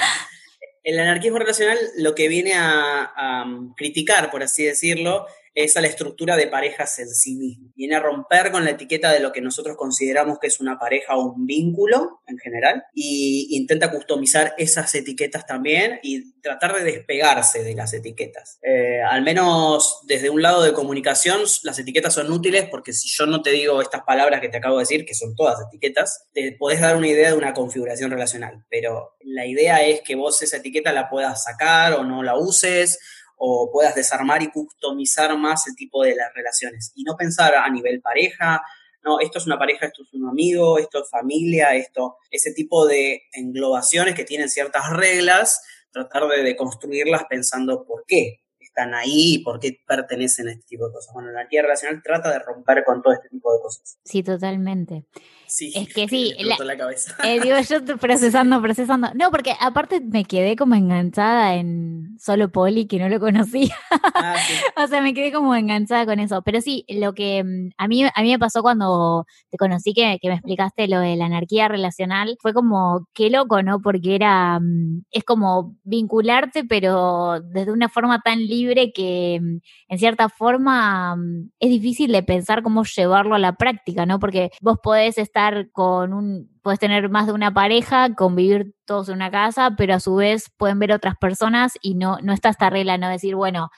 El 0.90 1.00
anarquismo 1.00 1.38
relacional 1.38 1.78
lo 1.98 2.16
que 2.16 2.28
viene 2.28 2.54
a, 2.56 3.46
criticar, 3.78 4.32
por 4.32 4.42
así 4.42 4.64
decirlo, 4.64 5.28
es 5.64 5.78
a 5.78 5.82
la 5.82 5.88
estructura 5.88 6.36
de 6.36 6.48
parejas 6.48 7.00
en 7.00 7.10
sí 7.10 7.36
mismo. 7.36 7.72
Viene 7.76 7.96
a 7.96 8.00
romper 8.00 8.52
con 8.52 8.66
la 8.66 8.72
etiqueta 8.72 9.12
de 9.12 9.20
lo 9.20 9.32
que 9.32 9.42
nosotros 9.42 9.76
consideramos 9.78 10.40
que 10.40 10.48
es 10.48 10.60
una 10.60 10.78
pareja 10.78 11.16
o 11.16 11.34
un 11.34 11.46
vínculo 11.46 12.22
en 12.28 12.38
general 12.38 12.84
y 12.94 13.48
intenta 13.52 13.92
customizar 13.92 14.54
esas 14.58 14.94
etiquetas 14.96 15.46
también 15.46 16.00
y 16.04 16.40
tratar 16.42 16.76
de 16.76 16.84
despegarse 16.84 17.64
de 17.64 17.76
las 17.76 17.94
etiquetas. 17.94 18.60
Eh, 18.62 19.02
al 19.02 19.22
menos 19.22 20.02
desde 20.08 20.30
un 20.30 20.42
lado 20.42 20.64
de 20.64 20.74
comunicación, 20.74 21.42
las 21.64 21.80
etiquetas 21.80 22.14
son 22.14 22.32
útiles 22.32 22.68
porque 22.70 22.94
si 22.94 23.10
yo 23.10 23.26
no 23.26 23.42
te 23.42 23.52
digo 23.52 23.82
estas 23.82 24.04
palabras 24.04 24.42
que 24.42 24.50
te 24.50 24.58
acabo 24.58 24.78
de 24.78 24.84
decir, 24.84 25.06
que 25.06 25.14
son 25.14 25.36
todas 25.36 25.60
etiquetas, 25.68 26.28
te 26.34 26.56
podés 26.58 26.82
dar 26.82 26.96
una 26.96 27.08
idea 27.08 27.30
de 27.30 27.38
una 27.38 27.54
configuración 27.54 28.12
relacional, 28.12 28.66
pero 28.70 29.16
la 29.22 29.46
idea 29.46 29.86
es 29.86 30.02
que 30.02 30.16
vos 30.16 30.42
esa 30.42 30.58
etiqueta 30.58 30.94
la 30.94 31.10
puedas 31.10 31.44
sacar 31.44 31.94
o 31.94 32.04
no 32.04 32.24
la 32.24 32.38
uses 32.38 33.00
o 33.40 33.72
puedas 33.72 33.96
desarmar 33.96 34.44
y 34.44 34.52
customizar 34.52 35.36
más 35.38 35.66
el 35.68 35.76
tipo 35.76 36.04
de 36.04 36.16
las 36.16 36.32
relaciones. 36.34 36.92
Y 36.94 37.04
no 37.04 37.16
pensar 37.16 37.56
a 37.56 37.70
nivel 37.70 38.02
pareja, 38.02 38.62
no, 39.04 39.20
esto 39.22 39.38
es 39.40 39.46
una 39.46 39.58
pareja, 39.58 39.88
esto 39.88 40.04
es 40.04 40.14
un 40.14 40.28
amigo, 40.28 40.78
esto 40.78 41.02
es 41.02 41.10
familia, 41.10 41.74
esto, 41.74 42.18
ese 42.30 42.52
tipo 42.54 42.86
de 42.86 43.24
englobaciones 43.32 44.14
que 44.14 44.26
tienen 44.26 44.50
ciertas 44.50 44.90
reglas, 44.92 45.62
tratar 45.92 46.28
de 46.28 46.44
deconstruirlas 46.44 47.24
pensando 47.30 47.86
por 47.86 48.04
qué 48.06 48.42
están 48.80 48.94
ahí 48.94 49.36
y 49.36 49.40
por 49.40 49.60
qué 49.60 49.80
pertenecen 49.86 50.48
a 50.48 50.52
este 50.52 50.64
tipo 50.64 50.88
de 50.88 50.94
cosas. 50.94 51.14
Bueno, 51.14 51.32
la 51.32 51.40
anarquía 51.40 51.62
relacional 51.62 52.02
trata 52.02 52.32
de 52.32 52.40
romper 52.40 52.84
con 52.86 53.02
todo 53.02 53.14
este 53.14 53.30
tipo 53.30 53.54
de 53.54 53.62
cosas. 53.62 53.98
Sí, 54.04 54.24
totalmente. 54.24 55.06
Sí, 55.50 55.74
es 55.76 55.92
que 55.92 56.08
sí, 56.08 56.36
la, 56.40 56.78
cabeza. 56.78 57.16
Eh, 57.24 57.40
digo, 57.42 57.58
yo 57.60 57.98
procesando, 58.00 58.62
procesando. 58.62 59.10
No, 59.16 59.32
porque 59.32 59.56
aparte 59.60 60.00
me 60.00 60.24
quedé 60.24 60.56
como 60.56 60.76
enganchada 60.76 61.56
en 61.56 62.18
solo 62.20 62.52
Poli, 62.52 62.86
que 62.86 63.00
no 63.00 63.10
lo 63.10 63.20
conocía. 63.20 63.76
Ah, 64.14 64.36
o 64.84 64.88
sea, 64.88 65.02
me 65.02 65.16
quedé 65.16 65.32
como 65.32 65.56
enganchada 65.56 66.06
con 66.06 66.20
eso. 66.20 66.44
Pero 66.44 66.62
sí, 66.62 66.86
lo 66.88 67.14
que 67.14 67.44
mm, 67.44 67.72
a 67.78 67.88
mí, 67.88 68.04
a 68.04 68.22
mí 68.22 68.32
me 68.32 68.38
pasó 68.38 68.62
cuando 68.62 69.26
te 69.50 69.58
conocí, 69.58 69.94
que, 69.94 70.20
que 70.22 70.30
me 70.30 70.36
explicaste 70.36 70.88
lo 70.88 71.00
de 71.00 71.16
la 71.16 71.26
anarquía 71.26 71.68
relacional, 71.68 72.38
fue 72.40 72.54
como, 72.54 73.08
qué 73.16 73.32
loco, 73.32 73.64
¿no? 73.64 73.82
Porque 73.82 74.14
era, 74.16 74.60
mm, 74.60 75.06
es 75.10 75.24
como 75.24 75.76
vincularte, 75.84 76.64
pero 76.64 77.40
desde 77.42 77.72
una 77.72 77.90
forma 77.90 78.22
tan 78.22 78.40
libre 78.40 78.69
que 78.94 79.40
mm, 79.42 79.58
en 79.90 80.00
cierta 80.00 80.30
forma 80.30 81.16
es 81.60 81.70
difícil 81.70 82.12
de 82.12 82.24
pensar 82.24 82.64
cómo 82.64 82.84
llevarlo 82.84 83.36
a 83.36 83.40
la 83.40 83.54
práctica, 83.54 84.06
¿no? 84.06 84.20
Porque 84.20 84.52
vos 84.62 84.78
podés 84.82 85.18
estar 85.18 85.72
con 85.72 86.14
un, 86.14 86.50
puedes 86.62 86.80
tener 86.80 87.10
más 87.10 87.28
de 87.28 87.34
una 87.34 87.54
pareja, 87.54 88.14
convivir 88.16 88.76
todos 88.86 89.10
en 89.10 89.16
una 89.16 89.32
casa, 89.32 89.76
pero 89.78 89.96
a 89.96 90.00
su 90.00 90.16
vez 90.16 90.52
pueden 90.58 90.80
ver 90.80 90.92
otras 90.92 91.16
personas 91.18 91.74
y 91.82 91.96
no, 91.96 92.18
no 92.22 92.34
está 92.34 92.50
esta 92.50 92.70
regla, 92.70 92.98
no 92.98 93.10
decir, 93.10 93.36
bueno, 93.36 93.70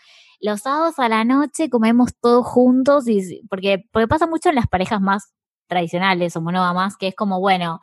los 0.41 0.61
sábados 0.61 0.97
a 0.99 1.07
la 1.07 1.23
noche 1.23 1.69
comemos 1.69 2.11
todos 2.19 2.45
juntos, 2.45 3.05
porque, 3.49 3.85
porque 3.91 4.07
pasa 4.07 4.27
mucho 4.27 4.49
en 4.49 4.55
las 4.55 4.67
parejas 4.67 4.99
más 4.99 5.33
tradicionales 5.67 6.35
o 6.35 6.41
monógamas, 6.41 6.97
que 6.97 7.07
es 7.07 7.15
como, 7.15 7.39
bueno, 7.39 7.79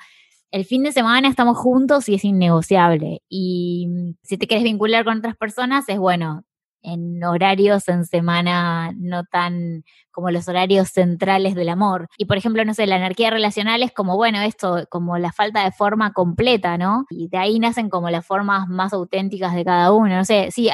el 0.50 0.64
fin 0.64 0.82
de 0.82 0.92
semana 0.92 1.28
estamos 1.28 1.56
juntos 1.56 2.08
y 2.08 2.14
es 2.14 2.24
innegociable. 2.24 3.22
Y 3.28 4.16
si 4.22 4.38
te 4.38 4.46
quieres 4.46 4.64
vincular 4.64 5.04
con 5.04 5.18
otras 5.18 5.36
personas, 5.36 5.88
es 5.88 5.98
bueno, 5.98 6.42
en 6.82 7.22
horarios 7.24 7.88
en 7.88 8.04
semana 8.04 8.92
no 8.96 9.24
tan 9.24 9.84
como 10.10 10.30
los 10.30 10.48
horarios 10.48 10.88
centrales 10.90 11.54
del 11.54 11.68
amor. 11.68 12.08
Y 12.18 12.24
por 12.26 12.36
ejemplo, 12.38 12.64
no 12.64 12.74
sé, 12.74 12.86
la 12.86 12.96
anarquía 12.96 13.30
relacional 13.30 13.82
es 13.82 13.92
como, 13.92 14.16
bueno, 14.16 14.40
esto, 14.40 14.84
como 14.90 15.16
la 15.18 15.32
falta 15.32 15.64
de 15.64 15.70
forma 15.72 16.12
completa, 16.12 16.76
¿no? 16.78 17.04
Y 17.10 17.28
de 17.28 17.38
ahí 17.38 17.58
nacen 17.60 17.88
como 17.88 18.10
las 18.10 18.26
formas 18.26 18.66
más 18.68 18.92
auténticas 18.92 19.54
de 19.54 19.64
cada 19.64 19.92
uno. 19.92 20.16
No 20.16 20.24
sé, 20.24 20.50
sí, 20.50 20.68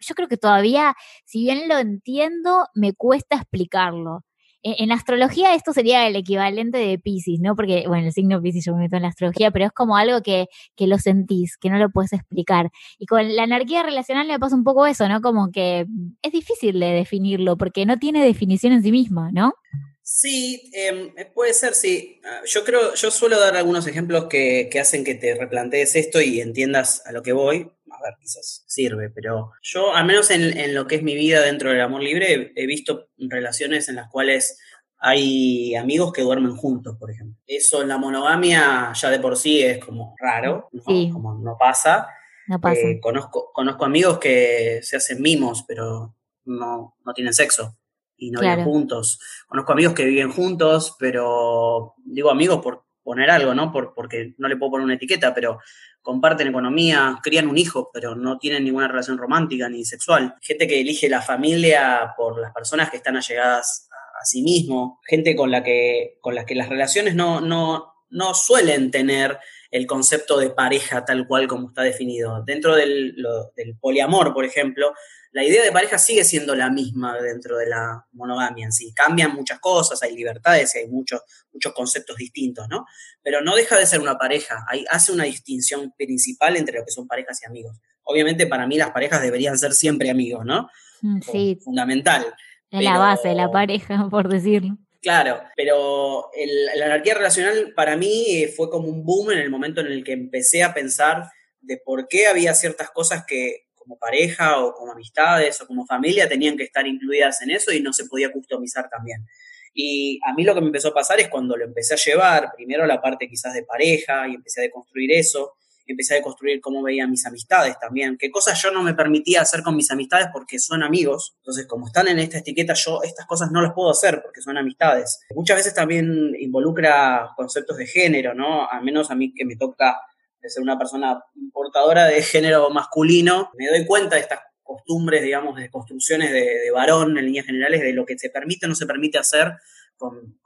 yo 0.00 0.14
creo 0.14 0.28
que 0.28 0.36
todavía, 0.36 0.94
si 1.24 1.40
bien 1.42 1.68
lo 1.68 1.78
entiendo, 1.78 2.66
me 2.74 2.92
cuesta 2.94 3.36
explicarlo 3.36 4.22
en, 4.62 4.92
astrología 4.92 5.54
esto 5.54 5.72
sería 5.72 6.06
el 6.06 6.16
equivalente 6.16 6.78
de 6.78 6.98
Pisces, 6.98 7.40
¿no? 7.40 7.56
Porque, 7.56 7.84
bueno, 7.86 8.06
el 8.06 8.12
signo 8.12 8.42
Pisces 8.42 8.64
yo 8.64 8.74
me 8.74 8.82
meto 8.82 8.96
en 8.96 9.02
la 9.02 9.08
astrología, 9.08 9.50
pero 9.50 9.66
es 9.66 9.72
como 9.72 9.96
algo 9.96 10.22
que, 10.22 10.48
que 10.76 10.86
lo 10.86 10.98
sentís, 10.98 11.56
que 11.56 11.70
no 11.70 11.78
lo 11.78 11.90
puedes 11.90 12.12
explicar. 12.12 12.70
Y 12.98 13.06
con 13.06 13.34
la 13.34 13.44
anarquía 13.44 13.82
relacional 13.82 14.26
me 14.26 14.38
pasa 14.38 14.56
un 14.56 14.64
poco 14.64 14.86
eso, 14.86 15.08
¿no? 15.08 15.20
Como 15.20 15.50
que 15.50 15.86
es 16.22 16.32
difícil 16.32 16.78
de 16.78 16.86
definirlo 16.86 17.56
porque 17.56 17.86
no 17.86 17.98
tiene 17.98 18.24
definición 18.24 18.72
en 18.72 18.82
sí 18.82 18.92
misma, 18.92 19.30
¿no? 19.32 19.54
Sí, 20.02 20.70
em, 20.72 21.12
puede 21.34 21.54
ser, 21.54 21.74
sí. 21.74 22.20
Ah, 22.24 22.40
yo 22.44 22.64
creo, 22.64 22.94
yo 22.94 23.10
suelo 23.10 23.38
dar 23.38 23.56
algunos 23.56 23.86
ejemplos 23.86 24.24
que, 24.24 24.68
que 24.70 24.80
hacen 24.80 25.04
que 25.04 25.14
te 25.14 25.36
replantees 25.36 25.94
esto 25.94 26.20
y 26.20 26.40
entiendas 26.40 27.02
a 27.06 27.12
lo 27.12 27.22
que 27.22 27.32
voy 27.32 27.70
a 27.92 28.02
ver, 28.02 28.14
quizás 28.20 28.64
sirve, 28.66 29.10
pero 29.10 29.52
yo, 29.62 29.94
al 29.94 30.06
menos 30.06 30.30
en, 30.30 30.74
lo 30.74 30.86
que 30.86 30.96
es 30.96 31.02
mi 31.02 31.14
vida 31.14 31.42
dentro 31.42 31.70
del 31.70 31.80
amor 31.80 32.02
libre, 32.02 32.52
he, 32.54 32.66
visto 32.66 33.08
relaciones 33.18 33.88
en 33.88 33.96
las 33.96 34.08
cuales 34.08 34.58
hay 34.98 35.74
amigos 35.74 36.12
que 36.12 36.22
duermen 36.22 36.56
juntos, 36.56 36.96
por 36.98 37.10
ejemplo. 37.10 37.40
Eso 37.46 37.82
en 37.82 37.88
la 37.88 37.98
monogamia 37.98 38.92
ya 38.94 39.10
de 39.10 39.18
por 39.18 39.36
sí 39.36 39.62
es 39.62 39.84
como 39.84 40.14
raro, 40.18 40.68
como 41.12 41.38
no 41.38 41.56
pasa. 41.58 42.08
No 42.46 42.60
pasa. 42.60 42.80
Eh, 42.80 43.00
conozco, 43.00 43.50
conozco 43.52 43.84
amigos 43.84 44.18
que 44.18 44.80
se 44.82 44.96
hacen 44.96 45.22
mimos, 45.22 45.64
pero 45.66 46.14
no, 46.44 46.96
no 47.04 47.12
tienen 47.14 47.32
sexo 47.32 47.76
y 48.20 48.30
no 48.30 48.40
viven 48.40 48.64
juntos. 48.64 49.18
Conozco 49.48 49.72
amigos 49.72 49.94
que 49.94 50.04
viven 50.04 50.30
juntos, 50.30 50.96
pero 50.98 51.94
digo 52.04 52.30
amigos 52.30 52.60
por 52.62 52.84
poner 53.02 53.30
algo, 53.30 53.54
¿no? 53.54 53.72
Por, 53.72 53.94
porque 53.94 54.34
no 54.38 54.48
le 54.48 54.56
puedo 54.56 54.72
poner 54.72 54.84
una 54.84 54.94
etiqueta, 54.94 55.34
pero 55.34 55.58
comparten 56.02 56.48
economía, 56.48 57.18
crían 57.22 57.48
un 57.48 57.58
hijo, 57.58 57.90
pero 57.92 58.14
no 58.14 58.38
tienen 58.38 58.64
ninguna 58.64 58.88
relación 58.88 59.18
romántica 59.18 59.68
ni 59.68 59.84
sexual. 59.84 60.34
Gente 60.40 60.66
que 60.66 60.80
elige 60.80 61.08
la 61.08 61.22
familia 61.22 62.14
por 62.16 62.40
las 62.40 62.52
personas 62.52 62.90
que 62.90 62.96
están 62.96 63.16
allegadas 63.16 63.88
a, 63.90 64.24
sí 64.24 64.42
mismo, 64.42 65.00
gente 65.06 65.34
con 65.34 65.50
la 65.50 65.62
que, 65.62 66.18
con 66.20 66.34
las 66.34 66.44
que 66.44 66.54
las 66.54 66.68
relaciones 66.68 67.14
no, 67.14 67.40
no, 67.40 67.94
no 68.10 68.34
suelen 68.34 68.90
tener 68.90 69.38
el 69.70 69.86
concepto 69.86 70.38
de 70.38 70.50
pareja 70.50 71.04
tal 71.04 71.26
cual 71.26 71.46
como 71.46 71.68
está 71.68 71.82
definido. 71.82 72.42
Dentro 72.44 72.74
del, 72.74 73.16
del 73.56 73.76
poliamor, 73.78 74.34
por 74.34 74.44
ejemplo, 74.44 74.92
la 75.32 75.44
idea 75.44 75.62
de 75.62 75.70
pareja 75.70 75.98
sigue 75.98 76.24
siendo 76.24 76.54
la 76.54 76.70
misma 76.70 77.16
dentro 77.20 77.56
de 77.56 77.66
la 77.66 78.04
monogamia 78.12 78.64
en 78.64 78.72
sí. 78.72 78.92
Cambian 78.94 79.34
muchas 79.34 79.60
cosas, 79.60 80.02
hay 80.02 80.14
libertades 80.14 80.74
y 80.74 80.78
hay 80.78 80.88
muchos, 80.88 81.20
muchos 81.52 81.72
conceptos 81.72 82.16
distintos, 82.16 82.68
¿no? 82.68 82.84
Pero 83.22 83.40
no 83.40 83.54
deja 83.54 83.78
de 83.78 83.86
ser 83.86 84.00
una 84.00 84.18
pareja. 84.18 84.64
Hay, 84.68 84.84
hace 84.90 85.12
una 85.12 85.24
distinción 85.24 85.92
principal 85.96 86.56
entre 86.56 86.78
lo 86.78 86.84
que 86.84 86.90
son 86.90 87.06
parejas 87.06 87.40
y 87.42 87.46
amigos. 87.46 87.78
Obviamente 88.02 88.46
para 88.46 88.66
mí 88.66 88.76
las 88.76 88.90
parejas 88.90 89.22
deberían 89.22 89.56
ser 89.56 89.72
siempre 89.72 90.10
amigos, 90.10 90.44
¿no? 90.44 90.68
Mm, 91.02 91.20
sí. 91.22 91.58
Fundamental. 91.62 92.26
Es 92.70 92.82
la 92.82 92.98
base 92.98 93.28
de 93.28 93.34
la 93.34 93.50
pareja, 93.50 94.08
por 94.10 94.28
decirlo. 94.28 94.78
Claro, 95.00 95.40
pero 95.56 96.30
la 96.74 96.86
anarquía 96.86 97.14
relacional 97.14 97.72
para 97.74 97.96
mí 97.96 98.46
fue 98.54 98.68
como 98.68 98.88
un 98.88 99.04
boom 99.04 99.30
en 99.30 99.38
el 99.38 99.48
momento 99.48 99.80
en 99.80 99.86
el 99.86 100.04
que 100.04 100.12
empecé 100.12 100.62
a 100.62 100.74
pensar 100.74 101.30
de 101.62 101.78
por 101.78 102.06
qué 102.06 102.26
había 102.26 102.52
ciertas 102.52 102.90
cosas 102.90 103.24
que 103.26 103.69
como 103.90 103.98
pareja 103.98 104.60
o 104.60 104.72
como 104.72 104.92
amistades 104.92 105.60
o 105.60 105.66
como 105.66 105.84
familia 105.84 106.28
tenían 106.28 106.56
que 106.56 106.62
estar 106.62 106.86
incluidas 106.86 107.42
en 107.42 107.50
eso 107.50 107.72
y 107.72 107.80
no 107.80 107.92
se 107.92 108.04
podía 108.04 108.30
customizar 108.30 108.88
también. 108.88 109.26
Y 109.74 110.20
a 110.24 110.32
mí 110.32 110.44
lo 110.44 110.54
que 110.54 110.60
me 110.60 110.68
empezó 110.68 110.88
a 110.88 110.94
pasar 110.94 111.18
es 111.18 111.28
cuando 111.28 111.56
lo 111.56 111.64
empecé 111.64 111.94
a 111.94 111.96
llevar, 111.96 112.52
primero 112.54 112.86
la 112.86 113.02
parte 113.02 113.28
quizás 113.28 113.52
de 113.52 113.64
pareja 113.64 114.28
y 114.28 114.34
empecé 114.34 114.60
a 114.60 114.64
deconstruir 114.64 115.10
eso, 115.12 115.54
empecé 115.86 116.18
a 116.18 116.22
construir 116.22 116.60
cómo 116.60 116.84
veía 116.84 117.08
mis 117.08 117.26
amistades 117.26 117.76
también, 117.80 118.16
qué 118.16 118.30
cosas 118.30 118.60
yo 118.62 118.70
no 118.70 118.84
me 118.84 118.94
permitía 118.94 119.40
hacer 119.40 119.62
con 119.62 119.74
mis 119.74 119.90
amistades 119.90 120.28
porque 120.32 120.60
son 120.60 120.84
amigos. 120.84 121.34
Entonces, 121.38 121.66
como 121.66 121.88
están 121.88 122.06
en 122.06 122.20
esta 122.20 122.38
etiqueta, 122.38 122.74
yo 122.74 123.02
estas 123.02 123.26
cosas 123.26 123.50
no 123.50 123.60
las 123.60 123.72
puedo 123.72 123.90
hacer 123.90 124.22
porque 124.22 124.40
son 124.40 124.56
amistades. 124.56 125.20
Muchas 125.34 125.56
veces 125.56 125.74
también 125.74 126.36
involucra 126.38 127.30
conceptos 127.36 127.76
de 127.76 127.86
género, 127.86 128.34
¿no? 128.34 128.70
Al 128.70 128.84
menos 128.84 129.10
a 129.10 129.16
mí 129.16 129.34
que 129.34 129.44
me 129.44 129.56
toca 129.56 130.00
de 130.40 130.48
ser 130.48 130.62
una 130.62 130.78
persona 130.78 131.22
portadora 131.52 132.06
de 132.06 132.22
género 132.22 132.70
masculino, 132.70 133.50
me 133.56 133.68
doy 133.68 133.84
cuenta 133.86 134.16
de 134.16 134.22
estas 134.22 134.40
costumbres, 134.62 135.22
digamos, 135.22 135.56
de 135.56 135.70
construcciones 135.70 136.32
de, 136.32 136.70
varón 136.72 137.18
en 137.18 137.26
líneas 137.26 137.46
generales, 137.46 137.80
de 137.80 137.92
lo 137.92 138.06
que 138.06 138.16
se 138.18 138.30
permite 138.30 138.66
o 138.66 138.68
no 138.68 138.74
se 138.74 138.86
permite 138.86 139.18
hacer 139.18 139.52
con, 139.96 140.38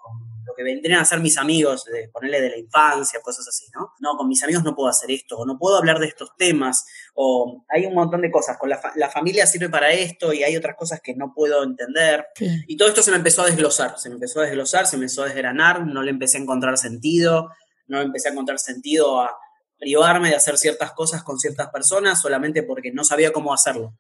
lo 0.47 0.55
que 0.55 0.63
vendrían 0.63 1.01
a 1.01 1.05
ser 1.05 1.21
mis 1.21 1.39
amigos, 1.39 1.85
de 1.85 2.09
ponerle 2.09 2.41
de 2.41 2.51
la 2.51 2.59
infancia, 2.59 3.21
cosas 3.23 3.47
así, 3.49 3.67
¿no? 3.75 3.93
No, 4.01 4.17
con 4.17 4.29
mis 4.29 4.43
amigos 4.43 4.65
no 4.65 4.75
puedo 4.75 4.89
hacer 4.89 5.11
esto, 5.11 5.39
o 5.39 5.47
no 5.47 5.59
puedo 5.59 5.77
hablar 5.77 5.99
de 5.99 6.07
estos 6.07 6.37
temas, 6.37 6.87
o 7.15 7.65
hay 7.69 7.87
un 7.87 7.95
montón 7.95 8.23
de 8.23 8.31
cosas, 8.31 8.59
con 8.59 8.69
la, 8.69 8.81
la 8.97 9.11
familia 9.11 9.47
sirve 9.47 9.69
para 9.69 9.93
esto 9.93 10.33
y 10.33 10.43
hay 10.43 10.57
otras 10.57 10.77
cosas 10.77 11.01
que 11.03 11.15
no 11.15 11.33
puedo 11.35 11.63
entender. 11.63 12.27
Y 12.67 12.77
todo 12.77 12.89
esto 12.89 13.03
se 13.03 13.11
me 13.11 13.19
empezó 13.19 13.43
a 13.43 13.47
desglosar, 13.47 13.99
se 13.99 14.09
me 14.09 14.15
empezó 14.15 14.41
a 14.41 14.45
desglosar, 14.45 14.87
se 14.87 14.97
me 14.97 15.05
empezó 15.05 15.23
a 15.23 15.27
desgranar, 15.27 15.87
no 15.87 16.03
le 16.03 16.11
empecé 16.11 16.39
a 16.39 16.43
encontrar 16.43 16.77
sentido, 16.79 17.51
no 17.87 18.01
empecé 18.01 18.29
a 18.29 18.33
encontrar 18.33 18.59
sentido 18.59 19.21
a 19.21 19.31
privarme 19.79 20.31
de 20.31 20.37
hacer 20.37 20.57
ciertas 20.59 20.93
cosas 20.93 21.23
con 21.23 21.39
ciertas 21.39 21.69
personas 21.71 22.21
solamente 22.21 22.63
porque 22.63 22.93
no 22.93 23.05
sabía 23.05 23.33
cómo 23.33 23.53
hacerlo. 23.53 23.97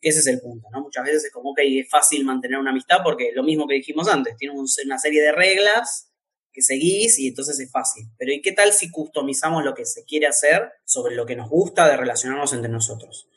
Ese 0.00 0.20
es 0.20 0.26
el 0.26 0.40
punto, 0.40 0.68
¿no? 0.70 0.82
Muchas 0.82 1.04
veces 1.04 1.24
es 1.24 1.32
como 1.32 1.54
que 1.54 1.80
es 1.80 1.88
fácil 1.90 2.24
mantener 2.24 2.58
una 2.58 2.70
amistad 2.70 2.98
porque 3.02 3.32
lo 3.34 3.42
mismo 3.42 3.66
que 3.66 3.74
dijimos 3.74 4.08
antes, 4.08 4.36
tiene 4.36 4.54
una 4.54 4.98
serie 4.98 5.22
de 5.22 5.32
reglas 5.32 6.10
que 6.52 6.62
seguís 6.62 7.18
y 7.18 7.28
entonces 7.28 7.58
es 7.60 7.70
fácil. 7.70 8.06
Pero 8.18 8.32
¿y 8.32 8.40
qué 8.40 8.52
tal 8.52 8.72
si 8.72 8.90
customizamos 8.90 9.64
lo 9.64 9.74
que 9.74 9.84
se 9.84 10.04
quiere 10.04 10.26
hacer 10.26 10.70
sobre 10.84 11.14
lo 11.14 11.26
que 11.26 11.36
nos 11.36 11.50
gusta 11.50 11.88
de 11.88 11.96
relacionarnos 11.96 12.52
entre 12.52 12.70
nosotros? 12.70 13.28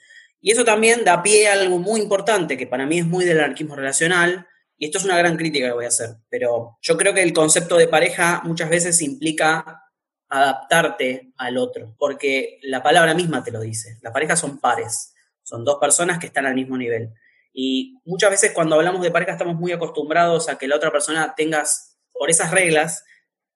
Y 0.41 0.51
eso 0.51 0.63
también 0.63 1.03
da 1.03 1.21
pie 1.21 1.49
a 1.49 1.53
algo 1.53 1.79
muy 1.79 1.99
importante 1.99 2.57
que 2.57 2.67
para 2.67 2.85
mí 2.85 2.99
es 2.99 3.05
muy 3.05 3.25
del 3.25 3.39
anarquismo 3.39 3.75
relacional, 3.75 4.47
y 4.77 4.85
esto 4.85 4.97
es 4.97 5.03
una 5.03 5.17
gran 5.17 5.35
crítica 5.35 5.67
que 5.67 5.73
voy 5.73 5.83
a 5.83 5.89
hacer, 5.89 6.11
pero 6.29 6.77
yo 6.81 6.95
creo 6.95 7.13
que 7.13 7.21
el 7.21 7.33
concepto 7.33 7.75
de 7.75 7.89
pareja 7.89 8.41
muchas 8.45 8.69
veces 8.69 9.01
implica 9.01 9.83
adaptarte 10.29 11.33
al 11.37 11.57
otro, 11.57 11.95
porque 11.97 12.59
la 12.61 12.83
palabra 12.83 13.13
misma 13.13 13.43
te 13.43 13.51
lo 13.51 13.59
dice. 13.59 13.97
Las 14.01 14.13
parejas 14.13 14.39
son 14.39 14.59
pares, 14.59 15.13
son 15.43 15.65
dos 15.65 15.77
personas 15.79 16.19
que 16.19 16.27
están 16.27 16.45
al 16.45 16.55
mismo 16.55 16.77
nivel. 16.77 17.09
Y 17.51 17.99
muchas 18.05 18.29
veces 18.29 18.51
cuando 18.53 18.75
hablamos 18.75 19.01
de 19.01 19.11
pareja 19.11 19.31
estamos 19.31 19.55
muy 19.55 19.71
acostumbrados 19.71 20.49
a 20.49 20.57
que 20.57 20.67
la 20.67 20.75
otra 20.75 20.91
persona 20.91 21.33
tengas, 21.35 21.97
por 22.13 22.29
esas 22.29 22.51
reglas, 22.51 23.03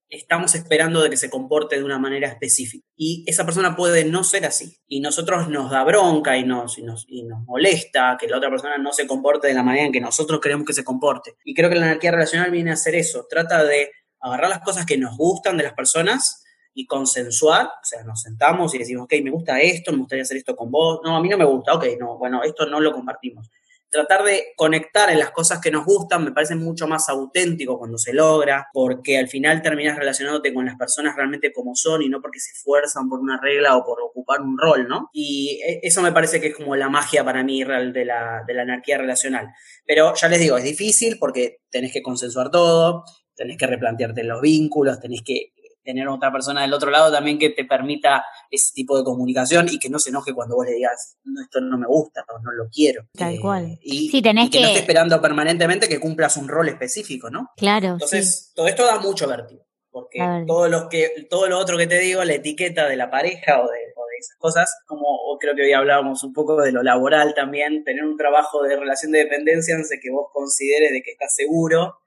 estamos 0.10 0.56
esperando 0.56 1.02
de 1.02 1.10
que 1.10 1.18
se 1.18 1.30
comporte 1.30 1.78
de 1.78 1.84
una 1.84 2.00
manera 2.00 2.28
específica. 2.28 2.86
Y 2.96 3.24
esa 3.28 3.46
persona 3.46 3.76
puede 3.76 4.06
no 4.06 4.24
ser 4.24 4.46
así. 4.46 4.78
Y 4.88 5.00
nosotros 5.00 5.50
nos 5.50 5.72
da 5.72 5.84
bronca 5.84 6.38
y 6.38 6.44
nos, 6.44 6.78
y 6.78 6.84
nos, 6.84 7.06
y 7.08 7.24
nos 7.24 7.42
molesta 7.46 8.18
que 8.20 8.28
la 8.28 8.38
otra 8.38 8.50
persona 8.50 8.78
no 8.78 8.94
se 8.94 9.08
comporte 9.08 9.48
de 9.48 9.54
la 9.54 9.64
manera 9.64 9.86
en 9.86 9.92
que 9.92 10.02
nosotros 10.02 10.40
queremos 10.40 10.66
que 10.66 10.74
se 10.74 10.84
comporte. 10.84 11.36
Y 11.44 11.54
creo 11.54 11.70
que 11.70 11.76
la 11.76 11.86
anarquía 11.86 12.12
relacional 12.12 12.52
viene 12.52 12.72
a 12.72 12.74
hacer 12.74 12.96
eso. 12.96 13.28
Trata 13.30 13.64
de 13.64 13.92
agarrar 14.20 14.50
las 14.50 14.62
cosas 14.62 14.86
que 14.86 14.98
nos 14.98 15.18
gustan 15.18 15.58
de 15.58 15.64
las 15.64 15.74
personas 15.74 16.43
y 16.74 16.86
consensuar, 16.86 17.68
o 17.68 17.86
sea, 17.86 18.04
nos 18.04 18.22
sentamos 18.22 18.74
y 18.74 18.80
decimos, 18.80 19.06
ok, 19.06 19.14
me 19.24 19.32
gusta 19.32 19.60
esto, 19.60 19.92
me 19.92 20.00
gustaría 20.00 20.24
hacer 20.24 20.38
esto 20.38 20.56
con 20.56 20.72
vos, 20.72 21.00
no, 21.04 21.16
a 21.16 21.22
mí 21.22 21.30
no 21.30 21.38
me 21.38 21.46
gusta, 21.46 21.74
ok, 21.74 21.86
no, 22.00 22.18
bueno, 22.18 22.44
esto 22.44 22.66
no 22.66 22.80
lo 22.80 22.92
compartimos. 22.92 23.50
Tratar 23.90 24.24
de 24.24 24.54
conectar 24.56 25.12
en 25.12 25.20
las 25.20 25.30
cosas 25.30 25.62
que 25.62 25.70
nos 25.70 25.86
gustan 25.86 26.24
me 26.24 26.32
parece 26.32 26.56
mucho 26.56 26.88
más 26.88 27.10
auténtico 27.10 27.78
cuando 27.78 28.00
se 28.00 28.12
logra, 28.12 28.66
porque 28.74 29.20
al 29.20 29.28
final 29.28 29.62
terminas 29.62 30.00
relacionándote 30.00 30.52
con 30.52 30.66
las 30.66 30.78
personas 30.78 31.16
realmente 31.16 31.54
como 31.54 31.76
son 31.76 32.02
y 32.02 32.10
no 32.10 32.20
porque 32.20 32.40
se 32.40 32.54
esfuerzan 32.54 33.08
por 33.08 33.20
una 33.20 33.40
regla 33.40 33.78
o 33.78 33.86
por 33.86 34.02
ocupar 34.02 34.42
un 34.42 34.58
rol, 34.58 34.88
¿no? 34.88 35.10
Y 35.14 35.62
e, 35.64 35.82
eso 35.84 36.02
me 36.02 36.12
parece 36.12 36.42
que 36.42 36.48
es 36.48 36.56
como 36.56 36.76
la 36.76 36.90
magia 36.90 37.24
para 37.24 37.44
mí 37.44 37.64
de 37.64 38.06
la, 38.06 38.44
de 38.48 38.54
la 38.56 38.64
anarquía 38.64 38.98
relacional. 38.98 39.50
Pero 39.86 40.16
ya 40.16 40.28
les 40.28 40.40
digo, 40.40 40.58
es 40.58 40.64
difícil 40.64 41.18
porque 41.20 41.58
tenés 41.70 41.94
que 41.94 42.02
consensuar 42.02 42.50
todo, 42.50 43.04
tenés 43.36 43.58
que 43.58 43.68
replantearte 43.68 44.24
los 44.24 44.42
vínculos, 44.42 45.00
tenés 45.00 45.22
que 45.24 45.54
tener 45.84 46.08
otra 46.08 46.32
persona 46.32 46.62
del 46.62 46.74
otro 46.74 46.90
lado 46.90 47.12
también 47.12 47.38
que 47.38 47.50
te 47.50 47.66
permita 47.66 48.26
ese 48.50 48.74
tipo 48.74 48.98
de 48.98 49.04
comunicación 49.04 49.68
y 49.70 49.80
que 49.80 49.90
no 49.90 50.00
se 50.00 50.10
enoje 50.10 50.34
cuando 50.34 50.56
vos 50.56 50.66
le 50.66 50.74
digas, 50.74 51.18
no, 51.24 51.42
esto 51.42 51.62
no 51.62 51.78
me 51.78 51.88
gusta, 51.88 52.26
no, 52.28 52.40
no 52.40 52.52
lo 52.52 52.70
quiero. 52.70 53.08
Tal 53.14 53.40
cual. 53.40 53.78
Y, 53.82 54.10
sí, 54.10 54.22
tenés 54.22 54.50
que, 54.50 54.62
no 54.62 54.68
esté 54.68 54.80
esperando 54.80 55.22
permanentemente 55.22 55.88
que 55.88 56.00
cumplas 56.00 56.38
un 56.38 56.48
rol 56.48 56.70
específico, 56.70 57.30
¿no? 57.30 57.52
Claro. 57.58 57.94
Entonces, 57.94 58.52
todo 58.56 58.68
esto 58.68 58.86
da 58.86 59.00
mucho 59.00 59.28
vértigo, 59.28 59.66
porque 59.92 60.20
todo 60.48 60.68
lo, 60.68 60.90
que, 60.90 61.28
todo 61.30 61.48
lo 61.48 61.60
otro 61.60 61.78
que 61.78 61.88
te 61.88 62.00
digo, 62.00 62.24
la 62.24 62.34
etiqueta 62.34 62.88
de 62.88 62.96
la 62.96 63.10
pareja 63.10 63.62
o 63.62 63.70
de, 63.70 63.94
esas 64.20 64.38
cosas, 64.38 64.84
como 64.88 65.06
creo 65.40 65.56
que 65.56 65.64
hoy 65.64 65.74
hablábamos 65.74 66.24
un 66.24 66.32
poco 66.34 66.62
de 66.62 66.72
lo 66.72 66.84
laboral 66.84 67.34
también, 67.34 67.84
tener 67.84 68.06
un 68.06 68.16
trabajo 68.16 68.64
de 68.64 68.78
relación 68.78 69.12
de 69.12 69.20
dependencia 69.20 69.76
hace 69.76 70.00
que 70.00 70.12
vos 70.12 70.28
consideres 70.32 70.92
de 70.92 71.02
que 71.02 71.12
estás 71.12 71.36
seguro 71.36 71.98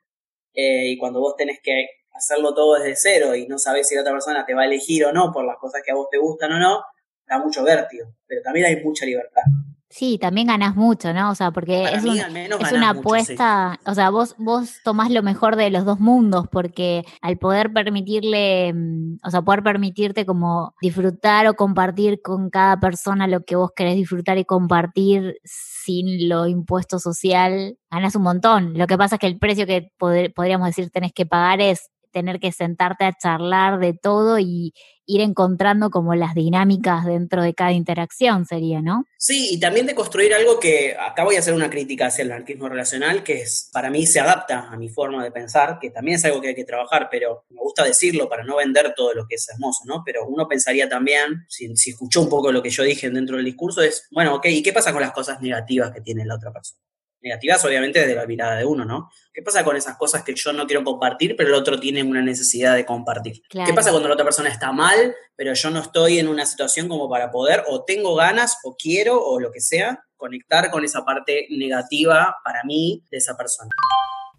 eh, 0.54 0.92
y 0.92 0.98
cuando 0.98 1.20
vos 1.20 1.36
tenés 1.36 1.58
que 1.62 1.86
hacerlo 2.16 2.54
todo 2.54 2.74
desde 2.74 2.96
cero 2.96 3.34
y 3.34 3.46
no 3.46 3.58
sabes 3.58 3.88
si 3.88 3.94
la 3.94 4.02
otra 4.02 4.12
persona 4.12 4.44
te 4.44 4.54
va 4.54 4.62
a 4.62 4.66
elegir 4.66 5.04
o 5.04 5.12
no 5.12 5.32
por 5.32 5.44
las 5.44 5.56
cosas 5.58 5.82
que 5.84 5.92
a 5.92 5.94
vos 5.94 6.08
te 6.10 6.18
gustan 6.18 6.52
o 6.52 6.58
no, 6.58 6.82
da 7.26 7.38
mucho 7.38 7.64
vértigo, 7.64 8.08
pero 8.26 8.42
también 8.42 8.66
hay 8.66 8.82
mucha 8.82 9.04
libertad. 9.04 9.42
Sí, 9.88 10.18
también 10.18 10.48
ganas 10.48 10.74
mucho, 10.74 11.12
¿no? 11.14 11.30
O 11.30 11.34
sea, 11.36 11.52
porque 11.52 11.84
es, 11.84 12.04
es 12.04 12.72
una 12.72 12.90
apuesta, 12.90 13.78
o 13.86 13.94
sea, 13.94 14.10
vos, 14.10 14.34
vos 14.36 14.80
tomás 14.82 15.10
lo 15.12 15.22
mejor 15.22 15.54
de 15.54 15.70
los 15.70 15.84
dos 15.84 16.00
mundos, 16.00 16.46
porque 16.50 17.04
al 17.22 17.38
poder 17.38 17.72
permitirle, 17.72 18.72
mm, 18.74 19.18
o 19.24 19.30
sea, 19.30 19.42
poder 19.42 19.62
permitirte 19.62 20.26
como 20.26 20.74
disfrutar 20.82 21.46
o 21.46 21.54
compartir 21.54 22.20
con 22.20 22.50
cada 22.50 22.80
persona 22.80 23.28
lo 23.28 23.44
que 23.44 23.54
vos 23.54 23.70
querés 23.76 23.94
disfrutar 23.94 24.38
y 24.38 24.44
compartir 24.44 25.38
sin 25.44 26.28
lo 26.28 26.48
impuesto 26.48 26.98
social, 26.98 27.78
ganas 27.88 28.16
un 28.16 28.22
montón. 28.22 28.76
Lo 28.76 28.88
que 28.88 28.98
pasa 28.98 29.14
es 29.14 29.20
que 29.20 29.28
el 29.28 29.38
precio 29.38 29.66
que 29.66 29.92
podríamos 29.98 30.66
decir 30.66 30.90
tenés 30.90 31.12
que 31.12 31.26
pagar 31.26 31.60
es 31.60 31.90
tener 32.16 32.40
que 32.40 32.50
sentarte 32.50 33.04
a 33.04 33.12
charlar 33.12 33.78
de 33.78 33.92
todo 33.92 34.38
y 34.38 34.72
ir 35.04 35.20
encontrando 35.20 35.90
como 35.90 36.14
las 36.14 36.34
dinámicas 36.34 37.04
dentro 37.04 37.42
de 37.42 37.52
cada 37.52 37.72
interacción 37.72 38.46
sería, 38.46 38.80
¿no? 38.80 39.04
Sí, 39.18 39.50
y 39.52 39.60
también 39.60 39.84
de 39.84 39.94
construir 39.94 40.32
algo 40.32 40.58
que 40.58 40.96
acá 40.98 41.24
voy 41.24 41.36
a 41.36 41.40
hacer 41.40 41.52
una 41.52 41.68
crítica 41.68 42.06
hacia 42.06 42.22
el 42.22 42.32
anarquismo 42.32 42.70
relacional, 42.70 43.22
que 43.22 43.42
es 43.42 43.68
para 43.70 43.90
mí 43.90 44.06
se 44.06 44.18
adapta 44.18 44.66
a 44.70 44.78
mi 44.78 44.88
forma 44.88 45.22
de 45.22 45.30
pensar, 45.30 45.78
que 45.78 45.90
también 45.90 46.14
es 46.14 46.24
algo 46.24 46.40
que 46.40 46.48
hay 46.48 46.54
que 46.54 46.64
trabajar, 46.64 47.08
pero 47.10 47.44
me 47.50 47.60
gusta 47.60 47.84
decirlo 47.84 48.30
para 48.30 48.44
no 48.44 48.56
vender 48.56 48.94
todo 48.96 49.12
lo 49.12 49.26
que 49.28 49.34
es 49.34 49.46
hermoso, 49.50 49.84
¿no? 49.84 50.02
Pero 50.02 50.26
uno 50.26 50.48
pensaría 50.48 50.88
también, 50.88 51.44
si, 51.50 51.76
si 51.76 51.90
escuchó 51.90 52.22
un 52.22 52.30
poco 52.30 52.50
lo 52.50 52.62
que 52.62 52.70
yo 52.70 52.82
dije 52.82 53.10
dentro 53.10 53.36
del 53.36 53.44
discurso, 53.44 53.82
es, 53.82 54.08
bueno, 54.10 54.36
ok, 54.36 54.46
¿y 54.46 54.62
qué 54.62 54.72
pasa 54.72 54.94
con 54.94 55.02
las 55.02 55.12
cosas 55.12 55.42
negativas 55.42 55.92
que 55.92 56.00
tiene 56.00 56.24
la 56.24 56.36
otra 56.36 56.50
persona? 56.50 56.80
Negativas, 57.26 57.64
obviamente, 57.64 58.00
desde 58.00 58.14
la 58.14 58.26
mirada 58.26 58.56
de 58.56 58.64
uno, 58.64 58.84
¿no? 58.84 59.10
¿Qué 59.32 59.42
pasa 59.42 59.64
con 59.64 59.76
esas 59.76 59.96
cosas 59.96 60.22
que 60.22 60.34
yo 60.34 60.52
no 60.52 60.66
quiero 60.66 60.84
compartir, 60.84 61.36
pero 61.36 61.50
el 61.50 61.54
otro 61.54 61.78
tiene 61.78 62.02
una 62.02 62.22
necesidad 62.22 62.74
de 62.74 62.86
compartir? 62.86 63.42
¿Qué 63.48 63.72
pasa 63.74 63.90
cuando 63.90 64.08
la 64.08 64.14
otra 64.14 64.24
persona 64.24 64.48
está 64.48 64.72
mal, 64.72 65.14
pero 65.34 65.52
yo 65.52 65.70
no 65.70 65.80
estoy 65.80 66.18
en 66.18 66.28
una 66.28 66.46
situación 66.46 66.88
como 66.88 67.08
para 67.10 67.30
poder, 67.30 67.64
o 67.68 67.84
tengo 67.84 68.14
ganas, 68.14 68.58
o 68.64 68.76
quiero, 68.76 69.22
o 69.22 69.40
lo 69.40 69.50
que 69.52 69.60
sea, 69.60 70.04
conectar 70.16 70.70
con 70.70 70.84
esa 70.84 71.04
parte 71.04 71.46
negativa 71.50 72.36
para 72.44 72.62
mí 72.64 73.02
de 73.10 73.18
esa 73.18 73.36
persona? 73.36 73.70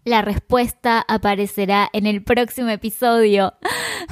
La 0.08 0.22
respuesta 0.22 1.04
aparecerá 1.06 1.90
en 1.92 2.06
el 2.06 2.22
próximo 2.22 2.70
episodio. 2.70 3.52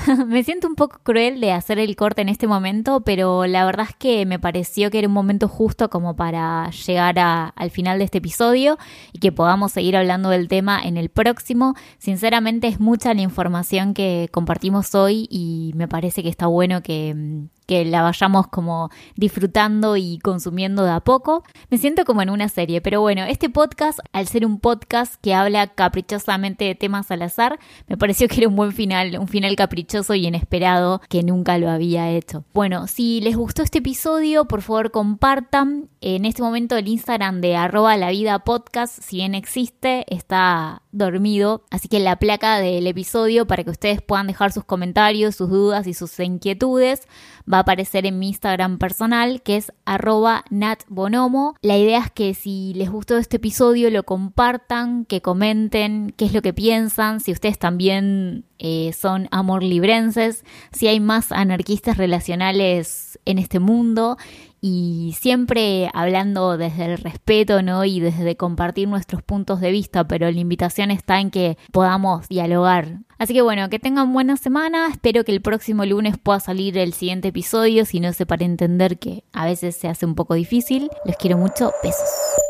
me 0.26 0.44
siento 0.44 0.68
un 0.68 0.74
poco 0.74 1.00
cruel 1.02 1.40
de 1.40 1.52
hacer 1.52 1.78
el 1.78 1.96
corte 1.96 2.20
en 2.20 2.28
este 2.28 2.46
momento, 2.46 3.00
pero 3.00 3.46
la 3.46 3.64
verdad 3.64 3.86
es 3.88 3.96
que 3.96 4.26
me 4.26 4.38
pareció 4.38 4.90
que 4.90 4.98
era 4.98 5.08
un 5.08 5.14
momento 5.14 5.48
justo 5.48 5.88
como 5.88 6.14
para 6.14 6.70
llegar 6.70 7.18
al 7.18 7.70
final 7.70 7.98
de 7.98 8.04
este 8.04 8.18
episodio 8.18 8.76
y 9.14 9.20
que 9.20 9.32
podamos 9.32 9.72
seguir 9.72 9.96
hablando 9.96 10.28
del 10.28 10.48
tema 10.48 10.82
en 10.84 10.98
el 10.98 11.08
próximo. 11.08 11.74
Sinceramente 11.96 12.68
es 12.68 12.78
mucha 12.78 13.14
la 13.14 13.22
información 13.22 13.94
que 13.94 14.28
compartimos 14.30 14.94
hoy 14.94 15.26
y 15.30 15.72
me 15.76 15.88
parece 15.88 16.22
que 16.22 16.28
está 16.28 16.46
bueno 16.46 16.82
que 16.82 17.14
mm, 17.14 17.55
que 17.66 17.84
la 17.84 18.02
vayamos 18.02 18.46
como 18.46 18.90
disfrutando 19.16 19.96
y 19.96 20.18
consumiendo 20.20 20.84
de 20.84 20.90
a 20.92 21.00
poco. 21.00 21.44
Me 21.70 21.78
siento 21.78 22.04
como 22.04 22.22
en 22.22 22.30
una 22.30 22.48
serie, 22.48 22.80
pero 22.80 23.00
bueno, 23.00 23.24
este 23.24 23.50
podcast, 23.50 23.98
al 24.12 24.28
ser 24.28 24.46
un 24.46 24.60
podcast 24.60 25.16
que 25.20 25.34
habla 25.34 25.66
caprichosamente 25.66 26.64
de 26.64 26.74
temas 26.74 27.10
al 27.10 27.22
azar, 27.22 27.58
me 27.88 27.96
pareció 27.96 28.28
que 28.28 28.38
era 28.38 28.48
un 28.48 28.56
buen 28.56 28.72
final, 28.72 29.18
un 29.18 29.28
final 29.28 29.56
caprichoso 29.56 30.14
y 30.14 30.26
inesperado 30.26 31.00
que 31.08 31.22
nunca 31.22 31.58
lo 31.58 31.70
había 31.70 32.10
hecho. 32.10 32.44
Bueno, 32.54 32.86
si 32.86 33.20
les 33.20 33.36
gustó 33.36 33.62
este 33.62 33.78
episodio, 33.78 34.46
por 34.46 34.62
favor 34.62 34.90
compartan. 34.90 35.88
En 36.00 36.24
este 36.24 36.42
momento 36.42 36.76
el 36.76 36.86
Instagram 36.86 37.40
de 37.40 37.56
arroba 37.56 37.96
la 37.96 38.10
vida 38.10 38.38
podcast, 38.40 39.02
si 39.02 39.16
bien 39.16 39.34
existe, 39.34 40.04
está 40.08 40.82
dormido. 40.92 41.64
Así 41.70 41.88
que 41.88 41.98
la 41.98 42.16
placa 42.16 42.58
del 42.58 42.86
episodio 42.86 43.46
para 43.46 43.64
que 43.64 43.70
ustedes 43.70 44.02
puedan 44.02 44.28
dejar 44.28 44.52
sus 44.52 44.64
comentarios, 44.64 45.34
sus 45.34 45.50
dudas 45.50 45.86
y 45.86 45.94
sus 45.94 46.18
inquietudes 46.20 47.08
va 47.52 47.58
a 47.58 47.60
aparecer 47.60 48.06
en 48.06 48.18
mi 48.18 48.28
Instagram 48.28 48.78
personal 48.78 49.42
que 49.42 49.56
es 49.56 49.72
arroba 49.84 50.44
natbonomo. 50.50 51.54
La 51.62 51.76
idea 51.76 52.00
es 52.00 52.10
que 52.10 52.34
si 52.34 52.72
les 52.74 52.90
gustó 52.90 53.18
este 53.18 53.36
episodio 53.36 53.90
lo 53.90 54.02
compartan, 54.04 55.04
que 55.04 55.20
comenten 55.20 56.12
qué 56.16 56.26
es 56.26 56.32
lo 56.32 56.42
que 56.42 56.52
piensan, 56.52 57.20
si 57.20 57.32
ustedes 57.32 57.58
también 57.58 58.44
eh, 58.58 58.92
son 58.92 59.28
amor 59.30 59.62
librenses, 59.62 60.44
si 60.72 60.88
hay 60.88 61.00
más 61.00 61.32
anarquistas 61.32 61.96
relacionales 61.96 63.18
en 63.24 63.38
este 63.38 63.60
mundo 63.60 64.16
y 64.60 65.14
siempre 65.18 65.90
hablando 65.94 66.56
desde 66.56 66.86
el 66.86 66.98
respeto, 66.98 67.62
¿no? 67.62 67.84
Y 67.84 68.00
desde 68.00 68.36
compartir 68.36 68.88
nuestros 68.88 69.22
puntos 69.22 69.60
de 69.60 69.70
vista, 69.70 70.06
pero 70.06 70.30
la 70.30 70.40
invitación 70.40 70.90
está 70.90 71.20
en 71.20 71.30
que 71.30 71.58
podamos 71.72 72.28
dialogar. 72.28 73.00
Así 73.18 73.32
que 73.32 73.42
bueno, 73.42 73.68
que 73.70 73.78
tengan 73.78 74.12
buena 74.12 74.36
semana, 74.36 74.88
espero 74.88 75.24
que 75.24 75.32
el 75.32 75.40
próximo 75.40 75.84
lunes 75.84 76.18
pueda 76.18 76.40
salir 76.40 76.76
el 76.78 76.92
siguiente 76.92 77.28
episodio, 77.28 77.84
si 77.84 78.00
no 78.00 78.12
sé 78.12 78.26
para 78.26 78.44
entender 78.44 78.98
que 78.98 79.24
a 79.32 79.46
veces 79.46 79.76
se 79.76 79.88
hace 79.88 80.04
un 80.04 80.14
poco 80.14 80.34
difícil. 80.34 80.90
Los 81.04 81.16
quiero 81.16 81.38
mucho, 81.38 81.72
besos. 81.82 82.45